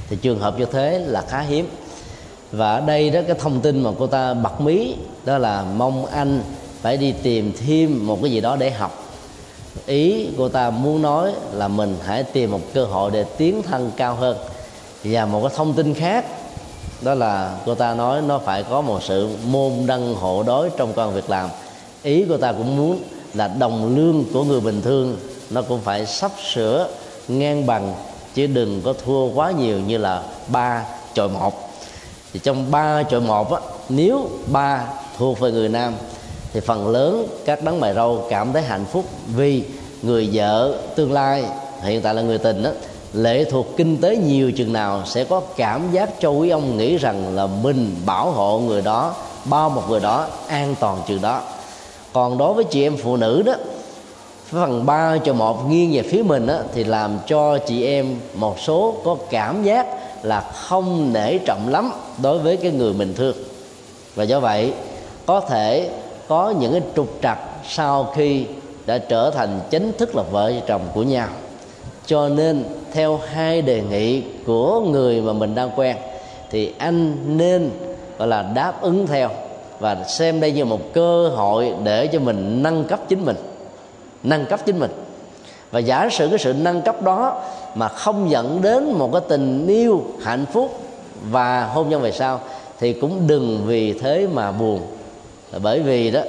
Thì 0.08 0.16
trường 0.22 0.38
hợp 0.38 0.58
như 0.58 0.64
thế 0.64 0.98
là 0.98 1.22
khá 1.28 1.40
hiếm 1.40 1.66
và 2.52 2.74
ở 2.74 2.80
đây 2.80 3.10
đó, 3.10 3.20
cái 3.26 3.36
thông 3.38 3.60
tin 3.60 3.82
mà 3.82 3.90
cô 3.98 4.06
ta 4.06 4.34
bật 4.34 4.60
mí, 4.60 4.94
đó 5.24 5.38
là 5.38 5.64
mong 5.76 6.06
anh 6.06 6.42
phải 6.82 6.96
đi 6.96 7.12
tìm 7.22 7.52
thêm 7.66 8.06
một 8.06 8.18
cái 8.22 8.32
gì 8.32 8.40
đó 8.40 8.56
để 8.56 8.70
học. 8.70 9.04
Ý 9.86 10.28
cô 10.38 10.48
ta 10.48 10.70
muốn 10.70 11.02
nói 11.02 11.32
là 11.52 11.68
mình 11.68 11.96
hãy 12.04 12.22
tìm 12.22 12.50
một 12.50 12.60
cơ 12.74 12.84
hội 12.84 13.10
để 13.10 13.24
tiến 13.38 13.62
thân 13.62 13.90
cao 13.96 14.14
hơn. 14.14 14.36
Và 15.04 15.26
một 15.26 15.40
cái 15.42 15.52
thông 15.56 15.72
tin 15.72 15.94
khác, 15.94 16.24
đó 17.02 17.14
là 17.14 17.56
cô 17.66 17.74
ta 17.74 17.94
nói 17.94 18.22
nó 18.22 18.38
phải 18.38 18.62
có 18.62 18.80
một 18.80 19.02
sự 19.02 19.28
môn 19.46 19.72
đăng 19.86 20.14
hộ 20.14 20.42
đối 20.42 20.70
trong 20.70 20.92
công 20.92 21.14
việc 21.14 21.30
làm. 21.30 21.48
Ý 22.02 22.24
cô 22.28 22.36
ta 22.36 22.52
cũng 22.52 22.76
muốn 22.76 22.98
là 23.34 23.48
đồng 23.48 23.96
lương 23.96 24.24
của 24.32 24.44
người 24.44 24.60
bình 24.60 24.82
thường 24.82 25.16
nó 25.50 25.62
cũng 25.62 25.80
phải 25.80 26.06
sắp 26.06 26.30
sửa 26.52 26.88
ngang 27.28 27.66
bằng, 27.66 27.94
chứ 28.34 28.46
đừng 28.46 28.82
có 28.84 28.94
thua 29.04 29.26
quá 29.26 29.50
nhiều 29.50 29.78
như 29.78 29.98
là 29.98 30.22
ba 30.48 30.84
chọi 31.14 31.28
một 31.28 31.63
thì 32.34 32.40
trong 32.42 32.70
ba 32.70 33.02
chọi 33.02 33.20
một 33.20 33.52
á 33.52 33.60
nếu 33.88 34.28
ba 34.46 34.84
thuộc 35.18 35.40
về 35.40 35.50
người 35.50 35.68
nam 35.68 35.94
thì 36.52 36.60
phần 36.60 36.88
lớn 36.88 37.26
các 37.44 37.62
đấng 37.62 37.80
mày 37.80 37.94
râu 37.94 38.24
cảm 38.30 38.52
thấy 38.52 38.62
hạnh 38.62 38.84
phúc 38.92 39.04
vì 39.36 39.64
người 40.02 40.30
vợ 40.32 40.78
tương 40.96 41.12
lai 41.12 41.44
hiện 41.82 42.02
tại 42.02 42.14
là 42.14 42.22
người 42.22 42.38
tình 42.38 42.62
đó 42.62 42.70
lệ 43.12 43.44
thuộc 43.44 43.66
kinh 43.76 43.96
tế 43.96 44.16
nhiều 44.16 44.52
chừng 44.52 44.72
nào 44.72 45.02
sẽ 45.06 45.24
có 45.24 45.40
cảm 45.56 45.92
giác 45.92 46.10
cho 46.20 46.30
quý 46.30 46.48
ông 46.48 46.78
nghĩ 46.78 46.96
rằng 46.96 47.36
là 47.36 47.46
mình 47.46 47.96
bảo 48.06 48.30
hộ 48.30 48.58
người 48.58 48.82
đó 48.82 49.14
bao 49.44 49.70
một 49.70 49.82
người 49.88 50.00
đó 50.00 50.26
an 50.48 50.74
toàn 50.80 50.98
chừng 51.08 51.22
đó. 51.22 51.40
Còn 52.12 52.38
đối 52.38 52.54
với 52.54 52.64
chị 52.64 52.82
em 52.82 52.96
phụ 52.96 53.16
nữ 53.16 53.42
đó 53.42 53.52
phần 54.46 54.86
ba 54.86 55.16
cho 55.24 55.32
một 55.32 55.68
nghiêng 55.68 55.92
về 55.92 56.02
phía 56.02 56.22
mình 56.22 56.46
đó, 56.46 56.58
thì 56.74 56.84
làm 56.84 57.18
cho 57.26 57.58
chị 57.58 57.86
em 57.86 58.16
một 58.34 58.60
số 58.60 58.94
có 59.04 59.16
cảm 59.30 59.62
giác 59.62 59.86
là 60.22 60.40
không 60.40 61.12
nể 61.12 61.38
trọng 61.38 61.68
lắm 61.68 61.92
đối 62.22 62.38
với 62.38 62.56
cái 62.56 62.72
người 62.72 62.92
mình 62.92 63.14
thương. 63.16 63.36
Và 64.14 64.24
do 64.24 64.40
vậy, 64.40 64.72
có 65.26 65.40
thể 65.40 65.90
có 66.28 66.54
những 66.60 66.72
cái 66.72 66.82
trục 66.96 67.08
trặc 67.22 67.38
sau 67.68 68.12
khi 68.14 68.44
đã 68.86 68.98
trở 68.98 69.30
thành 69.30 69.60
chính 69.70 69.92
thức 69.98 70.16
là 70.16 70.22
vợ 70.30 70.52
chồng 70.66 70.82
của 70.94 71.02
nhau. 71.02 71.28
Cho 72.06 72.28
nên, 72.28 72.64
theo 72.92 73.20
hai 73.32 73.62
đề 73.62 73.82
nghị 73.90 74.22
của 74.46 74.80
người 74.80 75.20
mà 75.20 75.32
mình 75.32 75.54
đang 75.54 75.70
quen, 75.76 75.96
thì 76.50 76.74
anh 76.78 77.16
nên, 77.26 77.70
gọi 78.18 78.28
là, 78.28 78.42
đáp 78.42 78.82
ứng 78.82 79.06
theo 79.06 79.30
và 79.80 80.04
xem 80.04 80.40
đây 80.40 80.52
như 80.52 80.64
một 80.64 80.80
cơ 80.92 81.28
hội 81.28 81.72
để 81.84 82.06
cho 82.06 82.20
mình 82.20 82.62
nâng 82.62 82.84
cấp 82.84 83.00
chính 83.08 83.24
mình. 83.24 83.36
Nâng 84.22 84.46
cấp 84.46 84.60
chính 84.66 84.78
mình. 84.78 84.90
Và 85.70 85.80
giả 85.80 86.08
sử 86.12 86.28
cái 86.28 86.38
sự 86.38 86.52
nâng 86.52 86.82
cấp 86.82 87.02
đó 87.02 87.42
mà 87.74 87.88
không 87.88 88.30
dẫn 88.30 88.62
đến 88.62 88.92
một 88.92 89.12
cái 89.12 89.22
tình 89.28 89.66
yêu 89.66 90.02
hạnh 90.22 90.46
phúc 90.52 90.78
và 91.30 91.66
hôn 91.66 91.88
nhân 91.88 92.02
về 92.02 92.12
sau 92.12 92.40
thì 92.80 92.92
cũng 92.92 93.26
đừng 93.26 93.62
vì 93.66 93.92
thế 93.92 94.26
mà 94.32 94.52
buồn. 94.52 94.80
Bởi 95.62 95.80
vì 95.80 96.10
đó, 96.10 96.20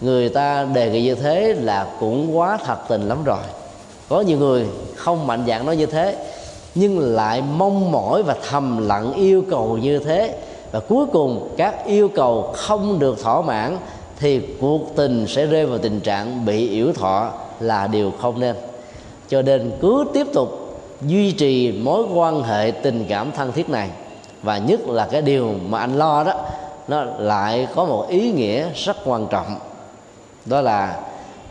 người 0.00 0.28
ta 0.28 0.64
đề 0.64 0.90
nghị 0.90 1.02
như 1.02 1.14
thế 1.14 1.54
là 1.54 1.86
cũng 2.00 2.38
quá 2.38 2.58
thật 2.64 2.76
tình 2.88 3.08
lắm 3.08 3.24
rồi. 3.24 3.42
Có 4.08 4.20
nhiều 4.20 4.38
người 4.38 4.66
không 4.96 5.26
mạnh 5.26 5.44
dạng 5.48 5.66
nói 5.66 5.76
như 5.76 5.86
thế, 5.86 6.16
nhưng 6.74 6.98
lại 7.14 7.42
mong 7.56 7.92
mỏi 7.92 8.22
và 8.22 8.36
thầm 8.50 8.88
lặng 8.88 9.12
yêu 9.14 9.44
cầu 9.50 9.78
như 9.78 9.98
thế. 9.98 10.38
Và 10.72 10.80
cuối 10.80 11.06
cùng, 11.12 11.48
các 11.56 11.86
yêu 11.86 12.08
cầu 12.08 12.52
không 12.54 12.98
được 12.98 13.22
thỏa 13.22 13.42
mãn 13.42 13.76
thì 14.18 14.40
cuộc 14.60 14.96
tình 14.96 15.26
sẽ 15.28 15.46
rơi 15.46 15.66
vào 15.66 15.78
tình 15.78 16.00
trạng 16.00 16.44
bị 16.44 16.68
yểu 16.68 16.92
thọ 16.92 17.32
là 17.60 17.86
điều 17.86 18.12
không 18.20 18.40
nên. 18.40 18.56
Cho 19.28 19.42
nên 19.42 19.72
cứ 19.80 20.04
tiếp 20.12 20.26
tục 20.32 20.78
duy 21.06 21.32
trì 21.32 21.72
mối 21.72 22.04
quan 22.14 22.42
hệ 22.42 22.70
tình 22.70 23.04
cảm 23.08 23.32
thân 23.32 23.52
thiết 23.52 23.70
này 23.70 23.88
và 24.42 24.58
nhất 24.58 24.80
là 24.86 25.08
cái 25.10 25.22
điều 25.22 25.54
mà 25.68 25.78
anh 25.78 25.98
lo 25.98 26.24
đó, 26.24 26.32
nó 26.88 27.04
lại 27.18 27.68
có 27.74 27.84
một 27.84 28.06
ý 28.08 28.32
nghĩa 28.32 28.68
rất 28.74 28.96
quan 29.04 29.26
trọng. 29.30 29.56
Đó 30.44 30.60
là 30.60 31.00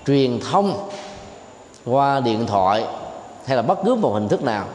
truyền 0.08 0.40
thông 0.52 0.74
qua 1.86 2.20
điện 2.20 2.46
thoại 2.48 2.86
hay 3.46 3.56
là 3.56 3.62
bất 3.62 3.80
cứ 3.86 3.96
một 3.96 4.14
hình 4.14 4.28
thức 4.28 4.44
nào 4.44 4.66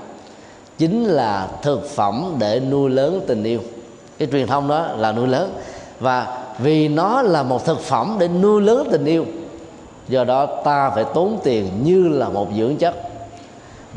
chính 0.78 1.04
là 1.04 1.48
thực 1.62 1.90
phẩm 1.90 2.34
để 2.38 2.60
nuôi 2.60 2.90
lớn 2.90 3.20
tình 3.26 3.44
yêu. 3.44 3.60
Cái 4.18 4.28
truyền 4.32 4.46
thông 4.46 4.68
đó 4.68 4.86
là 4.96 5.12
nuôi 5.12 5.26
lớn. 5.26 5.54
Và 6.00 6.38
vì 6.58 6.88
nó 6.88 7.22
là 7.22 7.42
một 7.42 7.64
thực 7.64 7.80
phẩm 7.80 8.16
để 8.18 8.28
nuôi 8.28 8.62
lớn 8.62 8.88
tình 8.92 9.04
yêu, 9.04 9.24
do 10.08 10.24
đó 10.24 10.46
ta 10.46 10.90
phải 10.90 11.04
tốn 11.14 11.38
tiền 11.42 11.70
như 11.84 12.08
là 12.08 12.28
một 12.28 12.48
dưỡng 12.56 12.76
chất 12.76 12.94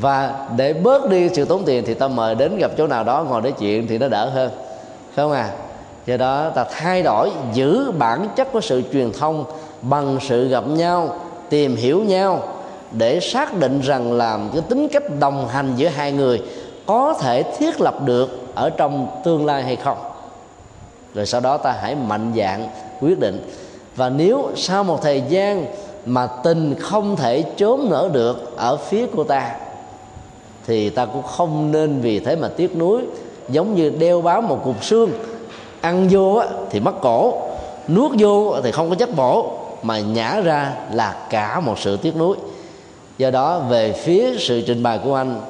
và 0.01 0.47
để 0.55 0.73
bớt 0.73 1.09
đi 1.09 1.29
sự 1.33 1.45
tốn 1.45 1.63
tiền 1.65 1.83
thì 1.87 1.93
ta 1.93 2.07
mời 2.07 2.35
đến 2.35 2.57
gặp 2.57 2.71
chỗ 2.77 2.87
nào 2.87 3.03
đó 3.03 3.25
ngồi 3.29 3.41
nói 3.41 3.51
chuyện 3.51 3.87
thì 3.87 3.97
nó 3.97 4.07
đỡ 4.07 4.29
hơn. 4.29 4.51
Không 5.15 5.31
à? 5.31 5.51
Do 6.05 6.17
đó 6.17 6.49
ta 6.49 6.65
thay 6.71 7.03
đổi 7.03 7.31
giữ 7.53 7.91
bản 7.91 8.27
chất 8.35 8.51
của 8.51 8.61
sự 8.61 8.83
truyền 8.93 9.11
thông 9.11 9.45
bằng 9.81 10.17
sự 10.21 10.47
gặp 10.47 10.67
nhau, 10.67 11.15
tìm 11.49 11.75
hiểu 11.75 12.03
nhau 12.03 12.43
để 12.91 13.19
xác 13.19 13.57
định 13.57 13.81
rằng 13.81 14.13
làm 14.13 14.49
cái 14.53 14.61
tính 14.69 14.87
cách 14.87 15.03
đồng 15.19 15.47
hành 15.47 15.73
giữa 15.75 15.87
hai 15.87 16.11
người 16.11 16.41
có 16.85 17.13
thể 17.19 17.43
thiết 17.43 17.81
lập 17.81 17.95
được 18.05 18.39
ở 18.55 18.69
trong 18.69 19.07
tương 19.23 19.45
lai 19.45 19.63
hay 19.63 19.75
không. 19.75 19.97
Rồi 21.13 21.25
sau 21.25 21.41
đó 21.41 21.57
ta 21.57 21.75
hãy 21.81 21.95
mạnh 21.95 22.33
dạng 22.37 22.69
quyết 23.01 23.19
định. 23.19 23.51
Và 23.95 24.09
nếu 24.09 24.49
sau 24.55 24.83
một 24.83 25.01
thời 25.01 25.23
gian 25.29 25.65
mà 26.05 26.27
tình 26.43 26.75
không 26.79 27.15
thể 27.15 27.41
trốn 27.41 27.89
nở 27.89 28.09
được 28.13 28.57
ở 28.57 28.77
phía 28.77 29.05
cô 29.15 29.23
ta 29.23 29.55
thì 30.69 30.89
ta 30.89 31.05
cũng 31.05 31.23
không 31.23 31.71
nên 31.71 32.01
vì 32.01 32.19
thế 32.19 32.35
mà 32.35 32.47
tiếc 32.47 32.77
nuối. 32.77 33.01
Giống 33.49 33.75
như 33.75 33.89
đeo 33.89 34.21
bám 34.21 34.47
một 34.47 34.61
cục 34.63 34.83
xương, 34.83 35.11
ăn 35.81 36.07
vô 36.11 36.41
thì 36.69 36.79
mất 36.79 37.01
cổ, 37.01 37.33
nuốt 37.87 38.11
vô 38.19 38.55
thì 38.63 38.71
không 38.71 38.89
có 38.89 38.95
chất 38.95 39.15
bổ, 39.15 39.51
mà 39.83 39.99
nhả 39.99 40.41
ra 40.41 40.73
là 40.93 41.15
cả 41.29 41.59
một 41.59 41.79
sự 41.79 41.97
tiếc 41.97 42.17
nuối. 42.17 42.37
Do 43.17 43.31
đó, 43.31 43.59
về 43.59 43.91
phía 43.91 44.37
sự 44.37 44.61
trình 44.61 44.83
bày 44.83 44.99
của 45.03 45.15
anh 45.15 45.41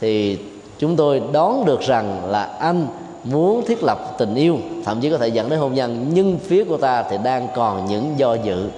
thì 0.00 0.38
chúng 0.78 0.96
tôi 0.96 1.22
đoán 1.32 1.64
được 1.64 1.80
rằng 1.80 2.30
là 2.30 2.42
anh 2.42 2.86
muốn 3.24 3.66
thiết 3.66 3.82
lập 3.82 4.18
tình 4.18 4.34
yêu, 4.34 4.58
thậm 4.84 5.00
chí 5.00 5.10
có 5.10 5.18
thể 5.18 5.28
dẫn 5.28 5.48
đến 5.48 5.58
hôn 5.58 5.74
nhân, 5.74 6.06
nhưng 6.12 6.38
phía 6.38 6.64
của 6.64 6.76
ta 6.76 7.04
thì 7.10 7.16
đang 7.24 7.48
còn 7.54 7.86
những 7.86 8.14
do 8.16 8.34
dự. 8.34 8.68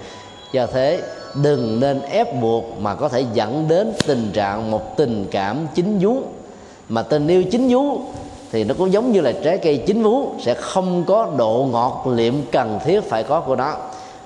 Do 0.53 0.66
thế 0.66 1.01
đừng 1.43 1.80
nên 1.80 2.03
ép 2.03 2.41
buộc 2.41 2.64
mà 2.80 2.95
có 2.95 3.09
thể 3.09 3.24
dẫn 3.35 3.68
đến 3.68 3.93
tình 4.07 4.30
trạng 4.32 4.70
một 4.70 4.97
tình 4.97 5.26
cảm 5.30 5.66
chính 5.74 5.99
vú. 5.99 6.16
Mà 6.89 7.03
tình 7.03 7.28
yêu 7.28 7.43
chính 7.51 7.68
vú 7.68 8.01
thì 8.53 8.64
nó 8.64 8.74
cũng 8.78 8.93
giống 8.93 9.12
như 9.12 9.20
là 9.20 9.32
trái 9.45 9.59
cây 9.59 9.76
chín 9.87 10.03
vú, 10.03 10.28
sẽ 10.43 10.55
không 10.55 11.05
có 11.07 11.30
độ 11.37 11.68
ngọt 11.72 12.05
liệm 12.11 12.35
cần 12.53 12.78
thiết 12.85 13.01
phải 13.01 13.22
có 13.22 13.41
của 13.41 13.57
nó. 13.57 13.74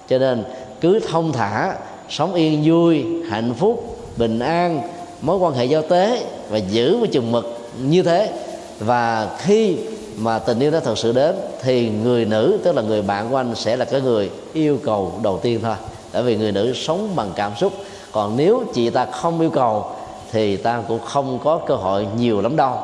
Cho 0.09 0.19
nên 0.19 0.45
cứ 0.81 1.01
thông 1.11 1.33
thả, 1.33 1.77
sống 2.09 2.35
yên 2.35 2.63
vui, 2.65 3.05
hạnh 3.31 3.55
phúc, 3.55 3.97
bình 4.17 4.39
an, 4.39 4.83
mối 5.21 5.39
quan 5.39 5.55
hệ 5.55 5.65
giao 5.65 5.83
tế 5.83 6.25
và 6.51 6.59
giữ 6.59 6.97
với 6.97 7.09
chừng 7.09 7.33
mực 7.33 7.59
như 7.83 8.03
thế. 8.03 8.33
Và 8.79 9.37
khi 9.39 9.77
mà 10.17 10.39
tình 10.39 10.61
yêu 10.61 10.71
đã 10.71 10.81
thật 10.81 10.99
sự 10.99 11.13
đến 11.13 11.35
thì 11.63 11.91
người 12.05 12.25
nữ, 12.25 12.59
tức 12.65 12.73
là 12.73 12.83
người 12.83 13.03
bạn 13.03 13.31
của 13.31 13.37
anh 13.37 13.55
sẽ 13.55 13.77
là 13.77 13.85
cái 13.85 14.01
người 14.01 14.31
yêu 14.53 14.79
cầu 14.85 15.13
đầu 15.23 15.39
tiên 15.43 15.61
thôi 15.63 15.75
bởi 16.13 16.23
vì 16.23 16.37
người 16.37 16.53
nữ 16.53 16.73
sống 16.75 17.17
bằng 17.17 17.33
cảm 17.37 17.53
xúc 17.57 17.73
còn 18.13 18.37
nếu 18.37 18.65
chị 18.75 18.91
ta 18.91 19.07
không 19.07 19.41
yêu 19.41 19.51
cầu 19.51 19.87
thì 20.33 20.57
ta 20.57 20.83
cũng 20.89 21.01
không 21.05 21.39
có 21.45 21.61
cơ 21.67 21.75
hội 21.75 22.07
nhiều 22.17 22.41
lắm 22.41 22.57
đâu 22.57 22.79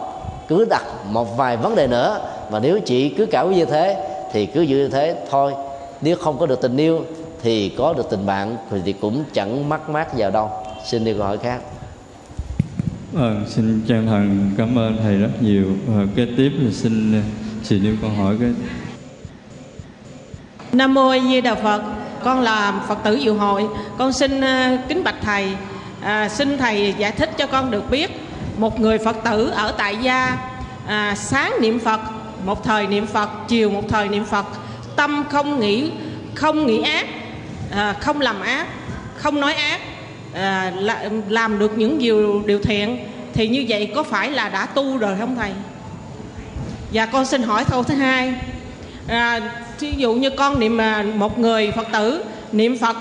cứ 0.49 0.67
đặt 0.71 0.85
một 1.11 1.37
vài 1.37 1.57
vấn 1.57 1.75
đề 1.75 1.87
nữa 1.87 2.21
mà 2.51 2.59
nếu 2.59 2.81
chị 2.81 3.09
cứ 3.09 3.27
cảm 3.27 3.53
như 3.53 3.65
thế 3.65 4.09
thì 4.33 4.47
cứ 4.47 4.63
giữ 4.63 4.77
như 4.77 4.89
thế 4.89 5.17
thôi 5.31 5.53
nếu 6.01 6.17
không 6.17 6.39
có 6.39 6.47
được 6.47 6.61
tình 6.61 6.77
yêu 6.77 7.05
thì 7.43 7.69
có 7.69 7.93
được 7.93 8.11
tình 8.11 8.27
bạn 8.27 8.57
thì 8.85 8.93
cũng 8.93 9.25
chẳng 9.33 9.69
mắc 9.69 9.89
mát 9.89 10.19
vào 10.19 10.31
đâu 10.31 10.51
xin 10.85 11.05
đi 11.05 11.13
câu 11.13 11.23
hỏi 11.23 11.39
khác 11.39 11.61
Vâng, 13.15 13.45
xin 13.49 13.81
chân 13.87 14.07
thành 14.07 14.51
cảm 14.59 14.79
ơn 14.79 14.99
thầy 15.03 15.17
rất 15.17 15.31
nhiều. 15.41 15.65
Và 15.87 16.07
kế 16.17 16.27
tiếp 16.37 16.53
thì 16.61 16.73
xin 16.73 17.23
xin 17.63 17.85
yêu 17.85 17.95
câu 18.01 18.11
hỏi 18.11 18.37
cái. 18.41 18.51
Nam 20.73 20.95
mô 20.95 21.09
A 21.09 21.19
Di 21.19 21.41
Đà 21.41 21.55
Phật. 21.55 21.83
Con 22.25 22.41
là 22.41 22.73
Phật 22.89 22.99
tử 23.05 23.19
Diệu 23.23 23.35
hội. 23.35 23.67
Con 23.99 24.13
xin 24.13 24.41
ờ, 24.41 24.79
kính 24.89 25.05
bạch 25.05 25.15
thầy, 25.23 25.49
à, 26.03 26.29
xin 26.29 26.59
thầy 26.59 26.95
giải 26.99 27.13
thích 27.13 27.31
cho 27.39 27.47
con 27.47 27.71
được 27.71 27.91
biết 27.91 28.11
một 28.59 28.81
người 28.81 28.99
Phật 28.99 29.17
tử 29.25 29.49
ở 29.49 29.75
tại 29.79 29.97
gia 29.97 30.39
à, 30.87 31.15
sáng 31.17 31.53
niệm 31.61 31.79
Phật, 31.79 32.01
một 32.45 32.65
thời 32.65 32.87
niệm 32.87 33.07
Phật, 33.07 33.31
chiều 33.49 33.71
một 33.71 33.83
thời 33.89 34.09
niệm 34.09 34.25
Phật, 34.25 34.47
tâm 34.97 35.25
không 35.31 35.61
nghĩ 35.61 35.91
không 36.35 36.67
nghĩ 36.67 36.83
ác, 36.83 37.07
à, 37.71 37.95
không 38.01 38.21
làm 38.21 38.41
ác, 38.41 38.67
không 39.17 39.41
nói 39.41 39.55
ác 39.55 39.81
à, 40.35 40.73
làm 41.29 41.59
được 41.59 41.79
những 41.79 41.99
điều 41.99 42.43
điều 42.47 42.61
thiện. 42.63 42.99
Thì 43.35 43.49
như 43.49 43.65
vậy 43.69 43.93
có 43.95 44.03
phải 44.03 44.31
là 44.31 44.49
đã 44.49 44.67
tu 44.67 44.99
rồi 44.99 45.17
không 45.21 45.37
thầy? 45.37 45.51
Và 46.93 47.07
con 47.07 47.27
xin 47.27 47.43
hỏi 47.43 47.65
câu 47.71 47.83
thứ 47.83 47.95
hai 47.95 48.35
à, 49.09 49.41
ví 49.81 49.93
dụ 49.97 50.15
như 50.15 50.31
con 50.31 50.61
niệm 50.61 50.81
à, 50.81 51.05
một 51.15 51.39
người 51.39 51.73
phật 51.77 51.87
tử 51.93 52.25
niệm 52.53 52.79
phật 52.79 52.97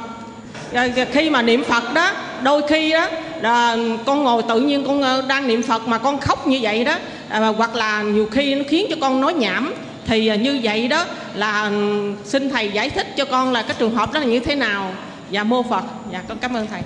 à, 0.73 0.87
khi 1.11 1.29
mà 1.29 1.41
niệm 1.41 1.63
phật 1.63 1.93
đó 1.93 2.11
đôi 2.43 2.61
khi 2.67 2.91
đó 2.91 3.07
à, 3.41 3.75
con 4.05 4.23
ngồi 4.23 4.43
tự 4.49 4.59
nhiên 4.59 4.83
con 4.87 5.01
à, 5.01 5.21
đang 5.27 5.47
niệm 5.47 5.63
phật 5.63 5.87
mà 5.87 5.97
con 5.97 6.19
khóc 6.19 6.47
như 6.47 6.59
vậy 6.61 6.83
đó 6.83 6.95
à, 7.29 7.39
hoặc 7.39 7.75
là 7.75 8.01
nhiều 8.01 8.27
khi 8.31 8.55
nó 8.55 8.63
khiến 8.67 8.85
cho 8.89 8.95
con 9.01 9.21
nói 9.21 9.33
nhảm 9.33 9.73
thì 10.05 10.27
à, 10.27 10.35
như 10.35 10.59
vậy 10.63 10.87
đó 10.87 11.05
là 11.33 11.63
ừ, 11.63 12.13
xin 12.25 12.49
thầy 12.49 12.71
giải 12.71 12.89
thích 12.89 13.07
cho 13.17 13.25
con 13.25 13.51
là 13.51 13.61
cái 13.61 13.75
trường 13.79 13.95
hợp 13.95 14.13
đó 14.13 14.19
là 14.19 14.25
như 14.25 14.39
thế 14.39 14.55
nào. 14.55 14.91
Và 15.31 15.43
mô 15.43 15.63
phật. 15.63 15.83
Dạ 16.11 16.23
con 16.27 16.37
cảm 16.37 16.53
ơn 16.53 16.67
thầy. 16.67 16.81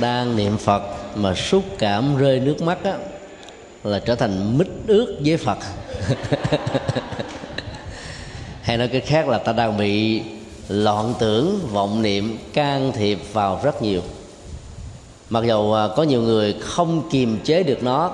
Đang 0.00 0.36
niệm 0.36 0.56
phật 0.56 0.82
mà 1.16 1.34
xúc 1.34 1.64
cảm 1.78 2.16
rơi 2.16 2.40
nước 2.40 2.62
mắt 2.62 2.78
á 2.84 2.92
là 3.84 3.98
trở 3.98 4.14
thành 4.14 4.58
mít 4.58 4.68
ướt 4.86 5.16
với 5.24 5.36
phật. 5.36 5.58
Hay 8.62 8.76
nói 8.76 8.88
cái 8.88 9.00
khác 9.00 9.28
là 9.28 9.38
ta 9.38 9.52
đang 9.52 9.76
bị 9.76 10.22
loạn 10.68 11.14
tưởng, 11.18 11.60
vọng 11.72 12.02
niệm, 12.02 12.38
can 12.52 12.92
thiệp 12.92 13.18
vào 13.32 13.60
rất 13.62 13.82
nhiều. 13.82 14.00
Mặc 15.30 15.44
dù 15.46 15.72
à, 15.72 15.88
có 15.96 16.02
nhiều 16.02 16.22
người 16.22 16.54
không 16.60 17.02
kiềm 17.10 17.38
chế 17.44 17.62
được 17.62 17.82
nó 17.82 18.10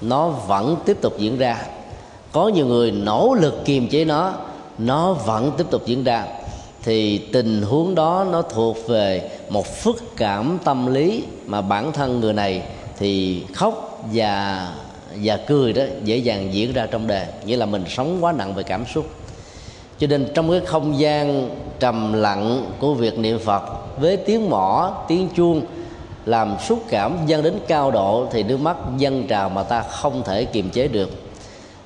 nó 0.00 0.28
vẫn 0.28 0.76
tiếp 0.86 0.96
tục 1.00 1.18
diễn 1.18 1.38
ra. 1.38 1.66
Có 2.32 2.48
nhiều 2.48 2.66
người 2.66 2.90
nỗ 2.90 3.36
lực 3.40 3.54
kiềm 3.64 3.88
chế 3.88 4.04
nó 4.04 4.32
nó 4.78 5.12
vẫn 5.12 5.52
tiếp 5.58 5.66
tục 5.70 5.82
diễn 5.86 6.04
ra. 6.04 6.26
Thì 6.82 7.18
tình 7.18 7.62
huống 7.62 7.94
đó 7.94 8.26
nó 8.30 8.42
thuộc 8.42 8.88
về 8.88 9.30
một 9.48 9.66
phức 9.82 10.16
cảm 10.16 10.58
tâm 10.64 10.94
lý 10.94 11.24
mà 11.46 11.60
bản 11.60 11.92
thân 11.92 12.20
người 12.20 12.32
này 12.32 12.62
thì 12.98 13.42
khóc 13.54 14.04
và 14.12 14.68
và 15.22 15.36
cười 15.36 15.72
đó 15.72 15.82
dễ 16.04 16.16
dàng 16.16 16.54
diễn 16.54 16.72
ra 16.72 16.86
trong 16.86 17.06
đề. 17.06 17.26
Nghĩa 17.44 17.56
là 17.56 17.66
mình 17.66 17.84
sống 17.88 18.18
quá 18.20 18.32
nặng 18.32 18.54
về 18.54 18.62
cảm 18.62 18.84
xúc. 18.94 19.06
Cho 19.98 20.06
nên 20.06 20.28
trong 20.34 20.50
cái 20.50 20.60
không 20.66 20.98
gian 20.98 21.50
trầm 21.80 22.12
lặng 22.12 22.70
của 22.78 22.94
việc 22.94 23.18
niệm 23.18 23.38
phật, 23.38 23.62
với 24.00 24.16
tiếng 24.16 24.50
mỏ 24.50 24.94
tiếng 25.08 25.28
chuông 25.36 25.62
làm 26.26 26.56
xúc 26.68 26.84
cảm 26.88 27.16
dâng 27.26 27.42
đến 27.42 27.54
cao 27.68 27.90
độ 27.90 28.26
thì 28.30 28.42
nước 28.42 28.60
mắt 28.60 28.76
dâng 28.98 29.26
trào 29.28 29.48
mà 29.48 29.62
ta 29.62 29.82
không 29.82 30.22
thể 30.24 30.44
kiềm 30.44 30.70
chế 30.70 30.88
được. 30.88 31.10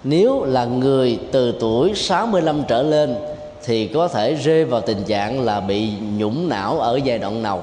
Nếu 0.05 0.45
là 0.45 0.65
người 0.65 1.19
từ 1.33 1.55
tuổi 1.61 1.93
65 1.95 2.63
trở 2.69 2.83
lên 2.83 3.17
thì 3.65 3.87
có 3.87 4.09
thể 4.09 4.35
rơi 4.35 4.65
vào 4.65 4.81
tình 4.81 5.03
trạng 5.07 5.41
là 5.41 5.61
bị 5.61 5.91
nhũng 6.17 6.49
não 6.49 6.81
ở 6.81 7.01
giai 7.05 7.19
đoạn 7.19 7.43
nào. 7.43 7.63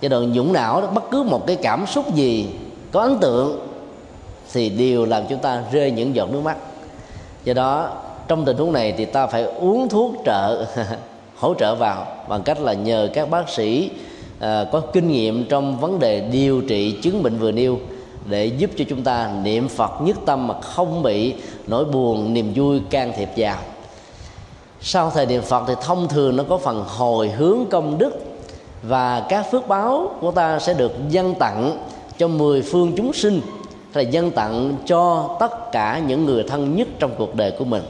Giai 0.00 0.08
đoạn 0.08 0.32
nhũng 0.32 0.52
não 0.52 0.80
đó, 0.80 0.86
bất 0.86 1.10
cứ 1.10 1.22
một 1.22 1.46
cái 1.46 1.56
cảm 1.56 1.86
xúc 1.86 2.14
gì 2.14 2.46
có 2.92 3.00
ấn 3.00 3.18
tượng 3.18 3.67
thì 4.52 4.68
đều 4.68 5.04
làm 5.04 5.22
chúng 5.28 5.38
ta 5.38 5.62
rơi 5.72 5.90
những 5.90 6.14
giọt 6.14 6.30
nước 6.30 6.40
mắt. 6.40 6.56
Do 7.44 7.54
đó 7.54 7.90
trong 8.28 8.44
tình 8.44 8.56
huống 8.56 8.72
này 8.72 8.94
thì 8.96 9.04
ta 9.04 9.26
phải 9.26 9.42
uống 9.42 9.88
thuốc 9.88 10.14
trợ 10.24 10.66
hỗ 11.38 11.54
trợ 11.54 11.74
vào 11.74 12.06
bằng 12.28 12.42
cách 12.42 12.60
là 12.60 12.72
nhờ 12.72 13.08
các 13.14 13.30
bác 13.30 13.48
sĩ 13.48 13.90
à, 14.40 14.64
có 14.72 14.80
kinh 14.80 15.08
nghiệm 15.08 15.44
trong 15.44 15.80
vấn 15.80 15.98
đề 15.98 16.20
điều 16.20 16.60
trị 16.60 16.98
chứng 17.02 17.22
bệnh 17.22 17.38
vừa 17.38 17.52
nêu 17.52 17.78
để 18.26 18.46
giúp 18.46 18.70
cho 18.76 18.84
chúng 18.88 19.02
ta 19.02 19.30
niệm 19.42 19.68
Phật 19.68 20.00
nhất 20.00 20.16
tâm 20.26 20.46
mà 20.46 20.60
không 20.60 21.02
bị 21.02 21.34
nỗi 21.66 21.84
buồn 21.84 22.34
niềm 22.34 22.52
vui 22.54 22.80
can 22.90 23.12
thiệp 23.16 23.28
vào. 23.36 23.58
Sau 24.80 25.10
thời 25.10 25.26
niệm 25.26 25.42
Phật 25.42 25.64
thì 25.68 25.74
thông 25.82 26.08
thường 26.08 26.36
nó 26.36 26.44
có 26.48 26.58
phần 26.58 26.84
hồi 26.88 27.28
hướng 27.28 27.58
công 27.70 27.98
đức 27.98 28.12
và 28.82 29.26
các 29.28 29.50
phước 29.50 29.68
báo 29.68 30.10
của 30.20 30.30
ta 30.30 30.58
sẽ 30.58 30.74
được 30.74 30.92
dân 31.08 31.34
tặng 31.34 31.78
cho 32.18 32.28
mười 32.28 32.62
phương 32.62 32.92
chúng 32.96 33.12
sinh 33.12 33.40
là 33.94 34.02
dân 34.02 34.30
tặng 34.30 34.74
cho 34.86 35.36
tất 35.40 35.72
cả 35.72 36.02
những 36.06 36.24
người 36.24 36.44
thân 36.48 36.76
nhất 36.76 36.88
trong 36.98 37.10
cuộc 37.18 37.34
đời 37.34 37.50
của 37.58 37.64
mình. 37.64 37.82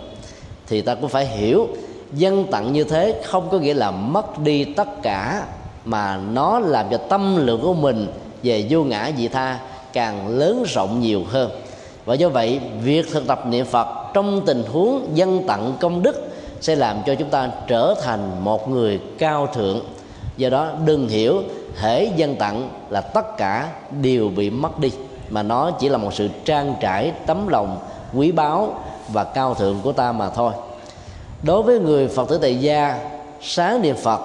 Thì 0.67 0.81
ta 0.81 0.95
cũng 0.95 1.09
phải 1.09 1.27
hiểu, 1.27 1.69
dân 2.13 2.45
tặng 2.45 2.73
như 2.73 2.85
thế 2.85 3.21
không 3.25 3.49
có 3.51 3.59
nghĩa 3.59 3.75
là 3.75 3.91
mất 3.91 4.39
đi 4.39 4.65
tất 4.65 5.03
cả, 5.03 5.47
mà 5.85 6.21
nó 6.33 6.59
làm 6.59 6.87
cho 6.91 6.97
tâm 6.97 7.47
lượng 7.47 7.61
của 7.61 7.75
mình 7.75 8.07
về 8.43 8.67
vô 8.71 8.85
ngã 8.85 9.11
vị 9.17 9.29
tha 9.29 9.59
càng 9.93 10.29
lớn 10.29 10.65
rộng 10.67 11.01
nhiều 11.01 11.23
hơn. 11.29 11.51
Và 12.05 12.15
do 12.15 12.29
vậy, 12.29 12.61
việc 12.83 13.13
thực 13.13 13.27
tập 13.27 13.47
niệm 13.47 13.67
phật 13.67 13.89
trong 14.15 14.43
tình 14.47 14.63
huống 14.73 15.07
dân 15.15 15.47
tặng 15.47 15.73
công 15.81 16.03
đức 16.03 16.29
sẽ 16.61 16.77
làm 16.77 16.97
cho 17.07 17.15
chúng 17.15 17.31
ta 17.31 17.51
trở 17.67 17.95
thành 18.03 18.45
một 18.45 18.69
người 18.69 19.01
cao 19.19 19.47
thượng. 19.47 19.81
Do 20.37 20.51
đó, 20.51 20.71
đừng 20.85 21.09
hiểu 21.09 21.43
hễ 21.77 22.05
dân 22.05 22.37
tặng 22.37 22.71
là 22.91 23.01
tất 23.01 23.37
cả 23.37 23.69
đều 24.03 24.29
bị 24.29 24.51
mất 24.51 24.79
đi 24.79 24.91
mà 25.31 25.43
nó 25.43 25.71
chỉ 25.71 25.89
là 25.89 25.99
một 25.99 26.15
sự 26.15 26.29
trang 26.45 26.75
trải 26.81 27.13
tấm 27.27 27.49
lòng 27.49 27.79
quý 28.15 28.33
báu 28.33 28.75
và 29.09 29.25
cao 29.25 29.55
thượng 29.55 29.81
của 29.83 29.93
ta 29.93 30.13
mà 30.13 30.29
thôi. 30.29 30.53
Đối 31.43 31.63
với 31.63 31.79
người 31.79 32.09
phật 32.09 32.29
tử 32.29 32.39
tại 32.39 32.61
gia, 32.61 32.99
sáng 33.43 33.83
niệm 33.83 33.97
phật, 33.97 34.21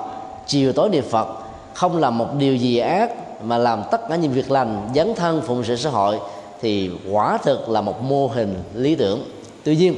chiều 0.48 0.74
tối 0.74 0.90
niệm 0.90 1.04
phật 1.10 1.28
không 1.74 1.98
làm 1.98 2.18
một 2.18 2.28
điều 2.38 2.56
gì 2.56 2.78
ác 2.78 3.12
mà 3.44 3.58
làm 3.58 3.84
tất 3.92 4.10
cả 4.10 4.16
những 4.16 4.32
việc 4.32 4.52
lành, 4.52 4.90
dấn 4.96 5.16
thân, 5.16 5.42
phụng 5.42 5.64
sự 5.64 5.76
xã 5.76 5.90
hội 5.90 6.20
thì 6.62 6.92
quả 7.12 7.38
thực 7.38 7.70
là 7.70 7.82
một 7.82 8.02
mô 8.02 8.28
hình 8.28 8.64
lý 8.74 8.96
tưởng. 8.96 9.24
Tuy 9.64 9.76
nhiên, 9.76 9.96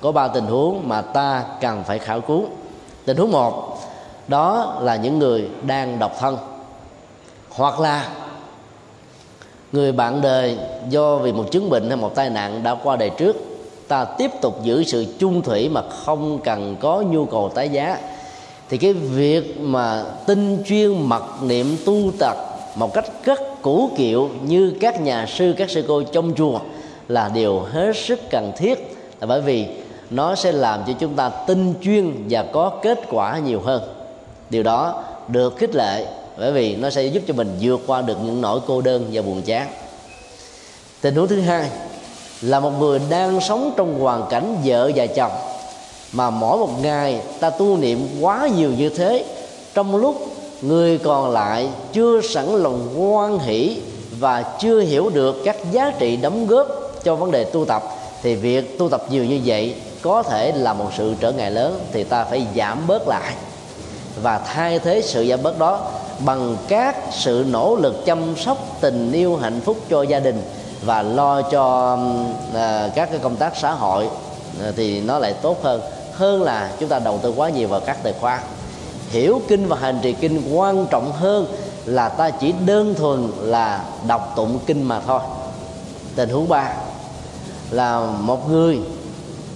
có 0.00 0.12
ba 0.12 0.28
tình 0.28 0.46
huống 0.46 0.88
mà 0.88 1.02
ta 1.02 1.44
cần 1.60 1.84
phải 1.84 1.98
khảo 1.98 2.20
cứu. 2.20 2.44
Tình 3.04 3.16
huống 3.16 3.32
một, 3.32 3.78
đó 4.28 4.76
là 4.80 4.96
những 4.96 5.18
người 5.18 5.48
đang 5.62 5.98
độc 5.98 6.12
thân, 6.20 6.38
hoặc 7.50 7.80
là 7.80 8.08
người 9.72 9.92
bạn 9.92 10.20
đời 10.20 10.56
do 10.88 11.16
vì 11.16 11.32
một 11.32 11.44
chứng 11.50 11.70
bệnh 11.70 11.88
hay 11.88 11.96
một 11.96 12.14
tai 12.14 12.30
nạn 12.30 12.62
đã 12.62 12.74
qua 12.74 12.96
đời 12.96 13.10
trước, 13.10 13.36
ta 13.88 14.04
tiếp 14.04 14.30
tục 14.40 14.64
giữ 14.64 14.84
sự 14.84 15.06
chung 15.18 15.42
thủy 15.42 15.68
mà 15.68 15.82
không 15.82 16.38
cần 16.44 16.76
có 16.80 17.02
nhu 17.10 17.24
cầu 17.24 17.48
tái 17.54 17.68
giá. 17.68 17.98
Thì 18.68 18.78
cái 18.78 18.92
việc 18.92 19.60
mà 19.60 20.04
tinh 20.26 20.62
chuyên 20.66 21.08
mật 21.08 21.22
niệm 21.42 21.76
tu 21.86 22.10
tập 22.18 22.36
một 22.76 22.94
cách 22.94 23.04
rất 23.24 23.40
cũ 23.62 23.90
kiệu 23.96 24.28
như 24.46 24.74
các 24.80 25.00
nhà 25.00 25.26
sư, 25.26 25.54
các 25.58 25.70
sư 25.70 25.84
cô 25.88 26.02
trong 26.02 26.32
chùa 26.34 26.58
là 27.08 27.30
điều 27.34 27.60
hết 27.60 27.96
sức 27.96 28.20
cần 28.30 28.52
thiết, 28.56 28.96
là 29.20 29.26
bởi 29.26 29.40
vì 29.40 29.66
nó 30.10 30.34
sẽ 30.34 30.52
làm 30.52 30.80
cho 30.86 30.92
chúng 30.92 31.14
ta 31.14 31.28
tinh 31.28 31.74
chuyên 31.82 32.12
và 32.30 32.44
có 32.52 32.70
kết 32.82 33.00
quả 33.10 33.38
nhiều 33.38 33.60
hơn. 33.60 33.82
Điều 34.50 34.62
đó 34.62 35.02
được 35.28 35.56
khích 35.56 35.74
lệ 35.74 36.06
bởi 36.38 36.52
vì 36.52 36.76
nó 36.76 36.90
sẽ 36.90 37.02
giúp 37.02 37.22
cho 37.28 37.34
mình 37.34 37.58
vượt 37.60 37.80
qua 37.86 38.02
được 38.02 38.16
những 38.24 38.40
nỗi 38.40 38.60
cô 38.66 38.80
đơn 38.80 39.08
và 39.12 39.22
buồn 39.22 39.42
chán. 39.42 39.68
Tình 41.00 41.14
huống 41.14 41.28
thứ 41.28 41.40
hai 41.40 41.70
là 42.42 42.60
một 42.60 42.70
người 42.78 43.00
đang 43.10 43.40
sống 43.40 43.72
trong 43.76 44.00
hoàn 44.00 44.26
cảnh 44.30 44.56
vợ 44.64 44.90
và 44.96 45.06
chồng, 45.06 45.32
mà 46.12 46.30
mỗi 46.30 46.58
một 46.58 46.82
ngày 46.82 47.20
ta 47.40 47.50
tu 47.50 47.76
niệm 47.76 48.08
quá 48.20 48.48
nhiều 48.56 48.70
như 48.78 48.88
thế, 48.88 49.24
trong 49.74 49.96
lúc 49.96 50.26
người 50.62 50.98
còn 50.98 51.30
lại 51.30 51.68
chưa 51.92 52.20
sẵn 52.20 52.62
lòng 52.62 52.94
hoan 52.96 53.38
hỷ 53.38 53.76
và 54.18 54.42
chưa 54.42 54.80
hiểu 54.80 55.10
được 55.10 55.36
các 55.44 55.56
giá 55.72 55.92
trị 55.98 56.16
đóng 56.16 56.46
góp 56.46 56.66
cho 57.04 57.14
vấn 57.14 57.30
đề 57.30 57.44
tu 57.44 57.64
tập, 57.64 57.82
thì 58.22 58.34
việc 58.34 58.78
tu 58.78 58.88
tập 58.88 59.04
nhiều 59.10 59.24
như 59.24 59.40
vậy 59.44 59.74
có 60.02 60.22
thể 60.22 60.52
là 60.52 60.72
một 60.72 60.88
sự 60.98 61.14
trở 61.20 61.32
ngại 61.32 61.50
lớn, 61.50 61.80
thì 61.92 62.04
ta 62.04 62.24
phải 62.24 62.46
giảm 62.56 62.86
bớt 62.86 63.08
lại. 63.08 63.34
Và 64.22 64.38
thay 64.38 64.78
thế 64.78 65.02
sự 65.02 65.26
giảm 65.26 65.42
bớt 65.42 65.58
đó 65.58 65.90
bằng 66.18 66.56
các 66.68 66.96
sự 67.10 67.44
nỗ 67.50 67.76
lực 67.76 68.04
chăm 68.06 68.36
sóc 68.36 68.58
tình 68.80 69.12
yêu 69.12 69.36
hạnh 69.36 69.60
phúc 69.60 69.76
cho 69.90 70.02
gia 70.02 70.20
đình 70.20 70.42
và 70.84 71.02
lo 71.02 71.42
cho 71.42 71.98
à, 72.54 72.88
các 72.94 73.10
cái 73.10 73.18
công 73.18 73.36
tác 73.36 73.56
xã 73.56 73.72
hội 73.72 74.08
à, 74.62 74.72
thì 74.76 75.00
nó 75.00 75.18
lại 75.18 75.32
tốt 75.32 75.62
hơn. 75.62 75.80
Hơn 76.12 76.42
là 76.42 76.70
chúng 76.80 76.88
ta 76.88 76.98
đầu 76.98 77.18
tư 77.22 77.32
quá 77.36 77.48
nhiều 77.48 77.68
vào 77.68 77.80
các 77.80 78.02
tài 78.02 78.12
khoa 78.20 78.40
hiểu 79.10 79.40
kinh 79.48 79.68
và 79.68 79.76
hành 79.76 79.98
trì 80.02 80.12
kinh 80.12 80.56
quan 80.56 80.86
trọng 80.86 81.12
hơn 81.12 81.46
là 81.84 82.08
ta 82.08 82.30
chỉ 82.30 82.54
đơn 82.66 82.94
thuần 82.94 83.32
là 83.40 83.84
đọc 84.06 84.32
tụng 84.36 84.58
kinh 84.66 84.82
mà 84.82 85.00
thôi. 85.00 85.20
Tình 86.16 86.28
huống 86.28 86.48
ba 86.48 86.72
là 87.70 88.00
một 88.20 88.50
người 88.50 88.80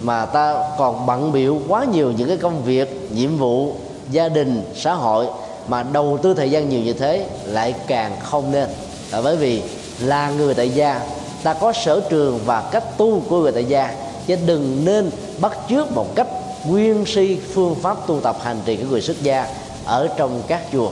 mà 0.01 0.27
ta 0.27 0.55
còn 0.79 1.07
bận 1.07 1.33
biểu 1.33 1.59
quá 1.69 1.85
nhiều 1.85 2.13
những 2.13 2.29
cái 2.29 2.37
công 2.37 2.63
việc 2.63 3.09
nhiệm 3.13 3.37
vụ 3.37 3.75
gia 4.11 4.29
đình 4.29 4.63
xã 4.77 4.95
hội 4.95 5.27
mà 5.69 5.83
đầu 5.83 6.19
tư 6.23 6.35
thời 6.35 6.51
gian 6.51 6.69
nhiều 6.69 6.81
như 6.81 6.93
thế 6.93 7.27
lại 7.47 7.75
càng 7.87 8.17
không 8.23 8.53
nên. 8.53 8.69
Là 9.13 9.23
bởi 9.23 9.37
vì 9.37 9.63
là 10.01 10.31
người 10.31 10.55
tại 10.55 10.71
gia, 10.71 11.01
ta 11.43 11.55
có 11.55 11.73
sở 11.73 12.01
trường 12.11 12.41
và 12.45 12.69
cách 12.73 12.99
tu 12.99 13.21
của 13.29 13.41
người 13.41 13.53
tại 13.53 13.65
gia, 13.65 13.95
chứ 14.27 14.37
đừng 14.47 14.85
nên 14.85 15.11
bắt 15.41 15.59
chước 15.69 15.93
một 15.93 16.15
cách 16.15 16.27
nguyên 16.67 17.07
si 17.07 17.39
phương 17.55 17.75
pháp 17.75 18.07
tu 18.07 18.21
tập 18.21 18.37
hành 18.43 18.61
trì 18.65 18.77
của 18.77 18.85
người 18.91 19.01
xuất 19.01 19.23
gia 19.23 19.47
ở 19.85 20.09
trong 20.17 20.43
các 20.47 20.63
chùa. 20.73 20.91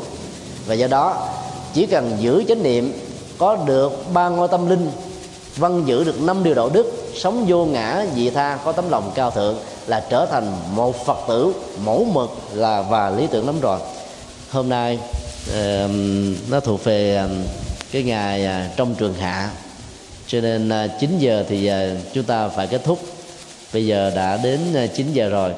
Và 0.66 0.74
do 0.74 0.86
đó, 0.86 1.28
chỉ 1.74 1.86
cần 1.86 2.16
giữ 2.20 2.44
chánh 2.48 2.62
niệm, 2.62 2.92
có 3.38 3.56
được 3.56 4.12
ba 4.12 4.28
ngôi 4.28 4.48
tâm 4.48 4.70
linh, 4.70 4.90
văn 5.56 5.82
giữ 5.86 6.04
được 6.04 6.20
năm 6.20 6.44
điều 6.44 6.54
đạo 6.54 6.68
đức, 6.68 6.92
sống 7.14 7.44
vô 7.48 7.64
ngã 7.64 8.06
dị 8.14 8.30
tha 8.30 8.58
có 8.64 8.72
tấm 8.72 8.90
lòng 8.90 9.10
cao 9.14 9.30
thượng 9.30 9.56
là 9.86 10.00
trở 10.10 10.26
thành 10.26 10.52
một 10.74 11.06
phật 11.06 11.18
tử 11.28 11.52
mẫu 11.84 12.06
mực 12.12 12.30
là 12.52 12.82
và 12.82 13.10
lý 13.10 13.26
tưởng 13.26 13.46
lắm 13.46 13.60
rồi 13.60 13.78
hôm 14.54 14.68
nay 14.68 14.98
nó 16.50 16.60
thuộc 16.60 16.84
về 16.84 17.28
cái 17.92 18.02
ngày 18.02 18.44
à, 18.44 18.68
trong 18.76 18.94
trường 18.94 19.14
hạ. 19.14 19.50
Cho 20.26 20.40
nên 20.40 20.68
à, 20.68 20.88
9 21.00 21.18
giờ 21.18 21.44
thì 21.48 21.66
à, 21.66 21.90
chúng 22.12 22.24
ta 22.24 22.48
phải 22.48 22.66
kết 22.66 22.84
thúc. 22.84 22.98
Bây 23.72 23.86
giờ 23.86 24.12
đã 24.16 24.38
đến 24.42 24.60
9 24.94 25.12
giờ 25.12 25.28
rồi. 25.28 25.52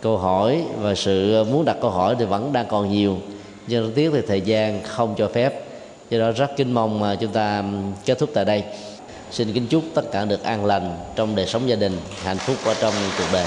Câu 0.00 0.18
hỏi 0.18 0.62
và 0.78 0.94
sự 0.94 1.44
muốn 1.44 1.64
đặt 1.64 1.76
câu 1.80 1.90
hỏi 1.90 2.16
thì 2.18 2.24
vẫn 2.24 2.52
đang 2.52 2.66
còn 2.68 2.92
nhiều. 2.92 3.18
Nhưng 3.66 3.92
tiếc 3.92 4.10
thì 4.12 4.20
thời 4.28 4.40
gian 4.40 4.82
không 4.82 5.14
cho 5.18 5.28
phép. 5.28 5.64
Do 6.10 6.18
đó 6.18 6.30
rất 6.30 6.56
kính 6.56 6.72
mong 6.72 7.00
mà 7.00 7.14
chúng 7.14 7.32
ta 7.32 7.64
kết 8.04 8.18
thúc 8.18 8.30
tại 8.34 8.44
đây. 8.44 8.64
Xin 9.30 9.52
kính 9.52 9.66
chúc 9.66 9.82
tất 9.94 10.12
cả 10.12 10.24
được 10.24 10.42
an 10.42 10.64
lành 10.64 10.98
trong 11.16 11.36
đời 11.36 11.46
sống 11.46 11.68
gia 11.68 11.76
đình, 11.76 11.98
hạnh 12.22 12.38
phúc 12.38 12.56
ở 12.64 12.74
trong 12.80 12.94
cuộc 13.18 13.28
đời. 13.32 13.46